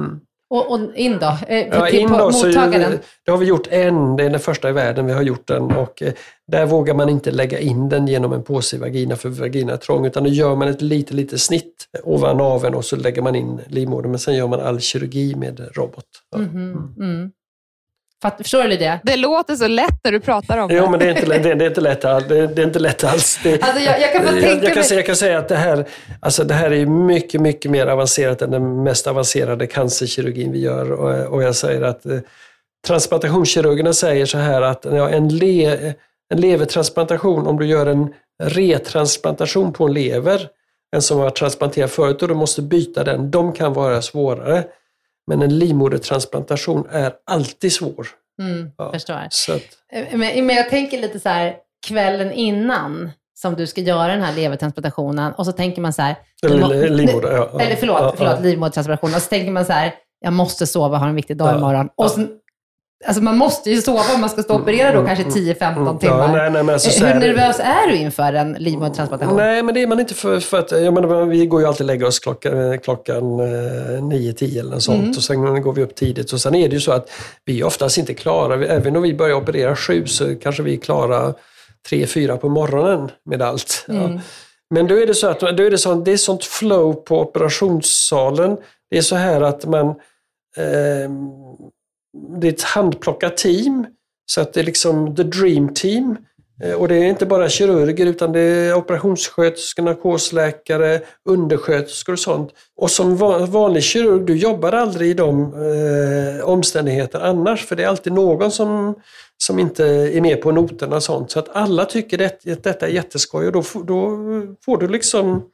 Mm. 0.00 0.20
Och, 0.54 0.72
och 0.72 0.80
in 0.94 1.18
då? 1.18 1.38
Eh, 1.48 1.66
Ja, 1.68 1.88
in 1.88 2.08
då, 2.08 2.32
så 2.32 2.46
mottagaren? 2.46 2.98
det 3.24 3.30
har 3.30 3.38
vi 3.38 3.46
gjort 3.46 3.66
en, 3.70 4.16
det 4.16 4.24
är 4.24 4.30
den 4.30 4.40
första 4.40 4.68
i 4.68 4.72
världen 4.72 5.06
vi 5.06 5.12
har 5.12 5.22
gjort 5.22 5.46
den 5.46 5.62
och 5.62 6.02
eh, 6.02 6.12
där 6.52 6.66
vågar 6.66 6.94
man 6.94 7.08
inte 7.08 7.30
lägga 7.30 7.58
in 7.58 7.88
den 7.88 8.06
genom 8.06 8.32
en 8.32 8.42
påse 8.42 8.76
i 8.76 8.78
vagina 8.78 9.16
för 9.16 9.28
vagina 9.28 9.72
är 9.72 9.76
trång 9.76 10.06
utan 10.06 10.24
då 10.24 10.30
gör 10.30 10.56
man 10.56 10.68
ett 10.68 10.82
litet, 10.82 11.14
litet 11.14 11.40
snitt 11.40 11.88
ovan 12.02 12.36
naveln 12.36 12.74
och 12.74 12.84
så 12.84 12.96
lägger 12.96 13.22
man 13.22 13.34
in 13.34 13.60
livmodern 13.68 14.10
men 14.10 14.18
sen 14.18 14.34
gör 14.34 14.48
man 14.48 14.60
all 14.60 14.80
kirurgi 14.80 15.34
med 15.34 15.60
robot. 15.74 16.04
Ja. 16.30 16.38
Mhm, 16.38 16.94
mm. 16.98 17.30
Fatt, 18.24 18.36
förstår 18.38 18.64
du 18.64 18.76
det? 18.76 19.00
Det 19.02 19.16
låter 19.16 19.56
så 19.56 19.66
lätt 19.66 20.04
när 20.04 20.12
du 20.12 20.20
pratar 20.20 20.58
om 20.58 20.68
det. 20.68 20.74
Jo, 20.74 20.90
men 20.90 21.00
det 21.00 21.06
är 21.06 21.10
inte, 21.10 21.26
det 21.26 21.50
är, 21.50 21.54
det 21.54 21.64
är 21.64 21.68
inte, 21.68 21.80
lätt, 21.80 22.00
det 22.00 22.08
är, 22.08 22.46
det 22.46 22.62
är 22.62 22.66
inte 22.66 22.78
lätt 22.78 23.04
alls. 23.04 23.40
Det, 23.42 23.62
Alltså, 23.62 23.80
jag, 23.80 24.00
jag 24.00 24.12
kan 24.12 24.24
bara 24.24 24.34
jag, 24.34 24.42
tänka 24.42 24.64
jag, 24.64 24.72
kan 24.72 24.74
mig... 24.74 24.84
säga, 24.84 24.98
jag 24.98 25.06
kan 25.06 25.16
säga 25.16 25.38
att 25.38 25.48
det 25.48 25.56
här, 25.56 25.84
alltså 26.20 26.44
det 26.44 26.54
här 26.54 26.72
är 26.72 26.86
mycket, 26.86 27.40
mycket 27.40 27.70
mer 27.70 27.86
avancerat 27.86 28.42
än 28.42 28.50
den 28.50 28.82
mest 28.82 29.06
avancerade 29.06 29.66
cancerkirurgin 29.66 30.52
vi 30.52 30.60
gör. 30.60 30.92
Och, 30.92 31.34
och 31.34 31.42
jag 31.42 31.54
säger 31.54 31.82
att 31.82 32.06
eh, 32.06 32.18
transplantationskirurgerna 32.86 33.92
säger 33.92 34.26
så 34.26 34.38
här 34.38 34.62
att 34.62 34.84
ja, 34.84 35.08
en, 35.08 35.28
le, 35.28 35.94
en 36.34 36.40
levertransplantation, 36.40 37.46
om 37.46 37.58
du 37.58 37.66
gör 37.66 37.86
en 37.86 38.14
retransplantation 38.42 39.72
på 39.72 39.86
en 39.86 39.92
lever, 39.92 40.48
en 40.96 41.02
som 41.02 41.18
har 41.18 41.30
transplanterat 41.30 41.90
förut 41.90 42.22
och 42.22 42.28
du 42.28 42.34
måste 42.34 42.62
byta 42.62 43.04
den, 43.04 43.30
de 43.30 43.52
kan 43.52 43.72
vara 43.72 44.02
svårare. 44.02 44.64
Men 45.26 45.42
en 45.42 45.58
livmodertransplantation 45.58 46.86
är 46.90 47.12
alltid 47.30 47.72
svår. 47.72 48.06
Mm, 48.42 48.70
Ja. 48.78 48.92
Förstår. 48.92 49.14
Att, 49.14 49.32
Eh, 49.92 50.04
Men, 50.18 50.46
men 50.46 50.56
jag 50.56 50.68
tänker 50.70 51.00
lite 51.00 51.20
så 51.20 51.28
här, 51.28 51.54
kvällen 51.86 52.32
innan 52.32 53.10
som 53.38 53.54
du 53.54 53.66
ska 53.66 53.80
göra 53.80 54.12
den 54.12 54.22
här 54.22 54.34
levertransplantationen 54.34 55.32
och 55.32 55.44
så 55.46 55.52
tänker 55.52 55.82
man 55.82 55.92
så 55.92 56.02
här... 56.02 56.16
eller 56.42 56.88
livmoder, 56.90 57.32
ja. 57.32 57.60
Eller 57.60 57.76
förlåt, 57.76 58.00
Ja, 58.00 58.14
förlåt 58.16 58.34
ja. 58.36 58.40
livmodertransplantation. 58.42 59.14
Och 59.14 59.22
så 59.22 59.28
tänker 59.28 59.50
man 59.52 59.64
så 59.64 59.72
här, 59.72 59.94
jag 60.20 60.32
måste 60.32 60.66
sova, 60.66 60.98
har 60.98 61.08
en 61.08 61.14
viktig 61.14 61.36
dag 61.36 61.48
Ja, 61.52 61.56
imorgon. 61.58 61.88
Och 61.96 62.10
så, 62.10 62.20
alltså 63.06 63.22
man 63.22 63.36
måste 63.38 63.70
ju 63.70 63.82
sova 63.82 64.14
om 64.14 64.20
man 64.20 64.30
ska 64.30 64.42
stå 64.42 64.54
och 64.54 64.60
operera 64.60 65.00
då 65.00 65.06
kanske 65.06 65.24
10-15 65.24 65.76
Mm, 65.82 65.98
timmar. 65.98 66.18
Ja, 66.18 66.32
nej, 66.32 66.50
nej, 66.50 66.62
men 66.62 66.72
alltså, 66.72 66.90
så 66.90 67.06
Hur 67.06 67.14
nervös 67.14 67.60
är 67.60 67.88
du 67.88 67.96
inför 67.96 68.32
en 68.32 68.52
livmodertransplantation? 68.52 69.36
Nej, 69.36 69.62
men 69.62 69.74
det 69.74 69.82
är 69.82 69.86
man 69.86 70.00
inte 70.00 70.14
för, 70.14 70.40
för 70.40 70.58
att 70.58 70.70
jag 70.70 70.94
menar, 70.94 71.24
vi 71.24 71.46
går 71.46 71.60
ju 71.60 71.66
alltid 71.66 71.80
och 71.80 71.86
lägger 71.86 72.06
oss 72.06 72.18
klockan, 72.18 72.78
klockan 72.78 73.40
eh, 73.40 73.44
9-10 74.02 74.60
eller 74.60 74.70
något 74.70 74.82
sånt 74.82 74.98
Mm. 74.98 75.10
och 75.16 75.22
sen 75.22 75.62
går 75.62 75.72
vi 75.72 75.82
upp 75.82 75.94
tidigt. 75.94 76.32
Och 76.32 76.40
sen 76.40 76.54
är 76.54 76.68
det 76.68 76.74
ju 76.74 76.80
så 76.80 76.92
att 76.92 77.10
vi 77.44 77.60
är 77.60 77.64
oftast 77.64 77.98
inte 77.98 78.14
klara. 78.14 78.66
Även 78.66 78.96
om 78.96 79.02
vi 79.02 79.14
börjar 79.14 79.36
operera 79.36 79.76
sju 79.76 80.06
så 80.06 80.34
kanske 80.42 80.62
vi 80.62 80.72
är 80.74 80.80
klara 80.80 81.34
3-4 81.90 82.36
på 82.36 82.48
morgonen 82.48 83.10
med 83.30 83.42
allt. 83.42 83.84
Ja. 83.88 83.94
Mm. 83.94 84.20
Men 84.74 84.86
då 84.86 84.98
är 85.00 85.06
det 85.06 85.14
så 85.14 85.26
att 85.26 85.40
då 85.40 85.46
är 85.46 85.70
det, 85.70 85.78
så, 85.78 85.94
det 85.94 86.12
är 86.12 86.16
sånt 86.16 86.44
flow 86.44 86.92
på 86.92 87.20
operationssalen. 87.20 88.56
Det 88.90 88.98
är 88.98 89.02
så 89.02 89.16
här 89.16 89.40
att 89.40 89.64
man, 89.66 89.86
eh, 90.56 91.10
det 92.40 92.48
är 92.48 92.52
ett 92.52 92.62
handplockat 92.62 93.36
team. 93.36 93.86
Så 94.26 94.40
att 94.40 94.52
det 94.52 94.60
är 94.60 94.64
liksom 94.64 95.16
the 95.16 95.22
dream 95.22 95.74
team. 95.74 96.16
Eh, 96.62 96.72
och 96.72 96.88
det 96.88 96.94
är 96.94 97.04
inte 97.04 97.26
bara 97.26 97.48
kirurger 97.48 98.06
utan 98.06 98.32
det 98.32 98.40
är 98.40 98.74
operationssköterskor, 98.74 99.82
narkosläkare, 99.82 101.00
undersköterskor 101.24 102.12
och 102.12 102.18
sånt. 102.18 102.50
Och 102.76 102.90
som 102.90 103.16
vanlig 103.46 103.82
kirurg, 103.82 104.26
du 104.26 104.36
jobbar 104.36 104.72
aldrig 104.72 105.10
i 105.10 105.14
de 105.14 105.54
eh, 105.54 106.44
omständigheter 106.44 107.20
annars, 107.20 107.66
för 107.66 107.76
det 107.76 107.82
är 107.82 107.88
alltid 107.88 108.12
någon 108.12 108.50
som, 108.50 108.94
som 109.36 109.58
inte 109.58 109.84
är 109.86 110.20
med 110.20 110.42
på 110.42 110.52
noterna 110.52 110.96
och 110.96 111.02
sånt. 111.02 111.30
Så 111.30 111.38
att 111.38 111.48
alla 111.52 111.84
tycker 111.84 112.26
att 112.26 112.40
detta 112.62 112.86
är 112.86 112.90
jätteskoj 112.90 113.46
och 113.46 113.52
då, 113.52 113.62
då 113.84 114.18
får 114.64 114.78
du 114.78 114.88
liksom 114.88 115.50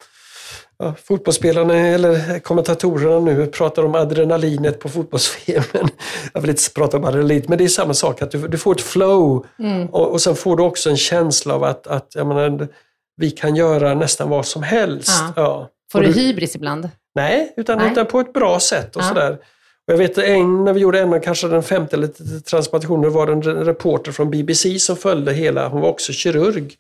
ja, 0.79 0.95
fotbollsspelarna 1.05 1.75
eller 1.75 2.39
kommentatorerna 2.39 3.21
nu 3.21 3.47
pratar 3.47 3.85
om 3.85 3.95
adrenalinet 3.95 4.81
på 4.81 4.89
fotbolls-VM. 4.89 5.65
Jag 6.33 6.41
vill 6.41 6.51
inte 6.51 6.63
prata 6.75 6.97
om 6.97 7.05
adrenalin, 7.05 7.45
men 7.49 7.59
det 7.59 7.65
är 7.65 7.69
samma 7.69 7.95
sak. 7.95 8.23
att 8.23 8.31
Du, 8.31 8.49
du 8.49 8.59
får 8.59 8.73
ett 8.73 8.81
flow 8.81 9.47
mm. 9.59 9.87
och, 9.87 10.13
och 10.13 10.21
sen 10.21 10.35
får 10.35 10.57
du 10.57 10.63
också 10.63 10.91
en 10.91 10.97
känsla 10.97 11.55
av 11.55 11.65
att, 11.65 11.87
att 11.87 12.13
jag 12.15 12.27
menar, 12.27 12.69
vi 13.17 13.31
kan 13.31 13.57
göra 13.57 13.95
nästan 13.95 14.29
vad 14.29 14.47
som 14.47 14.63
helst. 14.63 15.11
Ja. 15.21 15.33
ja. 15.37 15.69
Får 15.93 16.01
du, 16.01 16.07
du 16.07 16.13
hybris 16.21 16.57
ibland? 16.57 16.89
Nej, 17.15 17.55
utan, 17.57 17.79
nej. 17.79 17.93
utan 17.93 18.07
på 18.07 18.21
ett 18.21 18.33
bra 18.33 18.61
sätt. 18.61 18.97
och 18.97 19.03
ja. 19.03 19.09
sådär. 19.09 19.39
Och 19.87 19.93
jag 19.93 19.99
vet 19.99 20.19
en, 20.19 20.65
när 20.65 20.73
vi 20.73 20.81
gjorde 20.81 21.01
en 21.01 21.21
kanske 21.21 21.49
den 21.49 21.63
femte 21.63 21.97
eller 21.97 22.41
transplantationen 22.41 23.13
var 23.13 23.27
det 23.27 23.33
en 23.33 23.43
reporter 23.43 24.13
från 24.13 24.31
BBC 24.31 24.79
som 24.79 24.97
följde 24.97 25.33
hela, 25.33 25.69
hon 25.69 25.81
var 25.81 25.89
också 25.89 26.13
kirurg. 26.13 26.77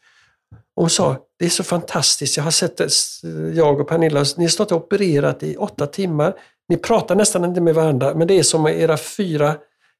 Och 0.80 0.84
hon 0.84 0.90
sa, 0.90 1.16
det 1.38 1.44
är 1.44 1.48
så 1.48 1.64
fantastiskt, 1.64 2.36
jag 2.36 2.44
har 2.44 2.50
sett 2.50 2.76
det, 2.76 2.88
jag 3.54 3.80
och 3.80 3.88
Pernilla, 3.88 4.24
ni 4.36 4.44
har 4.44 4.48
stått 4.48 4.72
och 4.72 4.78
opererat 4.78 5.42
i 5.42 5.56
åtta 5.56 5.86
timmar. 5.86 6.34
Ni 6.68 6.76
pratar 6.76 7.14
nästan 7.14 7.44
inte 7.44 7.60
med 7.60 7.74
varandra, 7.74 8.14
men 8.14 8.28
det 8.28 8.38
är 8.38 8.42
som 8.42 8.66
era 8.66 8.96
fyra 8.96 9.54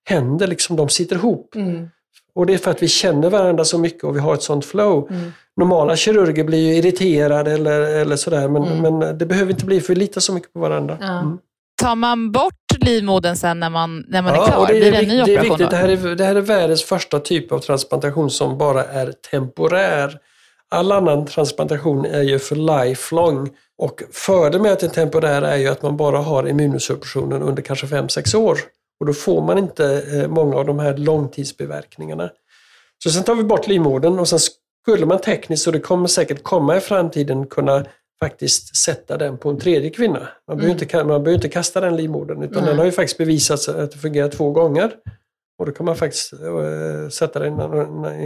händer, 0.09 0.47
liksom, 0.47 0.77
de 0.77 0.88
sitter 0.88 1.16
ihop. 1.16 1.55
Mm. 1.55 1.88
Och 2.35 2.47
det 2.47 2.55
är 2.55 2.59
för 2.59 2.71
att 2.71 2.83
vi 2.83 2.88
känner 2.88 3.31
varandra 3.31 3.64
så 3.64 3.79
mycket 3.79 4.05
och 4.05 4.16
vi 4.16 4.21
har 4.21 4.35
ett 4.35 4.43
sånt 4.43 4.64
flow. 4.64 5.11
Mm. 5.11 5.33
Normala 5.57 5.97
kirurger 5.97 6.45
blir 6.45 6.59
ju 6.59 6.75
irriterade 6.75 7.53
eller, 7.53 7.81
eller 7.81 8.16
sådär, 8.16 8.49
men, 8.49 8.62
mm. 8.62 8.99
men 8.99 9.19
det 9.19 9.27
behöver 9.27 9.51
inte 9.51 9.64
bli 9.64 9.81
för 9.81 9.95
vi 9.95 10.01
litar 10.01 10.21
så 10.21 10.33
mycket 10.33 10.53
på 10.53 10.61
varandra. 10.61 10.99
Ja. 11.01 11.21
Mm. 11.21 11.38
Tar 11.83 11.95
man 11.95 12.33
bort 12.33 12.55
livmodern 12.81 13.37
sen 13.37 13.61
när 13.61 13.71
man, 13.71 14.05
när 14.09 14.23
man 14.23 14.35
ja, 14.35 14.47
är 14.47 14.53
klar? 14.53 14.66
Det 14.66 14.73
är, 14.73 14.81
Blir 14.81 14.93
det 14.93 14.99
en 14.99 15.09
ny 15.09 15.25
det 15.25 15.37
är 15.37 15.43
viktigt. 15.43 15.71
Det 15.71 15.77
här 15.77 15.88
är, 15.88 16.14
det 16.14 16.25
här 16.25 16.35
är 16.35 16.40
världens 16.40 16.83
första 16.85 17.19
typ 17.21 17.53
av 17.53 17.59
transplantation 17.59 18.31
som 18.31 18.59
bara 18.59 18.85
är 18.85 19.12
temporär. 19.31 20.21
All 20.71 20.93
annan 20.93 21.27
transplantation 21.27 22.05
är 22.05 22.23
ju 22.23 22.39
för 22.39 22.57
lifelong. 22.57 23.51
Och 23.79 24.03
fördelen 24.13 24.63
med 24.63 24.73
att 24.73 24.81
det 24.81 24.87
är 24.87 24.91
temporär 24.91 25.43
är 25.43 25.57
ju 25.57 25.69
att 25.69 25.83
man 25.83 25.97
bara 25.97 26.19
har 26.19 26.49
immunosuppressionen 26.49 27.43
under 27.43 27.63
kanske 27.63 27.87
5-6 27.87 28.37
år. 28.37 28.59
Och 29.01 29.07
då 29.07 29.13
får 29.13 29.43
man 29.43 29.59
inte 29.59 30.03
eh, 30.13 30.29
många 30.29 30.57
av 30.57 30.67
de 30.67 30.79
här 30.79 30.97
långtidsbiverkningarna. 30.97 32.31
Så 33.03 33.11
sen 33.11 33.23
tar 33.25 33.35
vi 33.35 33.45
bort 33.45 33.67
livmodern 33.67 34.19
och 34.19 34.29
sen 34.29 34.39
skulle 34.83 35.07
man 35.07 35.21
tekniskt, 35.21 35.67
och 35.67 35.73
det 35.73 35.81
kommer 35.81 36.07
säkert 36.07 36.43
komma 36.43 36.77
i 36.77 36.81
framtiden, 36.81 37.47
kunna 37.47 37.85
faktiskt 38.21 38.77
sätta 38.77 39.17
den 39.17 39.39
på 39.39 39.51
en 39.51 39.59
tredje 39.59 39.91
kvinna. 39.91 40.29
Man 40.49 40.57
behöver, 40.57 40.75
mm. 40.75 40.83
inte, 40.83 40.97
man 40.97 41.07
behöver 41.07 41.33
inte 41.33 41.49
kasta 41.49 41.81
den 41.81 41.97
livmodern 41.97 42.43
utan 42.43 42.57
mm. 42.57 42.67
den 42.67 42.79
har 42.79 42.85
ju 42.85 42.93
faktiskt 42.93 43.19
bevisats 43.19 43.69
att 43.69 43.91
det 43.91 43.99
fungerar 43.99 44.29
två 44.29 44.51
gånger. 44.51 44.91
Och 45.61 45.66
då 45.66 45.73
kan 45.73 45.87
man 45.87 45.96
faktiskt 45.96 46.33
äh, 46.33 47.09
sätta 47.11 47.38
det 47.38 47.46
i 47.46 47.49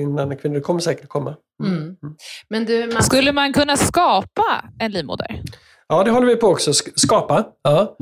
en 0.03 0.18
annan 0.18 0.37
kvinna. 0.37 0.55
Det 0.55 0.61
kommer 0.61 0.81
säkert 0.81 1.09
komma. 1.09 1.37
Mm. 1.64 1.77
Mm. 1.77 1.97
Men 2.49 2.64
du, 2.64 2.87
man... 2.92 3.03
Skulle 3.03 3.33
man 3.33 3.53
kunna 3.53 3.77
skapa 3.77 4.64
en 4.79 4.92
livmoder? 4.92 5.42
Ja, 5.88 6.05
det 6.05 6.11
håller 6.11 6.27
vi 6.27 6.37
på 6.37 6.47
också. 6.47 6.73
Skapa. 6.94 7.44
Ja. 7.62 7.97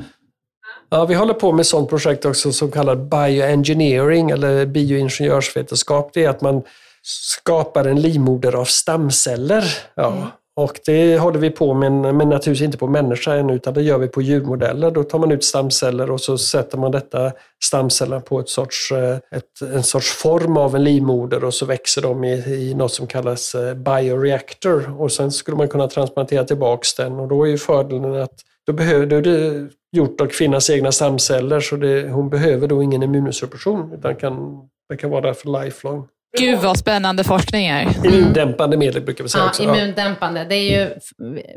Ja, 0.89 1.05
vi 1.05 1.13
håller 1.13 1.33
på 1.33 1.51
med 1.51 1.59
ett 1.59 1.67
sådant 1.67 1.89
projekt 1.89 2.25
också 2.25 2.51
som 2.51 2.71
kallas 2.71 2.97
bioengineering 2.97 4.29
eller 4.29 4.65
bioingenjörsvetenskap. 4.65 6.11
Det 6.13 6.25
är 6.25 6.29
att 6.29 6.41
man 6.41 6.61
skapar 7.01 7.85
en 7.85 8.01
livmoder 8.01 8.55
av 8.55 8.65
stamceller. 8.65 9.63
Ja. 9.95 10.31
Och 10.55 10.79
det 10.85 11.17
håller 11.17 11.39
vi 11.39 11.49
på 11.49 11.73
med, 11.73 11.91
men 11.91 12.29
naturligtvis 12.29 12.61
inte 12.65 12.77
på 12.77 12.87
människa 12.87 13.33
ännu, 13.33 13.53
utan 13.53 13.73
det 13.73 13.81
gör 13.81 13.97
vi 13.97 14.07
på 14.07 14.21
djurmodeller. 14.21 14.91
Då 14.91 15.03
tar 15.03 15.19
man 15.19 15.31
ut 15.31 15.43
stamceller 15.43 16.11
och 16.11 16.21
så 16.21 16.37
sätter 16.37 16.77
man 16.77 16.91
detta 16.91 17.31
stamceller 17.63 18.19
på 18.19 18.39
ett 18.39 18.49
sorts, 18.49 18.91
eh, 18.91 19.17
ett, 19.31 19.61
en 19.73 19.83
sorts 19.83 20.11
form 20.11 20.57
av 20.57 20.75
en 20.75 20.83
livmoder 20.83 21.43
och 21.43 21.53
så 21.53 21.65
växer 21.65 22.01
de 22.01 22.23
i, 22.23 22.33
i 22.69 22.73
något 22.73 22.91
som 22.91 23.07
kallas 23.07 23.55
eh, 23.55 23.73
bioreactor. 23.73 25.01
Och 25.01 25.11
sen 25.11 25.31
skulle 25.31 25.57
man 25.57 25.67
kunna 25.67 25.87
transplantera 25.87 26.43
tillbaks 26.43 26.95
den 26.95 27.19
och 27.19 27.27
då 27.27 27.43
är 27.43 27.49
ju 27.49 27.57
fördelen 27.57 28.21
att 28.21 28.35
då 28.65 28.73
behöver 28.73 29.05
du 29.05 29.69
gjort 29.91 30.21
av 30.21 30.27
kvinnans 30.27 30.69
egna 30.69 30.91
stamceller 30.91 31.59
så 31.59 31.75
det, 31.75 32.09
hon 32.09 32.29
behöver 32.29 32.67
då 32.67 32.83
ingen 32.83 33.03
immunsuppression 33.03 33.93
utan 33.93 34.15
kan, 34.15 34.61
det 34.89 34.97
kan 34.97 35.09
vara 35.09 35.21
där 35.21 35.33
för 35.33 35.63
lifelong. 35.63 36.07
Gud 36.37 36.59
vad 36.59 36.77
spännande 36.77 37.23
forskning 37.23 37.67
är. 37.67 37.81
Mm. 37.81 38.13
Immundämpande 38.13 38.77
medel 38.77 39.01
brukar 39.01 39.23
vi 39.23 39.29
säga 39.29 39.43
ja, 39.43 39.49
också. 39.49 39.63
Immundämpande. 39.63 40.45
Det 40.49 40.55
är 40.55 40.79
ju 40.79 40.89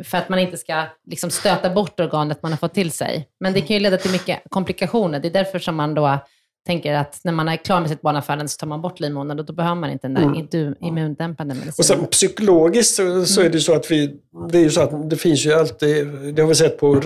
för 0.05 0.19
att 0.19 0.29
man 0.29 0.39
inte 0.39 0.57
ska 0.57 0.85
liksom 1.11 1.31
stöta 1.31 1.71
bort 1.71 2.01
organet 2.01 2.43
man 2.43 2.53
har 2.53 2.59
fått 2.59 2.75
till 2.75 2.91
sig. 2.91 3.29
Men 3.41 3.53
det 3.53 3.61
kan 3.61 3.75
ju 3.77 3.81
leda 3.81 3.97
till 3.97 4.11
mycket 4.11 4.43
komplikationer. 4.51 5.21
Det 5.21 5.29
är 5.29 5.33
därför 5.33 5.59
som 5.59 5.77
man 5.77 5.95
då 5.95 6.19
tänker 6.67 6.95
att 6.95 7.21
när 7.25 7.33
man 7.33 7.49
är 7.49 7.57
klar 7.57 7.81
med 7.81 7.91
sitt 7.91 8.01
barnafödande 8.01 8.49
så 8.49 8.59
tar 8.59 8.67
man 8.67 8.83
bort 8.83 9.01
livmodern 9.01 9.39
och 9.39 9.45
då 9.45 9.53
behöver 9.53 9.75
man 9.75 9.91
inte 9.91 10.07
den 10.09 10.15
där 10.15 10.23
mm. 10.23 10.75
immundämpande 10.81 11.55
medicinen. 11.55 11.79
Och 11.79 11.85
sen 11.85 12.07
psykologiskt 12.07 12.95
så, 12.95 13.25
så 13.25 13.41
är 13.41 13.51
det 13.51 13.61
så 13.61 13.75
att 13.75 13.91
vi, 13.91 14.19
det 14.51 14.59
är 14.59 14.63
ju 14.63 14.71
så 14.71 14.81
att 14.81 15.11
det 15.11 15.17
finns 15.17 15.47
ju 15.47 15.53
alltid, 15.53 16.07
det 16.35 16.43
har 16.43 16.49
vi 16.49 16.55
sett 16.55 16.79
på 16.79 17.01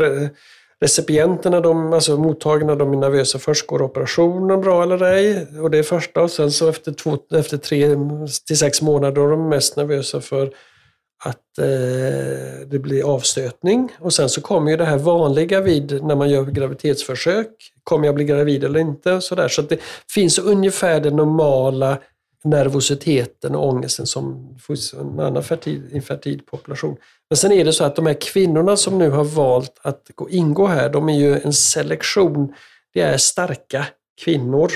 recipienterna, 0.81 1.61
de, 1.61 1.93
alltså 1.93 2.17
mottagarna, 2.17 2.75
de 2.75 2.93
är 2.93 2.97
nervösa 2.97 3.39
först. 3.39 3.67
Går 3.67 3.83
operationen 3.83 4.61
bra 4.61 4.83
eller 4.83 5.03
ej? 5.03 5.47
Och 5.61 5.71
det 5.71 5.79
är 5.79 5.83
första. 5.83 6.23
Och 6.23 6.31
sen 6.31 6.51
så 6.51 6.69
efter, 6.69 6.93
två, 6.93 7.19
efter 7.35 7.57
tre 7.57 7.97
till 8.47 8.59
sex 8.59 8.83
månader 8.83 9.23
är 9.23 9.31
de 9.31 9.49
mest 9.49 9.77
nervösa 9.77 10.21
för 10.21 10.51
att 11.25 11.59
eh, 11.59 12.67
det 12.67 12.79
blir 12.79 13.15
avstötning. 13.15 13.93
Och 14.01 14.13
sen 14.13 14.29
så 14.29 14.41
kommer 14.41 14.71
ju 14.71 14.77
det 14.77 14.85
här 14.85 14.99
vanliga 14.99 15.61
vid 15.61 16.05
när 16.05 16.17
man 16.17 16.31
gör 16.31 16.45
graviditetsförsök. 16.45 17.49
Kommer 17.85 18.07
jag 18.07 18.15
bli 18.15 18.25
gravid 18.25 18.65
eller 18.65 18.81
inte? 18.81 19.21
Så, 19.21 19.35
där. 19.35 19.49
så 19.49 19.63
det 19.63 19.79
finns 20.15 20.39
ungefär 20.39 21.01
det 21.01 21.11
normala 21.11 21.99
nervositeten 22.45 23.55
och 23.55 23.69
ångesten 23.69 24.07
som 24.07 24.57
en 25.01 25.21
annan 25.21 25.43
fertil, 25.43 25.83
infertil 25.93 26.43
population. 26.51 26.97
Men 27.31 27.37
sen 27.37 27.53
är 27.53 27.65
det 27.65 27.73
så 27.73 27.85
att 27.85 27.97
de 27.97 28.07
här 28.07 28.21
kvinnorna 28.21 28.77
som 28.77 28.99
nu 28.99 29.11
har 29.11 29.25
valt 29.25 29.81
att 29.83 30.11
ingå 30.31 30.67
här, 30.67 30.91
de 30.91 31.09
är 31.09 31.19
ju 31.19 31.41
en 31.41 31.53
selektion. 31.53 32.55
Det 32.95 33.01
är 33.01 33.17
starka 33.17 33.87
kvinnor 34.25 34.71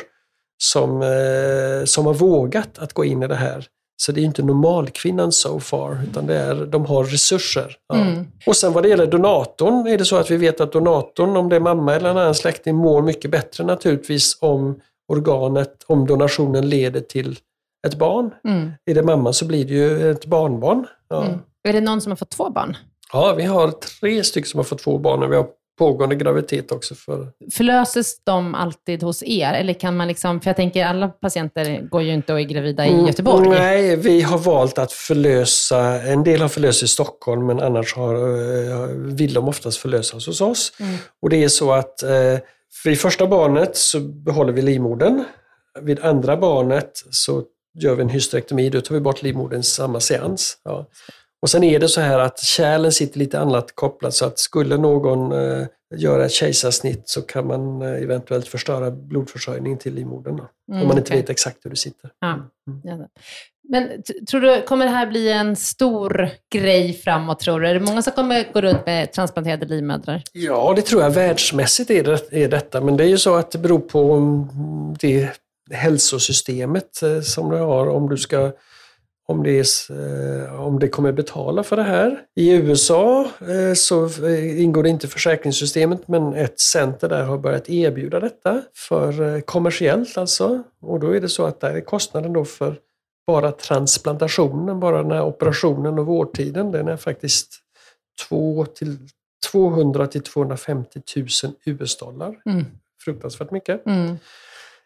som, 0.62 1.02
eh, 1.02 1.84
som 1.84 2.06
har 2.06 2.14
vågat 2.14 2.78
att 2.78 2.92
gå 2.92 3.04
in 3.04 3.22
i 3.22 3.28
det 3.28 3.34
här. 3.34 3.66
Så 3.96 4.12
det 4.12 4.20
är 4.20 4.24
inte 4.24 4.42
normalkvinnan 4.42 5.32
so 5.32 5.60
far, 5.60 5.98
utan 6.10 6.26
det 6.26 6.38
är, 6.38 6.54
de 6.66 6.86
har 6.86 7.04
resurser. 7.04 7.76
Ja. 7.88 7.94
Mm. 7.94 8.26
Och 8.46 8.56
sen 8.56 8.72
vad 8.72 8.82
det 8.82 8.88
gäller 8.88 9.06
donatorn 9.06 9.86
är 9.86 9.98
det 9.98 10.04
så 10.04 10.16
att 10.16 10.30
vi 10.30 10.36
vet 10.36 10.60
att 10.60 10.72
donatorn, 10.72 11.36
om 11.36 11.48
det 11.48 11.56
är 11.56 11.60
mamma 11.60 11.94
eller 11.94 12.10
en 12.10 12.18
annan 12.18 12.34
släkting, 12.34 12.74
mår 12.74 13.02
mycket 13.02 13.30
bättre 13.30 13.64
naturligtvis 13.64 14.38
om 14.40 14.80
organet, 15.08 15.84
om 15.86 16.06
donationen 16.06 16.68
leder 16.68 17.00
till 17.00 17.38
ett 17.86 17.94
barn. 17.94 18.30
Mm. 18.48 18.70
Är 18.86 18.94
det 18.94 19.02
mamma 19.02 19.32
så 19.32 19.46
blir 19.46 19.64
det 19.64 19.74
ju 19.74 20.10
ett 20.10 20.26
barnbarn. 20.26 20.86
Ja. 21.08 21.24
Mm. 21.24 21.38
Är 21.68 21.72
det 21.72 21.80
någon 21.80 22.00
som 22.00 22.12
har 22.12 22.16
fått 22.16 22.30
två 22.30 22.50
barn? 22.50 22.76
Ja, 23.12 23.34
vi 23.36 23.44
har 23.44 23.70
tre 23.70 24.24
stycken 24.24 24.48
som 24.48 24.58
har 24.58 24.64
fått 24.64 24.82
två 24.82 24.98
barn 24.98 25.22
och 25.22 25.32
vi 25.32 25.36
har 25.36 25.46
pågående 25.78 26.16
graviditet 26.16 26.72
också. 26.72 26.94
För... 26.94 27.28
Förlöses 27.52 28.24
de 28.24 28.54
alltid 28.54 29.02
hos 29.02 29.22
er? 29.22 29.52
Eller 29.52 29.72
kan 29.72 29.96
man 29.96 30.08
liksom, 30.08 30.40
för 30.40 30.50
jag 30.50 30.56
tänker 30.56 30.84
alla 30.86 31.08
patienter 31.08 31.88
går 31.88 32.02
ju 32.02 32.14
inte 32.14 32.32
och 32.32 32.40
är 32.40 32.44
gravida 32.44 32.86
i 32.86 32.92
mm, 32.92 33.06
Göteborg. 33.06 33.48
Nej, 33.48 33.96
vi 33.96 34.22
har 34.22 34.38
valt 34.38 34.78
att 34.78 34.92
förlösa, 34.92 36.02
en 36.02 36.24
del 36.24 36.40
har 36.40 36.48
förlöst 36.48 36.82
i 36.82 36.88
Stockholm 36.88 37.46
men 37.46 37.60
annars 37.60 37.94
har, 37.94 38.14
eh, 38.14 38.86
vill 38.96 39.34
de 39.34 39.48
oftast 39.48 39.78
förlösas 39.78 40.26
hos 40.26 40.40
oss. 40.40 40.72
Mm. 40.80 40.96
Och 41.22 41.30
det 41.30 41.44
är 41.44 41.48
så 41.48 41.72
att 41.72 42.02
eh, 42.02 42.38
vid 42.84 43.00
första 43.00 43.26
barnet 43.26 43.76
så 43.76 44.00
behåller 44.00 44.52
vi 44.52 44.62
livmodern. 44.62 45.24
Vid 45.80 46.00
andra 46.00 46.36
barnet 46.36 46.90
så 47.10 47.42
gör 47.74 47.94
vi 47.94 48.02
en 48.02 48.08
hysterektomi, 48.08 48.70
då 48.70 48.80
tar 48.80 48.94
vi 48.94 49.00
bort 49.00 49.22
livmodern 49.22 49.60
i 49.60 49.62
samma 49.62 50.00
seans. 50.00 50.58
Ja. 50.64 50.86
Och 51.42 51.50
sen 51.50 51.64
är 51.64 51.78
det 51.78 51.88
så 51.88 52.00
här 52.00 52.18
att 52.18 52.38
kärlen 52.38 52.92
sitter 52.92 53.18
lite 53.18 53.40
annat 53.40 53.74
kopplat 53.74 54.14
så 54.14 54.26
att 54.26 54.38
skulle 54.38 54.76
någon 54.76 55.32
eh, 55.32 55.66
göra 55.96 56.24
ett 56.24 56.32
kejsarsnitt 56.32 57.08
så 57.08 57.22
kan 57.22 57.46
man 57.46 57.82
eh, 57.82 58.02
eventuellt 58.02 58.48
förstöra 58.48 58.90
blodförsörjningen 58.90 59.78
till 59.78 59.94
livmodern. 59.94 60.34
Mm, 60.34 60.82
om 60.82 60.88
man 60.88 60.98
inte 60.98 61.00
okay. 61.00 61.20
vet 61.20 61.30
exakt 61.30 61.64
hur 61.64 61.70
det 61.70 61.76
sitter. 61.76 62.10
Ja. 62.20 62.32
Mm. 62.32 63.06
Men 63.68 64.02
tror 64.30 64.40
du, 64.40 64.62
kommer 64.62 64.84
det 64.84 64.90
här 64.90 65.06
bli 65.06 65.32
en 65.32 65.56
stor 65.56 66.30
grej 66.52 66.92
framåt 66.92 67.40
tror 67.40 67.60
du? 67.60 67.68
Är 67.68 67.74
det 67.74 67.80
många 67.80 68.02
som 68.02 68.12
kommer 68.12 68.52
gå 68.52 68.60
runt 68.60 68.86
med 68.86 69.12
transplanterade 69.12 69.66
livmödrar? 69.66 70.22
Ja, 70.32 70.72
det 70.76 70.82
tror 70.82 71.02
jag. 71.02 71.10
Världsmässigt 71.10 71.90
är, 71.90 72.04
det, 72.04 72.32
är 72.32 72.48
detta, 72.48 72.80
men 72.80 72.96
det 72.96 73.04
är 73.04 73.08
ju 73.08 73.18
så 73.18 73.34
att 73.34 73.50
det 73.50 73.58
beror 73.58 73.78
på 73.78 74.20
det 75.00 75.30
hälsosystemet 75.70 77.02
eh, 77.02 77.20
som 77.20 77.50
du 77.50 77.56
har. 77.56 77.86
Om 77.86 78.08
du 78.08 78.16
ska 78.16 78.52
om 79.26 79.42
det, 79.42 79.50
är, 79.50 79.90
eh, 79.90 80.60
om 80.60 80.78
det 80.78 80.88
kommer 80.88 81.12
betala 81.12 81.62
för 81.62 81.76
det 81.76 81.82
här. 81.82 82.20
I 82.34 82.52
USA 82.52 83.26
eh, 83.40 83.74
så 83.74 84.26
ingår 84.56 84.82
det 84.82 84.88
inte 84.88 85.08
försäkringssystemet 85.08 86.08
men 86.08 86.34
ett 86.34 86.60
center 86.60 87.08
där 87.08 87.24
har 87.24 87.38
börjat 87.38 87.70
erbjuda 87.70 88.20
detta 88.20 88.62
för 88.74 89.40
kommersiellt 89.40 90.18
alltså. 90.18 90.62
Och 90.82 91.00
då 91.00 91.16
är 91.16 91.20
det 91.20 91.28
så 91.28 91.44
att 91.46 91.60
där 91.60 91.74
är 91.74 91.80
kostnaden 91.80 92.32
då 92.32 92.44
för 92.44 92.76
bara 93.26 93.52
transplantationen, 93.52 94.80
bara 94.80 95.02
den 95.02 95.12
här 95.12 95.24
operationen 95.24 95.98
och 95.98 96.06
vårdtiden, 96.06 96.70
den 96.70 96.88
är 96.88 96.96
faktiskt 96.96 97.54
2 98.28 98.66
till 98.66 98.98
200 99.52 100.06
till 100.06 100.22
250 100.22 101.00
000 101.16 101.26
US-dollar. 101.64 102.34
Mm. 102.46 102.64
Fruktansvärt 103.04 103.50
mycket. 103.50 103.86
Mm. 103.86 104.16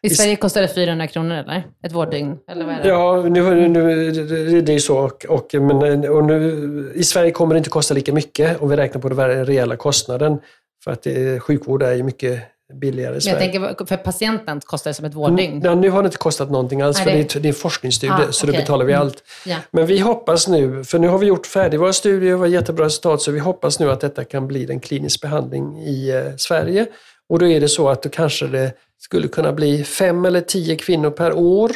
I 0.02 0.10
Sverige 0.10 0.36
kostar 0.36 0.62
det 0.62 0.68
400 0.68 1.06
kronor 1.06 1.36
eller? 1.36 1.66
Ett 1.86 1.92
vårddygn? 1.92 2.38
Eller 2.50 2.64
vad 2.64 2.74
är 2.74 2.82
det? 2.82 2.88
Ja, 2.88 3.22
nu, 3.22 3.68
nu, 3.68 4.60
det 4.60 4.74
är 4.74 4.78
så. 4.78 4.98
Och, 4.98 5.24
och, 5.28 5.54
men, 5.54 6.08
och 6.08 6.24
nu, 6.24 6.92
I 6.94 7.02
Sverige 7.02 7.30
kommer 7.30 7.54
det 7.54 7.58
inte 7.58 7.70
kosta 7.70 7.94
lika 7.94 8.12
mycket 8.12 8.60
om 8.60 8.68
vi 8.68 8.76
räknar 8.76 9.00
på 9.00 9.08
den 9.08 9.46
reella 9.46 9.76
kostnaden. 9.76 10.38
För 10.84 10.90
att 10.90 11.02
det, 11.02 11.40
sjukvård 11.40 11.82
är 11.82 11.94
ju 11.94 12.02
mycket 12.02 12.42
billigare 12.74 13.16
i 13.16 13.20
Sverige. 13.20 13.38
Men 13.38 13.62
jag 13.62 13.76
tänker, 13.76 13.86
för 13.86 13.96
patienten 13.96 14.60
kostar 14.60 14.90
det 14.90 14.94
som 14.94 15.04
ett 15.04 15.14
vårddygn? 15.14 15.60
Ja, 15.64 15.74
nu 15.74 15.90
har 15.90 16.02
det 16.02 16.06
inte 16.06 16.18
kostat 16.18 16.50
någonting 16.50 16.80
alls, 16.80 16.96
Nej, 16.96 17.04
för 17.04 17.12
det 17.12 17.36
är, 17.36 17.40
det 17.40 17.48
är 17.48 17.50
en 17.50 17.54
forskningsstudie, 17.54 18.12
ah, 18.12 18.32
så 18.32 18.46
okay. 18.46 18.56
då 18.56 18.62
betalar 18.62 18.84
vi 18.84 18.92
mm. 18.92 19.02
allt. 19.02 19.22
Ja. 19.46 19.56
Men 19.70 19.86
vi 19.86 19.98
hoppas 19.98 20.48
nu, 20.48 20.84
för 20.84 20.98
nu 20.98 21.08
har 21.08 21.18
vi 21.18 21.26
gjort 21.26 21.46
färdigt 21.46 21.80
våra 21.80 21.92
studier, 21.92 22.34
och 22.34 22.38
har 22.38 22.46
jättebra 22.46 22.84
resultat, 22.84 23.22
så 23.22 23.30
vi 23.30 23.38
hoppas 23.38 23.80
nu 23.80 23.90
att 23.90 24.00
detta 24.00 24.24
kan 24.24 24.48
bli 24.48 24.70
en 24.70 24.80
klinisk 24.80 25.20
behandling 25.20 25.78
i 25.78 26.10
eh, 26.10 26.36
Sverige. 26.36 26.86
Och 27.28 27.38
då 27.38 27.46
är 27.46 27.60
det 27.60 27.68
så 27.68 27.88
att 27.88 28.02
då 28.02 28.08
kanske 28.08 28.46
det 28.46 28.72
skulle 28.98 29.28
kunna 29.28 29.52
bli 29.52 29.84
fem 29.84 30.24
eller 30.24 30.40
tio 30.40 30.76
kvinnor 30.76 31.10
per 31.10 31.32
år 31.32 31.70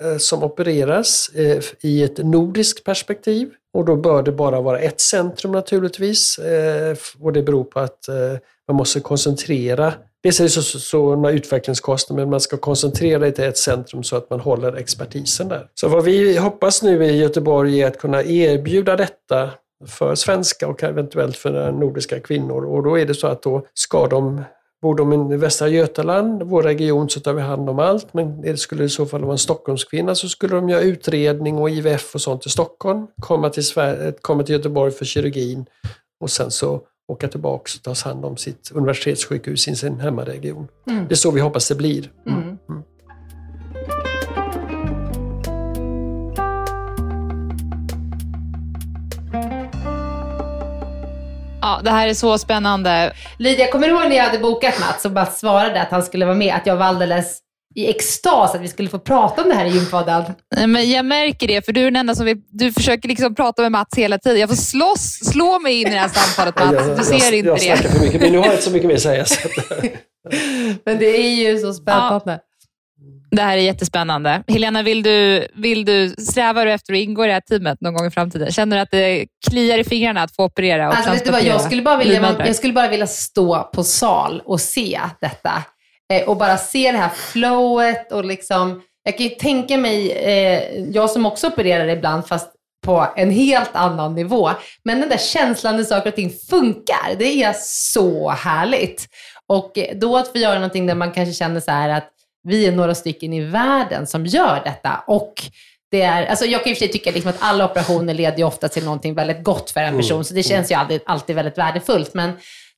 eh, 0.00 0.16
som 0.16 0.42
opereras 0.42 1.30
eh, 1.34 1.62
i 1.80 2.02
ett 2.02 2.18
nordiskt 2.18 2.84
perspektiv. 2.84 3.50
Och 3.74 3.84
då 3.84 3.96
bör 3.96 4.22
det 4.22 4.32
bara 4.32 4.60
vara 4.60 4.78
ett 4.78 5.00
centrum 5.00 5.52
naturligtvis. 5.52 6.38
Eh, 6.38 6.96
och 7.20 7.32
det 7.32 7.42
beror 7.42 7.64
på 7.64 7.80
att 7.80 8.08
man 8.68 8.76
måste 8.76 9.00
koncentrera 9.00 9.94
Dels 10.22 10.40
är 10.40 10.44
det 10.44 10.50
sådana 10.80 11.30
utvecklingskostnader, 11.30 12.22
men 12.22 12.30
man 12.30 12.40
ska 12.40 12.56
koncentrera 12.56 13.18
det 13.18 13.32
till 13.32 13.44
ett 13.44 13.58
centrum 13.58 14.02
så 14.02 14.16
att 14.16 14.30
man 14.30 14.40
håller 14.40 14.76
expertisen 14.76 15.48
där. 15.48 15.68
Så 15.74 15.88
vad 15.88 16.04
vi 16.04 16.36
hoppas 16.36 16.82
nu 16.82 17.04
i 17.04 17.16
Göteborg 17.16 17.82
är 17.82 17.86
att 17.86 17.98
kunna 17.98 18.22
erbjuda 18.22 18.96
detta 18.96 19.50
för 19.86 20.14
svenska 20.14 20.68
och 20.68 20.82
eventuellt 20.82 21.36
för 21.36 21.72
nordiska 21.72 22.20
kvinnor. 22.20 22.64
Och 22.64 22.82
då 22.82 22.98
är 22.98 23.06
det 23.06 23.14
så 23.14 23.26
att 23.26 23.42
då 23.42 23.66
ska 23.74 24.06
de 24.06 24.44
Bor 24.82 24.94
de 24.94 25.32
i 25.32 25.36
Västra 25.36 25.68
Götaland, 25.68 26.42
vår 26.42 26.62
region, 26.62 27.08
så 27.08 27.20
tar 27.20 27.32
vi 27.32 27.42
hand 27.42 27.70
om 27.70 27.78
allt. 27.78 28.14
Men 28.14 28.40
det 28.40 28.56
skulle 28.56 28.84
i 28.84 28.88
så 28.88 29.06
fall 29.06 29.20
vara 29.20 29.32
en 29.32 29.38
Stockholmskvinna 29.38 30.14
så 30.14 30.28
skulle 30.28 30.56
de 30.56 30.68
göra 30.68 30.80
utredning 30.80 31.58
och 31.58 31.70
IVF 31.70 32.14
och 32.14 32.20
sånt 32.20 32.46
i 32.46 32.48
Stockholm. 32.48 33.06
Komma 33.20 33.50
till, 33.50 33.64
Sverige, 33.64 34.12
komma 34.20 34.42
till 34.42 34.54
Göteborg 34.54 34.92
för 34.92 35.04
kirurgin 35.04 35.66
och 36.20 36.30
sen 36.30 36.50
så 36.50 36.80
åka 37.08 37.28
tillbaka 37.28 37.70
och 37.76 37.82
ta 37.82 38.08
hand 38.08 38.24
om 38.24 38.36
sitt 38.36 38.70
universitetssjukhus 38.74 39.68
i 39.68 39.76
sin 39.76 40.00
hemmaregion. 40.00 40.68
Mm. 40.90 41.06
Det 41.08 41.14
är 41.14 41.16
så 41.16 41.30
vi 41.30 41.40
hoppas 41.40 41.68
det 41.68 41.74
blir. 41.74 42.10
Mm. 42.26 42.55
Ja, 51.66 51.80
det 51.84 51.90
här 51.90 52.08
är 52.08 52.14
så 52.14 52.38
spännande. 52.38 53.12
Lydia, 53.38 53.70
kommer 53.70 53.88
du 53.88 53.94
ihåg 53.94 54.08
när 54.08 54.16
jag 54.16 54.24
hade 54.24 54.38
bokat 54.38 54.80
Mats 54.80 55.04
och 55.04 55.10
bara 55.10 55.26
svarade 55.26 55.82
att 55.82 55.90
han 55.90 56.02
skulle 56.02 56.24
vara 56.24 56.36
med? 56.36 56.54
Att 56.54 56.66
jag 56.66 56.76
var 56.76 56.86
alldeles 56.86 57.38
i 57.74 57.90
extas 57.90 58.54
att 58.54 58.60
vi 58.60 58.68
skulle 58.68 58.88
få 58.88 58.98
prata 58.98 59.42
om 59.42 59.48
det 59.48 59.54
här 59.54 59.66
i 59.66 59.68
Gympodden. 59.68 60.24
Men 60.66 60.90
jag 60.90 61.04
märker 61.04 61.48
det, 61.48 61.64
för 61.64 61.72
du 61.72 61.80
är 61.80 61.84
den 61.84 61.96
enda 61.96 62.14
som 62.14 62.26
vill, 62.26 62.36
du 62.50 62.72
försöker 62.72 63.08
liksom 63.08 63.34
prata 63.34 63.62
med 63.62 63.72
Mats 63.72 63.88
hela 63.96 64.18
tiden. 64.18 64.40
Jag 64.40 64.48
får 64.48 64.56
slåss, 64.56 65.18
slå 65.32 65.58
mig 65.58 65.80
in 65.80 65.88
i 65.88 65.90
det 65.90 65.98
här 65.98 66.08
samtalet 66.08 66.58
Mats. 66.58 66.98
Du 66.98 67.04
ser 67.04 67.24
jag, 67.24 67.34
inte 67.34 67.66
jag 67.66 67.78
det. 67.78 67.88
För 67.88 68.00
mycket, 68.00 68.20
men 68.20 68.32
nu 68.32 68.38
har 68.38 68.44
jag 68.44 68.54
inte 68.54 68.64
så 68.64 68.70
mycket 68.70 68.88
mer 68.88 68.94
att 68.94 69.00
säga. 69.02 69.24
men 70.84 70.98
det 70.98 71.16
är 71.16 71.30
ju 71.34 71.58
så 71.58 71.74
spännande. 71.74 72.32
Ja. 72.32 72.38
Det 73.36 73.42
här 73.42 73.58
är 73.58 73.62
jättespännande. 73.62 74.42
Helena, 74.48 74.82
vill 74.82 75.02
du, 75.02 75.46
vill 75.54 75.84
du, 75.84 76.10
strävar 76.10 76.66
du 76.66 76.72
efter 76.72 76.92
att 76.92 76.98
ingå 76.98 77.24
i 77.24 77.26
det 77.26 77.32
här 77.32 77.40
teamet 77.40 77.80
någon 77.80 77.94
gång 77.94 78.06
i 78.06 78.10
framtiden? 78.10 78.52
Känner 78.52 78.76
du 78.76 78.82
att 78.82 78.90
det 78.90 79.26
kliar 79.48 79.78
i 79.78 79.84
fingrarna 79.84 80.22
att 80.22 80.36
få 80.36 80.44
operera 80.44 80.88
och 80.88 80.94
alltså, 80.94 81.10
vet 81.10 81.24
du 81.24 81.30
vad, 81.30 81.42
jag, 81.42 81.60
skulle 81.60 81.82
bara 81.82 81.96
vilja, 81.96 82.36
jag 82.38 82.56
skulle 82.56 82.72
bara 82.72 82.88
vilja 82.88 83.06
stå 83.06 83.62
på 83.62 83.84
sal 83.84 84.42
och 84.44 84.60
se 84.60 85.00
detta. 85.20 85.62
Eh, 86.12 86.28
och 86.28 86.36
bara 86.36 86.56
se 86.56 86.92
det 86.92 86.98
här 86.98 87.08
flowet 87.08 88.12
och 88.12 88.24
liksom, 88.24 88.82
jag 89.04 89.16
kan 89.16 89.26
ju 89.26 89.34
tänka 89.34 89.78
mig, 89.78 90.12
eh, 90.12 90.80
jag 90.80 91.10
som 91.10 91.26
också 91.26 91.46
opererar 91.46 91.88
ibland, 91.88 92.26
fast 92.26 92.52
på 92.86 93.06
en 93.16 93.30
helt 93.30 93.76
annan 93.76 94.14
nivå. 94.14 94.50
Men 94.84 95.00
den 95.00 95.08
där 95.08 95.18
känslan 95.18 95.76
när 95.76 95.84
saker 95.84 96.10
och 96.10 96.16
ting 96.16 96.32
funkar, 96.50 97.16
det 97.18 97.42
är 97.42 97.54
så 97.62 98.30
härligt. 98.30 99.06
Och 99.48 99.78
då 99.94 100.16
att 100.16 100.28
få 100.28 100.38
göra 100.38 100.54
någonting 100.54 100.86
där 100.86 100.94
man 100.94 101.12
kanske 101.12 101.34
känner 101.34 101.60
så 101.60 101.70
här 101.70 101.88
att 101.88 102.15
vi 102.46 102.66
är 102.66 102.72
några 102.72 102.94
stycken 102.94 103.32
i 103.32 103.40
världen 103.40 104.06
som 104.06 104.26
gör 104.26 104.62
detta. 104.64 105.04
Och 105.06 105.34
det 105.90 106.02
är, 106.02 106.26
alltså 106.26 106.44
jag 106.44 106.64
kan 106.64 106.76
sig 106.76 106.88
tycka 106.88 107.10
liksom 107.10 107.30
att 107.30 107.36
alla 107.38 107.64
operationer 107.64 108.14
leder 108.14 108.38
ju 108.38 108.44
ofta 108.44 108.68
till 108.68 108.84
någonting 108.84 109.14
väldigt 109.14 109.44
gott 109.44 109.70
för 109.70 109.80
en 109.80 109.88
mm. 109.88 110.00
person, 110.00 110.24
så 110.24 110.34
det 110.34 110.42
känns 110.42 110.70
ju 110.70 110.74
alltid, 110.74 111.00
alltid 111.06 111.36
väldigt 111.36 111.58
värdefullt. 111.58 112.14
Men 112.14 112.32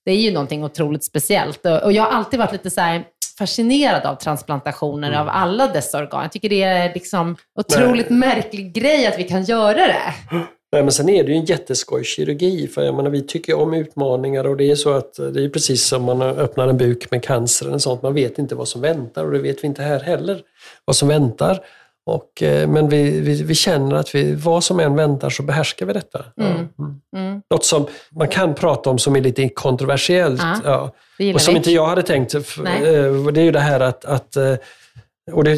det 0.04 0.12
är 0.12 0.16
ju 0.16 0.32
någonting 0.32 0.64
otroligt 0.64 1.04
speciellt. 1.04 1.66
Och 1.66 1.92
jag 1.92 2.02
har 2.02 2.10
alltid 2.10 2.38
varit 2.38 2.52
lite 2.52 2.70
så 2.70 3.02
fascinerad 3.38 4.06
av 4.06 4.14
transplantationer 4.14 5.08
mm. 5.08 5.20
av 5.20 5.28
alla 5.28 5.66
dessa 5.66 5.98
organ. 5.98 6.22
Jag 6.22 6.32
tycker 6.32 6.48
det 6.48 6.62
är 6.62 6.94
liksom 6.94 7.36
otroligt 7.58 8.10
Nej. 8.10 8.18
märklig 8.18 8.72
grej 8.72 9.06
att 9.06 9.18
vi 9.18 9.24
kan 9.24 9.44
göra 9.44 9.86
det. 9.86 10.14
Nej, 10.72 10.82
men 10.82 10.92
sen 10.92 11.08
är 11.08 11.24
det 11.24 11.32
ju 11.32 11.38
en 11.38 11.44
jätteskoj 11.44 12.04
kirurgi. 12.04 12.68
För 12.68 12.82
jag 12.82 12.94
menar, 12.94 13.10
vi 13.10 13.22
tycker 13.22 13.54
om 13.54 13.74
utmaningar 13.74 14.44
och 14.46 14.56
det 14.56 14.70
är 14.70 14.74
så 14.74 14.92
att 14.92 15.14
det 15.14 15.44
är 15.44 15.48
precis 15.48 15.84
som 15.84 16.02
man 16.04 16.22
öppnar 16.22 16.68
en 16.68 16.76
buk 16.76 17.10
med 17.10 17.22
cancer 17.22 17.66
eller 17.66 17.78
sånt. 17.78 18.02
Man 18.02 18.14
vet 18.14 18.38
inte 18.38 18.54
vad 18.54 18.68
som 18.68 18.80
väntar 18.80 19.24
och 19.24 19.32
det 19.32 19.38
vet 19.38 19.64
vi 19.64 19.66
inte 19.66 19.82
här 19.82 20.00
heller. 20.00 20.40
Vad 20.84 20.96
som 20.96 21.08
väntar. 21.08 21.60
Och, 22.06 22.42
eh, 22.42 22.68
men 22.68 22.88
vi, 22.88 23.20
vi, 23.20 23.42
vi, 23.42 23.54
känner 23.54 23.96
att 23.96 24.14
vi, 24.14 24.34
vad 24.34 24.64
som 24.64 24.80
än 24.80 24.96
väntar 24.96 25.30
så 25.30 25.42
behärskar 25.42 25.86
vi 25.86 25.92
detta. 25.92 26.24
Mm. 26.40 26.52
Mm. 26.52 26.68
Mm. 27.16 27.42
Något 27.50 27.64
som 27.64 27.86
man 28.10 28.28
kan 28.28 28.54
prata 28.54 28.90
om 28.90 28.98
som 28.98 29.16
är 29.16 29.20
lite 29.20 29.48
kontroversiellt. 29.48 30.40
Ja, 30.64 30.92
ja. 31.18 31.34
Och 31.34 31.40
som 31.40 31.56
inte 31.56 31.70
jag 31.70 31.86
hade 31.86 32.02
tänkt. 32.02 32.34
Nej. 32.58 32.96
Eh, 32.96 33.26
det 33.26 33.40
är 33.40 33.44
ju 33.44 33.52
det 33.52 33.60
här 33.60 33.80
att, 33.80 34.04
att 34.04 34.36
eh, 34.36 34.54
och 35.32 35.44
det, 35.44 35.56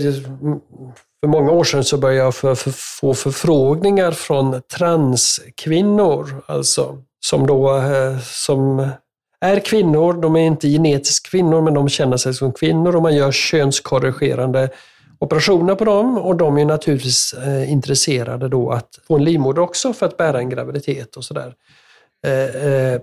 för 1.21 1.29
många 1.29 1.51
år 1.51 1.65
sedan 1.65 1.85
så 1.85 1.99
började 1.99 2.25
jag 2.25 2.35
för, 2.35 2.55
för, 2.55 2.71
få 2.71 3.15
förfrågningar 3.15 4.13
från 4.13 4.63
transkvinnor, 4.63 6.43
alltså, 6.47 6.99
som 7.21 7.47
då 7.47 7.77
eh, 7.77 8.19
som 8.19 8.89
är 9.41 9.61
kvinnor, 9.61 10.13
de 10.13 10.37
är 10.37 10.41
inte 10.41 10.69
genetiskt 10.69 11.31
kvinnor 11.31 11.61
men 11.61 11.75
de 11.75 11.89
känner 11.89 12.17
sig 12.17 12.35
som 12.35 12.53
kvinnor 12.53 12.97
och 12.97 13.03
man 13.03 13.17
gör 13.17 13.33
könskorrigerande 13.33 14.69
operationer 15.19 15.75
på 15.75 15.85
dem 15.85 16.19
och 16.19 16.37
de 16.37 16.59
är 16.59 16.65
naturligtvis 16.65 17.33
eh, 17.33 17.73
intresserade 17.73 18.49
då 18.49 18.71
att 18.71 18.99
få 19.07 19.17
en 19.17 19.25
livmoder 19.25 19.63
också 19.63 19.93
för 19.93 20.07
att 20.07 20.17
bära 20.17 20.39
en 20.39 20.51
graviditet 20.51 21.17
och 21.17 21.25
sådär. 21.25 21.55
Eh, 22.27 23.01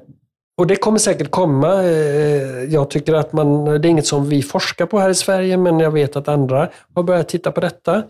Eh, 0.57 0.61
eh, 0.61 0.61
och 0.61 0.67
det 0.67 0.75
kommer 0.75 0.99
säkert 0.99 1.31
komma. 1.31 1.83
Eh, 1.83 2.63
jag 2.63 2.89
tycker 2.89 3.13
att 3.13 3.33
man, 3.33 3.65
det 3.65 3.87
är 3.87 3.89
inget 3.89 4.07
som 4.07 4.29
vi 4.29 4.43
forskar 4.43 4.85
på 4.85 4.99
här 4.99 5.09
i 5.09 5.15
Sverige 5.15 5.57
men 5.57 5.79
jag 5.79 5.91
vet 5.91 6.15
att 6.15 6.27
andra 6.27 6.69
har 6.95 7.03
börjat 7.03 7.29
titta 7.29 7.51
på 7.51 7.61
detta. 7.61 8.03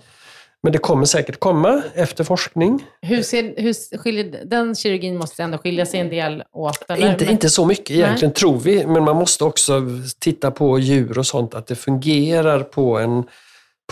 Men 0.63 0.71
det 0.71 0.77
kommer 0.77 1.05
säkert 1.05 1.39
komma 1.39 1.81
efter 1.95 2.23
forskning. 2.23 2.85
Hur 3.01 3.21
ser, 3.21 3.53
hur 3.57 3.97
skiljer, 3.97 4.45
den 4.45 4.75
kirurgin 4.75 5.17
måste 5.17 5.43
ändå 5.43 5.57
skilja 5.57 5.85
sig 5.85 5.99
en 5.99 6.09
del 6.09 6.43
åt? 6.51 6.89
Eller? 6.89 7.11
Inte, 7.11 7.25
inte 7.25 7.49
så 7.49 7.65
mycket 7.65 7.91
egentligen, 7.91 8.29
Nej. 8.29 8.35
tror 8.35 8.59
vi. 8.59 8.85
Men 8.85 9.03
man 9.03 9.15
måste 9.15 9.43
också 9.43 9.81
titta 10.19 10.51
på 10.51 10.79
djur 10.79 11.17
och 11.17 11.25
sånt, 11.25 11.55
att 11.55 11.67
det 11.67 11.75
fungerar 11.75 12.59
på 12.59 12.99
en 12.99 13.23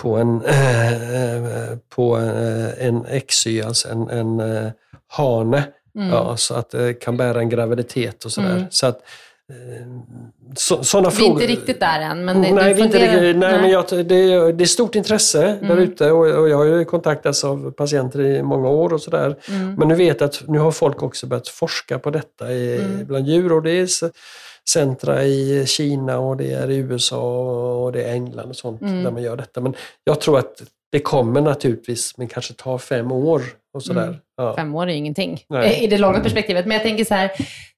på 0.01 0.17
en, 0.17 0.41
äh, 0.45 1.77
på 1.89 2.17
eh, 2.17 2.87
en 2.87 3.05
XY, 3.27 3.61
alltså 3.61 3.89
en, 3.89 4.09
en 4.09 4.39
äh, 4.39 4.71
hane. 5.07 5.63
Mm. 5.95 6.09
Ja, 6.09 6.37
så 6.37 6.53
att 6.53 6.69
det 6.69 6.93
kan 6.93 7.17
bära 7.17 7.39
en 7.39 7.49
graviditet 7.49 8.25
och 8.25 8.31
sådär. 8.31 8.55
Mm. 8.55 8.65
Så 8.69 8.87
att, 8.87 9.01
så, 10.55 10.83
sådana 10.83 11.09
vi 11.09 11.25
är 11.25 11.27
inte 11.27 11.47
riktigt 11.47 11.79
där 11.79 11.99
än, 11.99 12.25
men 12.25 12.41
det, 12.41 12.53
nej, 12.53 12.73
det 12.73 12.81
inte 12.81 12.97
riktigt, 12.97 13.21
nej, 13.21 13.33
nej, 13.33 13.61
men 13.61 13.69
jag, 13.69 13.85
det, 13.89 14.51
det 14.51 14.63
är 14.63 14.65
stort 14.65 14.95
intresse 14.95 15.47
mm. 15.47 15.67
där 15.67 15.77
ute 15.77 16.11
och, 16.11 16.39
och, 16.39 16.49
jag 16.49 16.57
har 16.57 16.65
ju 16.65 16.85
kontaktats 16.85 17.43
av 17.43 17.71
patienter 17.71 18.21
i 18.21 18.43
många 18.43 18.69
år 18.69 18.93
och 18.93 19.01
sådär. 19.01 19.35
Mm. 19.49 19.75
Men 19.75 19.87
nu 19.87 19.95
vet 19.95 20.21
jag 20.21 20.27
att 20.27 20.43
nu 20.47 20.59
har 20.59 20.71
folk 20.71 21.03
också 21.03 21.27
börjat 21.27 21.47
forska 21.47 21.99
på 21.99 22.09
detta 22.09 22.51
i, 22.51 22.77
mm. 22.77 23.05
bland 23.05 23.27
djur 23.27 23.51
och 23.51 23.63
det 23.63 23.71
är 23.71 23.89
centra 24.69 25.23
i 25.23 25.65
Kina 25.67 26.19
och 26.19 26.37
det 26.37 26.51
är 26.51 26.71
i 26.71 26.75
USA 26.75 27.21
och 27.75 27.91
det 27.91 28.03
är 28.03 28.13
England 28.13 28.49
och 28.49 28.55
sånt 28.55 28.81
mm. 28.81 29.03
där 29.03 29.11
man 29.11 29.23
gör 29.23 29.35
detta. 29.35 29.61
Men 29.61 29.75
jag 30.03 30.21
tror 30.21 30.39
att 30.39 30.63
det 30.91 30.99
kommer 30.99 31.41
naturligtvis, 31.41 32.17
men 32.17 32.27
kanske 32.27 32.53
tar 32.53 32.77
fem 32.77 33.11
år 33.11 33.41
och 33.75 33.83
sådär. 33.83 34.03
Mm. 34.07 34.15
Ja. 34.37 34.55
Fem 34.55 34.75
år 34.75 34.89
är 34.89 34.93
ingenting 34.93 35.41
Nej. 35.49 35.83
i 35.83 35.87
det 35.87 35.97
långa 35.97 36.19
perspektivet. 36.19 36.65
Men 36.65 36.75
jag 36.77 36.83
tänker 36.83 37.05
så 37.05 37.13
här, 37.13 37.31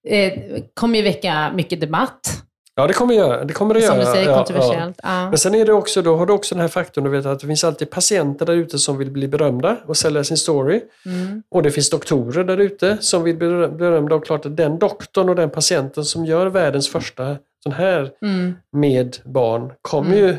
eh, 0.07 0.33
kommer 0.73 0.97
ju 0.97 1.03
väcka 1.03 1.51
mycket 1.55 1.81
debatt. 1.81 2.43
Ja, 2.75 2.87
det 2.87 2.93
kommer, 2.93 3.13
göra, 3.13 3.43
det 3.45 3.53
kommer 3.53 3.73
det 3.73 3.81
Som 3.81 3.95
göra. 3.95 4.05
du 4.05 4.11
säger, 4.11 4.29
ja, 4.29 4.37
kontroversiellt. 4.37 4.99
Ja. 5.03 5.29
Men 5.29 5.37
sen 5.37 5.55
är 5.55 5.65
det 5.65 5.73
också, 5.73 6.01
då 6.01 6.15
har 6.15 6.25
du 6.25 6.33
också 6.33 6.55
den 6.55 6.61
här 6.61 6.67
faktorn 6.67 7.03
du 7.03 7.09
vet, 7.09 7.25
att 7.25 7.39
det 7.39 7.47
finns 7.47 7.63
alltid 7.63 7.89
patienter 7.89 8.45
där 8.45 8.53
ute 8.53 8.79
som 8.79 8.97
vill 8.97 9.11
bli 9.11 9.27
berömda 9.27 9.77
och 9.85 9.97
sälja 9.97 10.23
sin 10.23 10.37
story. 10.37 10.81
Mm. 11.05 11.43
Och 11.51 11.63
det 11.63 11.71
finns 11.71 11.89
doktorer 11.89 12.43
där 12.43 12.57
ute 12.57 12.97
som 12.99 13.23
vill 13.23 13.35
bli 13.37 13.47
berömda. 13.67 14.15
Och 14.15 14.25
klart 14.25 14.45
att 14.45 14.57
den 14.57 14.79
doktorn 14.79 15.29
och 15.29 15.35
den 15.35 15.49
patienten 15.49 16.05
som 16.05 16.25
gör 16.25 16.45
världens 16.47 16.89
första 16.89 17.37
sån 17.63 17.71
här 17.73 18.11
Mm. 18.21 18.53
med 18.71 19.17
barn 19.25 19.71
kommer 19.81 20.15
ju 20.15 20.37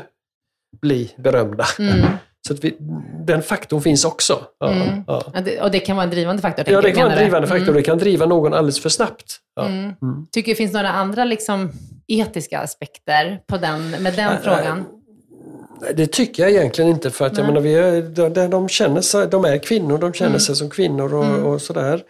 bli 0.81 1.11
berömda. 1.17 1.65
Mm. 1.79 2.05
Så 2.47 2.53
att 2.53 2.63
vi, 2.63 2.77
den 3.25 3.41
faktorn 3.41 3.81
finns 3.81 4.05
också. 4.05 4.39
Ja, 4.59 4.71
Mm. 4.71 5.03
ja. 5.07 5.23
Och 5.61 5.71
det 5.71 5.79
kan 5.79 5.95
vara 5.95 6.03
en 6.03 6.09
drivande 6.09 6.41
faktor? 6.41 6.65
ja 6.69 6.81
det 6.81 6.91
kan 6.91 7.03
vara 7.03 7.11
en 7.11 7.17
du? 7.17 7.23
drivande 7.23 7.47
faktor. 7.47 7.63
Mm. 7.63 7.75
Det 7.75 7.81
kan 7.83 7.97
driva 7.97 8.25
någon 8.25 8.53
alldeles 8.53 8.79
för 8.79 8.89
snabbt. 8.89 9.37
Ja. 9.55 9.65
Mm. 9.65 9.83
Mm. 10.01 10.27
Tycker 10.31 10.51
det 10.51 10.55
finns 10.55 10.73
några 10.73 10.89
andra 10.91 11.23
liksom, 11.25 11.71
etiska 12.07 12.59
aspekter 12.59 13.39
på 13.47 13.57
den, 13.57 13.89
med 13.89 14.13
den 14.13 14.37
frågan? 14.43 14.85
Nej, 15.81 15.93
Det 15.95 16.07
tycker 16.07 16.43
jag 16.43 16.51
egentligen 16.51 16.89
inte 16.91 17.09
för 17.11 17.25
att 17.25 17.37
jag 17.37 17.45
menar, 17.47 17.61
vi 17.61 17.73
är, 17.75 18.01
de, 18.29 18.49
de, 18.49 18.69
känner 18.69 19.01
sig, 19.01 19.27
de 19.27 19.45
är 19.45 19.57
kvinnor, 19.57 19.97
de 19.97 20.13
känner 20.13 20.29
Mm. 20.29 20.39
sig 20.39 20.55
som 20.55 20.69
kvinnor 20.69 21.13
och, 21.13 21.25
Mm. 21.25 21.45
och 21.45 21.61
sådär. 21.61 22.01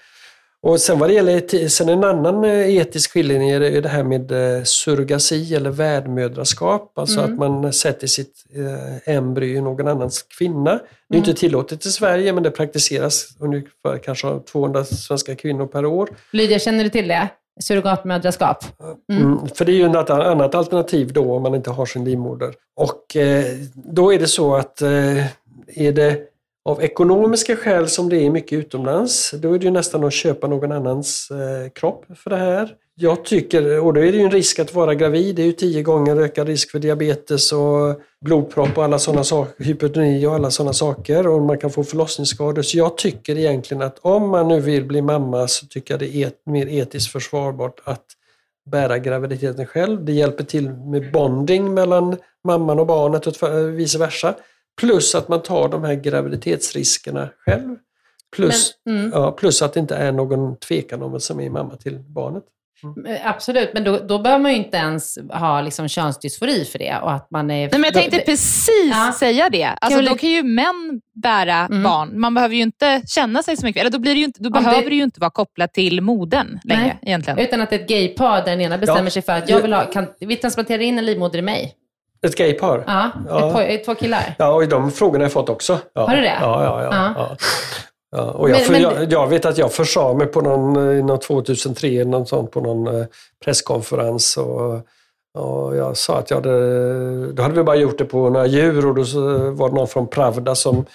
Och 0.62 0.80
sen 0.82 1.00
vad 1.00 1.10
det 1.10 1.14
gäller 1.14 1.68
sen 1.68 1.90
en 1.90 2.04
annan 2.04 2.44
eh, 2.44 2.76
etisk 2.78 3.12
skiljelinje 3.12 3.56
är 3.56 3.60
det- 3.60 3.70
är 3.78 3.82
det 3.82 3.90
här 3.90 4.04
med 4.04 4.32
eh, 4.32 4.64
surrogasi 4.64 5.56
eller 5.56 5.70
värdmödraskap. 5.70 6.98
Alltså 6.98 7.20
Mm. 7.20 7.32
att 7.34 7.40
man 7.40 7.74
sätter 7.74 8.08
sitt 8.08 8.34
eh, 8.56 9.16
embryo 9.16 9.58
i 9.58 9.62
någon 9.62 9.88
annans 9.88 10.24
kvinna. 10.38 10.72
Det 10.72 11.16
är 11.16 11.20
Mm. 11.20 11.30
inte 11.30 11.34
tillåtet 11.34 11.86
i 11.86 11.92
Sverige 11.92 12.34
men 12.34 12.44
det 12.44 12.52
praktiseras 12.52 13.28
ungefär 13.40 13.98
kanske 14.04 14.28
av 14.28 14.40
200 14.40 14.84
svenska 14.86 15.36
kvinnor 15.36 15.66
per 15.68 15.86
år. 15.86 16.10
Lydia, 16.32 16.60
känner 16.60 16.84
du 16.84 16.90
till 16.90 17.08
det? 17.08 17.28
Surrogatmödraskap? 17.62 18.66
Mm. 19.12 19.22
Mm. 19.28 19.48
För 19.48 19.66
det 19.66 19.72
är 19.72 19.74
ju 19.76 19.86
ett 19.86 20.10
annat 20.10 20.56
alternativ 20.56 21.14
då 21.14 21.34
om 21.36 21.42
man 21.44 21.56
inte 21.56 21.70
har 21.70 21.86
sin 21.86 22.06
livmoder. 22.06 22.54
Och 22.76 23.16
eh, 23.16 23.46
då 23.76 24.14
är 24.14 24.20
det 24.20 24.28
så 24.28 24.56
att 24.56 24.82
eh, 24.82 25.18
är 25.76 25.92
det 25.92 26.18
av 26.70 26.84
ekonomiska 26.84 27.56
skäl 27.56 27.88
som 27.88 28.10
det 28.10 28.26
är 28.26 28.30
mycket 28.30 28.60
utomlands, 28.60 29.32
då 29.32 29.54
är 29.54 29.60
det 29.60 29.66
ju 29.66 29.72
nästan 29.72 30.04
att 30.04 30.14
köpa 30.14 30.48
någon 30.48 30.72
annans 30.72 31.32
eh, 31.32 31.70
kropp 31.70 32.06
för 32.16 32.30
det 32.30 32.38
här. 32.38 32.76
Jag 32.96 33.26
tycker, 33.26 33.80
och 33.80 33.94
då 33.94 34.02
är 34.02 34.12
det 34.12 34.18
ju 34.18 34.24
en 34.24 34.32
risk 34.32 34.60
att 34.60 34.74
vara 34.74 34.96
gravid, 34.96 35.36
det 35.36 35.42
är 35.42 35.46
ju 35.46 35.52
tio 35.52 35.84
gånger 35.84 36.16
ökad 36.16 36.48
risk 36.48 36.72
för 36.72 36.80
diabetes 36.80 37.52
och 37.52 38.02
blodpropp 38.26 38.78
och 38.78 38.84
alla 38.84 39.00
sådana 39.00 39.24
saker, 39.24 39.64
hypotoni 39.64 40.26
och 40.26 40.36
alla 40.36 40.52
sådana 40.52 40.74
saker 40.74 41.28
och 41.28 41.42
man 41.42 41.58
kan 41.58 41.70
få 41.70 41.84
förlossningsskador. 41.84 42.62
Så 42.62 42.78
jag 42.78 42.98
tycker 42.98 43.38
egentligen 43.38 43.84
att 43.84 44.00
om 44.02 44.30
man 44.30 44.48
nu 44.48 44.60
vill 44.60 44.86
bli 44.86 45.02
mamma 45.02 45.48
så 45.48 45.66
tycker 45.66 45.94
jag 45.94 46.00
det 46.00 46.16
är 46.16 46.28
et, 46.28 46.42
mer 46.46 46.68
etiskt 46.68 47.12
försvarbart 47.12 47.82
att 47.84 48.06
bära 48.72 48.98
graviditeten 48.98 49.66
själv. 49.66 50.06
Det 50.06 50.14
hjälper 50.14 50.44
till 50.44 50.70
med 50.70 51.12
bonding 51.12 51.74
mellan 51.74 52.18
mamman 52.44 52.80
och 52.80 52.88
barnet 52.88 53.28
och 53.28 53.44
eh, 53.44 53.56
vice 53.56 53.98
versa. 53.98 54.36
Plus 54.80 55.16
att 55.16 55.28
man 55.28 55.42
tar 55.42 55.70
de 55.70 55.84
här 55.84 55.94
graviditetsriskerna 55.96 57.30
själv. 57.46 57.76
Plus, 58.36 58.72
Men, 58.86 58.98
mm, 59.00 59.12
ja, 59.14 59.32
plus 59.32 59.62
att 59.62 59.74
det 59.74 59.80
inte 59.80 59.96
är 59.96 60.12
någon 60.12 60.60
tvekan 60.60 61.02
om 61.02 61.12
vem 61.12 61.20
som 61.20 61.40
är 61.40 61.50
mamma 61.50 61.76
till 61.76 62.00
barnet. 62.00 62.44
eh, 63.08 63.28
absolut, 63.30 63.70
men 63.74 63.84
då, 63.84 63.98
då 63.98 64.20
behöver 64.20 64.42
man 64.44 64.52
ju 64.52 64.58
inte 64.58 64.78
ens 64.78 65.18
ha 65.34 65.62
liksom, 65.62 65.88
könsdysfori 65.88 66.66
för 66.66 66.80
det. 66.80 67.00
Och 67.04 67.12
att 67.12 67.32
man 67.32 67.52
är, 67.52 67.56
Nej, 67.56 67.70
men 67.72 67.84
jag 67.84 67.94
tänkte 67.94 68.18
då- 68.18 68.24
precis 68.26 68.70
Ja. 68.92 69.14
säga 69.20 69.50
det. 69.50 69.64
Alltså, 69.82 70.02
då 70.02 70.16
kan 70.16 70.30
ju 70.30 70.44
män 70.44 71.02
bära 71.24 71.56
Mm. 71.66 71.84
barn. 71.84 72.20
Man 72.20 72.34
behöver 72.34 72.56
ju 72.56 72.62
inte 72.62 73.02
känna 73.08 73.44
sig 73.44 73.58
så 73.58 73.66
mycket. 73.66 73.80
Eller 73.82 73.92
då, 73.92 74.00
blir 74.00 74.14
det 74.14 74.20
ju 74.20 74.26
inte, 74.26 74.44
då 74.44 74.50
behöver 74.50 74.82
det- 74.84 74.90
det 74.90 74.96
ju 74.96 75.04
inte 75.04 75.20
vara 75.20 75.32
kopplat 75.32 75.74
till 75.74 76.02
modern 76.02 76.60
längre 76.64 76.82
Nej. 76.84 77.00
egentligen. 77.02 77.40
Utan 77.40 77.62
att 77.62 77.74
ett 77.74 77.88
gaypar 77.88 78.36
där 78.42 78.46
den 78.46 78.62
ena 78.62 78.78
bestämmer 78.78 79.04
Ja. 79.04 79.10
sig 79.10 79.22
för 79.22 79.34
att 79.34 79.50
jag 79.50 79.62
vill 79.62 79.74
ha, 79.74 79.86
kan, 79.86 80.06
vi 80.20 80.36
transplanterar 80.36 80.82
in 80.82 80.98
en 80.98 81.06
livmoder 81.06 81.40
i 81.40 81.42
mig. 81.42 81.76
Ett 82.26 82.36
gaypar. 82.36 82.84
Ja, 82.88 83.10
Ja. 83.30 83.64
Ett, 83.64 83.86
två 83.86 83.96
killar. 83.96 84.36
Ja, 84.38 84.54
och 84.54 84.68
de 84.68 84.92
frågorna 84.92 85.20
har 85.20 85.26
jag 85.26 85.32
fått 85.32 85.50
också. 85.50 85.78
Ja. 85.94 86.08
Har 86.08 86.16
du 86.16 86.22
det? 86.22 86.38
Ja, 86.42 86.64
ja, 86.64 86.84
ja. 86.84 87.14
Ja. 87.18 87.36
ja. 88.12 88.24
och 88.32 88.50
jag, 88.50 88.56
Men- 88.58 88.66
för, 88.66 88.72
men- 88.74 88.82
jag, 88.82 89.12
jag 89.12 89.28
vet 89.28 89.46
att 89.46 89.58
jag 89.58 89.74
försa 89.74 90.14
mig 90.14 90.28
på 90.28 90.42
någon, 90.42 90.74
någon 91.08 91.20
2003 91.20 92.04
någon 92.06 92.26
sånt, 92.26 92.52
på 92.52 92.62
någon 92.62 93.00
eh, 93.02 93.06
presskonferens. 93.46 94.38
Och, 94.38 94.74
och 95.38 95.76
jag 95.76 95.98
sa 95.98 96.18
att 96.18 96.30
jag 96.30 96.38
hade, 96.38 97.32
då 97.32 97.44
hade 97.44 97.56
vi 97.56 97.64
bara 97.64 97.76
gjort 97.76 97.98
det 97.98 98.06
på 98.06 98.30
några 98.30 98.46
djur 98.46 98.86
och 98.88 98.96
då 98.96 99.02
var 99.52 99.70
det 99.70 99.76
någon 99.76 99.88
från 99.88 100.08
Pravda 100.08 100.56
som 100.56 100.86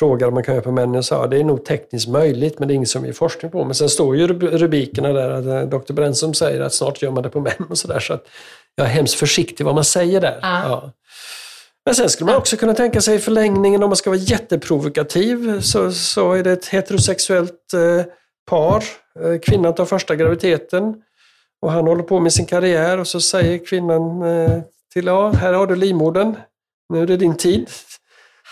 frågade 0.00 0.26
om 0.26 0.34
man 0.34 0.42
kan 0.42 0.54
göra 0.54 0.64
på 0.64 0.72
män. 0.72 0.94
Jag 0.94 1.04
sa 1.04 1.24
att 1.24 1.30
det 1.30 1.36
är 1.38 1.44
nog 1.44 1.64
tekniskt 1.64 2.08
möjligt 2.08 2.58
men 2.58 2.68
det 2.68 2.74
är 2.74 2.76
inget 2.76 2.88
som 2.88 3.02
vi 3.02 3.12
forskar 3.12 3.48
på. 3.48 3.64
Men 3.64 3.74
sen 3.74 3.88
står 3.88 4.16
ju 4.16 4.26
rub- 4.26 4.50
rubrikerna 4.58 5.12
där 5.12 5.30
att 5.30 5.46
eh, 5.46 5.78
Dr. 5.78 5.92
Brännström 5.92 6.34
säger 6.34 6.60
att 6.60 6.74
snart 6.74 7.02
gör 7.02 7.10
man 7.10 7.22
det 7.22 7.28
på 7.28 7.40
män 7.40 7.66
och 7.70 7.78
sådär. 7.78 8.00
Så 8.00 8.12
att 8.12 8.26
jag 8.74 8.86
är 8.86 8.90
hemskt 8.90 9.14
försiktig 9.14 9.64
vad 9.64 9.74
man 9.74 9.84
säger 9.84 10.20
där. 10.20 10.38
Ja. 10.42 10.62
Ja. 10.68 10.92
Men 11.84 11.94
sen 11.94 12.08
skulle 12.08 12.30
man 12.30 12.36
också 12.36 12.56
kunna 12.56 12.74
tänka 12.74 13.00
sig 13.00 13.14
i 13.14 13.18
förlängningen, 13.18 13.82
om 13.82 13.90
man 13.90 13.96
ska 13.96 14.10
vara 14.10 14.20
jätteprovokativ, 14.20 15.60
så, 15.60 15.92
så 15.92 16.32
är 16.32 16.42
det 16.42 16.52
ett 16.52 16.66
heterosexuellt 16.66 17.74
eh, 17.74 18.04
par. 18.50 18.84
Eh, 19.20 19.38
kvinnan 19.40 19.74
tar 19.74 19.84
första 19.84 20.16
graviditeten 20.16 20.94
och 21.62 21.72
han 21.72 21.86
håller 21.86 22.02
på 22.02 22.20
med 22.20 22.32
sin 22.32 22.46
karriär 22.46 22.98
och 22.98 23.06
så 23.06 23.20
säger 23.20 23.66
kvinnan 23.66 24.22
eh, 24.22 24.60
till, 24.92 25.06
ja, 25.06 25.30
här 25.30 25.52
har 25.52 25.66
du 25.66 25.76
livmodern. 25.76 26.36
Nu 26.92 27.02
är 27.02 27.06
det 27.06 27.16
din 27.16 27.36
tid. 27.36 27.68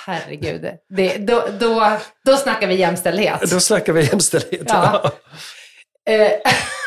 Herregud. 0.09 0.70
Det, 0.88 1.16
då, 1.18 1.44
då, 1.61 1.98
då 2.24 2.36
snackar 2.36 2.66
vi 2.66 2.74
jämställdhet. 2.74 3.50
Då 3.50 3.61
snackar 3.61 3.92
vi 3.92 4.06
jämställdhet. 4.06 4.62
Ja. 4.66 5.12
Eh, 6.09 6.32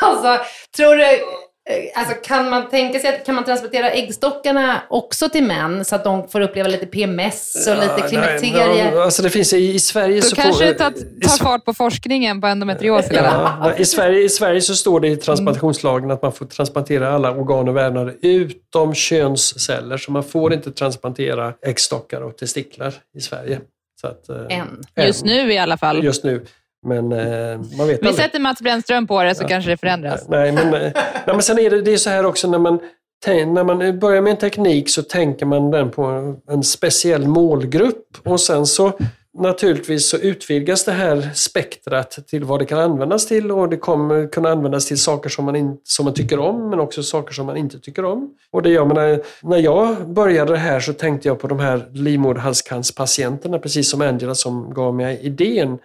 alltså, 0.00 0.44
tror 0.76 0.96
du, 0.96 1.20
alltså, 1.94 2.14
kan 2.14 2.50
man 2.50 2.68
tänka 2.68 2.98
sig 2.98 3.14
att 3.14 3.26
kan 3.26 3.34
man 3.34 3.44
transportera 3.44 3.90
äggstockarna 3.90 4.82
också 4.90 5.28
till 5.28 5.44
män 5.44 5.84
så 5.84 5.94
att 5.94 6.04
de 6.04 6.28
får 6.28 6.40
uppleva 6.40 6.68
lite 6.68 6.86
PMS 6.86 7.68
och 7.68 7.76
lite 7.76 8.08
klimakterie? 8.08 8.92
Ja, 8.94 9.04
alltså 9.04 9.22
det 9.22 9.30
finns 9.30 9.52
i, 9.52 9.74
i 9.74 9.78
Sverige 9.78 10.20
Då 10.20 10.26
så 10.26 10.36
kanske 10.36 10.64
det 10.64 10.72
får, 10.72 10.78
tar, 10.78 10.90
i, 10.90 11.20
tar 11.20 11.44
fart 11.44 11.64
på 11.64 11.74
forskningen 11.74 12.40
på 12.40 12.46
endometrios. 12.46 13.06
vad? 13.10 13.24
Ja, 13.24 13.74
i, 13.76 13.84
Sverige, 13.84 14.22
I 14.22 14.28
Sverige 14.28 14.60
så 14.60 14.74
står 14.74 15.00
det 15.00 15.08
i 15.08 15.16
transplantationslagen 15.16 16.10
att 16.10 16.22
man 16.22 16.32
får 16.32 16.46
transplantera 16.46 17.14
alla 17.14 17.30
organ 17.30 17.68
och 17.68 17.76
vävnader 17.76 18.16
utom 18.22 18.94
könsceller. 18.94 19.96
Så 19.96 20.12
man 20.12 20.24
får 20.24 20.52
inte 20.52 20.72
transplantera 20.72 21.54
äggstockar 21.66 22.20
och 22.20 22.36
testiklar 22.36 22.94
i 23.16 23.20
Sverige. 23.20 23.60
Så 24.00 24.06
att, 24.06 24.28
eh, 24.28 24.58
Än. 24.58 24.82
Just 25.06 25.24
nu 25.24 25.52
i 25.52 25.58
alla 25.58 25.76
fall. 25.76 26.04
Just 26.04 26.24
nu. 26.24 26.46
Men 26.86 27.12
eh, 27.12 27.58
man 27.78 27.86
vet 27.86 28.02
Vi 28.02 28.08
aldrig. 28.08 28.14
sätter 28.14 28.40
Mats 28.40 28.60
Brännström 28.60 29.06
på 29.06 29.22
det 29.22 29.34
så 29.34 29.44
kanske 29.44 29.70
det 29.70 29.76
förändras. 29.76 30.28
Nej, 30.28 30.52
men, 30.52 30.74
eh, 30.74 30.80
nej, 30.94 30.94
men 31.26 31.42
sen 31.42 31.58
är 31.58 31.70
det, 31.70 31.82
det 31.82 31.92
är 31.92 31.96
så 31.96 32.10
här 32.10 32.26
också 32.26 32.50
när 32.50 32.58
man, 32.58 32.78
när 33.26 33.64
man 33.64 33.98
börjar 33.98 34.22
med 34.22 34.30
en 34.30 34.36
teknik 34.36 34.88
så 34.88 35.02
tänker 35.02 35.46
man 35.46 35.70
den 35.70 35.90
på 35.90 36.04
en, 36.04 36.36
en 36.50 36.62
speciell 36.62 37.26
målgrupp 37.28 38.06
och 38.24 38.40
sen 38.40 38.66
så 38.66 38.92
naturligtvis 39.38 40.08
så 40.08 40.16
utvidgas 40.16 40.84
det 40.84 40.92
här 40.92 41.30
spektrat 41.34 42.18
till 42.28 42.44
vad 42.44 42.60
det 42.60 42.64
kan 42.64 42.78
användas 42.78 43.26
till 43.26 43.52
och 43.52 43.68
det 43.68 43.76
kommer 43.76 44.26
kunna 44.28 44.50
användas 44.50 44.86
till 44.86 44.98
saker 44.98 45.30
som 45.30 45.44
man, 45.44 45.56
in, 45.56 45.76
som 45.84 46.04
man 46.04 46.14
tycker 46.14 46.38
om 46.38 46.70
men 46.70 46.80
också 46.80 47.02
saker 47.02 47.34
som 47.34 47.46
man 47.46 47.56
inte 47.56 47.78
tycker 47.78 48.04
om. 48.04 48.30
Och 48.50 48.62
det 48.62 48.70
jag 48.70 48.88
menar, 48.88 49.22
när 49.42 49.58
jag 49.58 50.08
började 50.08 50.52
det 50.52 50.58
här 50.58 50.80
så 50.80 50.92
tänkte 50.92 51.28
jag 51.28 51.38
på 51.40 51.48
de 51.48 51.60
här 51.60 51.88
livmoderhalscancerpatienterna 51.92 53.58
precis 53.58 53.90
som 53.90 54.00
Angela 54.00 54.34
som 54.34 54.74
gav 54.74 54.94
mig 54.94 55.20
idén. 55.22 55.78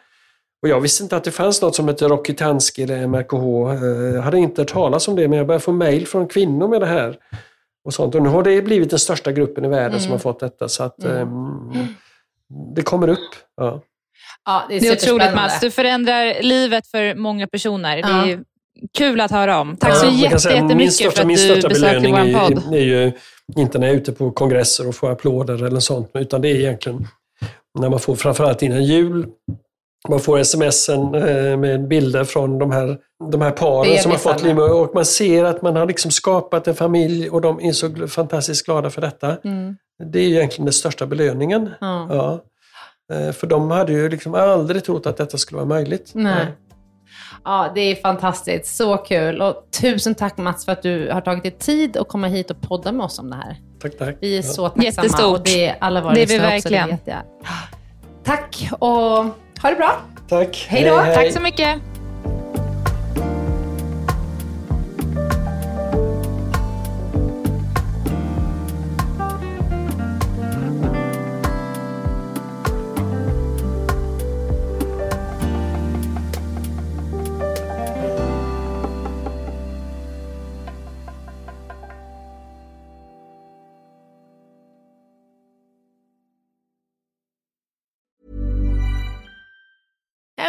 Och 0.62 0.68
jag 0.70 0.82
visste 0.82 1.03
inte 1.03 1.18
att 1.18 1.24
det 1.24 1.32
fanns 1.32 1.62
något 1.62 1.76
som 1.76 1.88
hette 1.88 2.08
Rokitansky 2.08 2.84
eller 2.84 3.08
MRKH. 3.08 3.84
Eh, 3.84 4.16
Jag 4.16 4.22
hade 4.22 4.38
inte 4.38 4.62
hört 4.62 4.70
talas 4.74 5.08
om 5.08 5.16
det, 5.16 5.28
men 5.28 5.38
jag 5.38 5.47
började 5.47 5.64
få 5.64 5.72
mejl 5.72 6.08
från 6.08 6.28
kvinnor 6.28 6.68
med 6.68 6.82
det 6.82 6.86
här. 6.88 7.18
Och, 7.86 7.93
sånt. 7.93 8.16
och 8.16 8.22
nu 8.22 8.30
har 8.30 8.43
det 8.43 8.62
blivit 8.62 8.89
den 8.89 8.99
största 8.99 9.32
gruppen 9.32 9.66
i 9.66 9.68
världen 9.68 9.89
Mm. 9.89 9.99
som 10.01 10.12
har 10.12 10.20
fått 10.20 10.39
detta. 10.39 10.68
Så 10.70 10.84
att 10.84 11.03
Mm. 11.03 11.18
ehm, 11.18 11.88
det 12.76 12.82
kommer 12.82 13.08
upp. 13.08 13.18
Ja. 13.58 13.82
Ja, 14.45 14.64
det 14.70 14.76
är, 14.76 14.80
Det 14.82 14.88
är 14.88 14.93
otroligt. 14.93 15.36
Mats. 15.36 15.60
Du 15.60 15.72
förändrar 15.72 16.41
livet 16.41 16.88
för 16.88 17.16
många 17.16 17.47
personer. 17.47 17.95
Det 17.97 18.03
är 18.32 18.38
Ja. 18.38 18.38
kul 18.97 19.22
att 19.22 19.32
höra 19.32 19.60
om. 19.60 19.78
Tack 19.78 19.89
Ja, 19.91 19.95
så 19.95 20.05
kan 20.05 20.16
jätte- 20.18 20.39
säga, 20.39 20.55
min 20.55 20.64
jättemycket 20.70 20.93
största, 20.93 21.12
för 21.12 21.22
att 21.22 21.28
min 21.28 21.38
du 21.38 21.43
största 21.43 21.70
besöker 21.70 21.99
belöning 22.01 22.34
vår 22.34 22.39
podd. 22.39 22.74
är, 22.74 22.78
är 22.78 22.82
ju 22.82 23.12
inte 23.58 23.80
när 23.80 23.88
jag 23.88 23.95
är 23.95 23.99
ute 23.99 24.12
på 24.12 24.32
kongresser 24.32 24.88
och 24.88 24.95
får 24.95 25.12
applåder 25.12 25.64
eller 25.64 25.80
sånt, 25.80 26.10
utan 26.14 26.41
det 26.41 26.47
är 26.49 26.55
egentligen 26.55 27.08
när 27.80 27.89
man 27.89 27.99
får 27.99 28.16
framförallt 28.16 28.62
innan 28.62 28.84
jul 28.84 29.28
man 30.10 30.20
får 30.20 30.43
smsen 30.43 31.16
eh, 31.16 31.58
med 31.58 31.88
bilder 31.88 32.24
från 32.24 32.60
de 32.60 32.72
här, 32.72 32.97
de 33.32 33.41
här 33.41 33.51
paren 33.51 33.97
som 33.97 34.12
har 34.12 34.18
fått 34.20 34.43
livmoder 34.43 34.74
och 34.74 34.91
man 34.95 35.05
ser 35.05 35.43
att 35.43 35.62
man 35.62 35.76
har 35.76 35.86
liksom 35.86 36.12
skapat 36.12 36.68
en 36.68 36.76
familj 36.76 37.30
och 37.30 37.41
de 37.41 37.60
är 37.62 37.72
så 37.72 38.08
fantastiskt 38.08 38.66
glada 38.66 38.89
för 38.89 39.01
detta. 39.01 39.38
Mm. 39.43 39.78
Det 40.12 40.20
är 40.20 40.24
ju 40.24 40.36
egentligen 40.36 40.66
den 40.66 40.74
största 40.74 41.05
belöningen. 41.05 41.70
Ja. 41.82 42.08
Ja. 42.10 42.43
Eh, 43.16 43.32
För 43.32 43.47
de 43.47 43.72
hade 43.72 43.91
ju 43.93 44.10
liksom 44.10 44.36
aldrig 44.36 44.84
trott 44.84 45.05
att 45.05 45.18
detta 45.18 45.38
skulle 45.38 45.55
vara 45.55 45.68
möjligt. 45.68 46.12
Nej. 46.14 46.45
Ja, 47.43 47.72
det 47.76 47.82
är 47.82 47.95
fantastiskt. 47.95 48.76
Så 48.76 48.97
kul. 48.97 49.41
Och 49.41 49.55
tusen 49.82 50.16
tack 50.16 50.38
Mats 50.38 50.66
för 50.66 50.72
att 50.72 50.82
du 50.84 51.10
har 51.12 51.22
tagit 51.22 51.43
dig 51.43 51.51
tid 51.51 51.97
att 51.97 52.08
komma 52.08 52.28
hit 52.28 52.51
och 52.51 52.62
podda 52.62 52.91
med 52.91 53.03
oss 53.05 53.20
om 53.20 53.30
det 53.30 53.36
här. 53.36 53.58
Tack, 53.82 53.97
tack. 53.97 54.16
Vi 54.20 54.34
är 54.34 54.38
Ja. 54.38 54.43
så 54.43 54.70
tacksamma. 54.70 54.84
Jättestort. 54.86 55.38
Och 55.39 55.43
det 55.43 55.66
är 55.68 55.76
alla 55.82 56.01
våra 56.01 56.14
Det 56.14 56.22
är 56.22 56.28
vi 56.28 56.34
lyssnare 56.34 56.58
också, 56.58 56.70
verkligen. 56.70 56.88
det 56.88 56.91
vet 56.93 57.01
jag. 57.08 57.22
Tack 58.24 58.70
och 58.80 59.26
ha 59.62 59.70
det 59.70 59.76
bra. 59.76 60.01
Tack. 60.30 60.66
Hej 60.70 60.84
då. 60.84 60.97
Tack 61.14 61.34
så 61.34 61.39
mycket. 61.41 61.76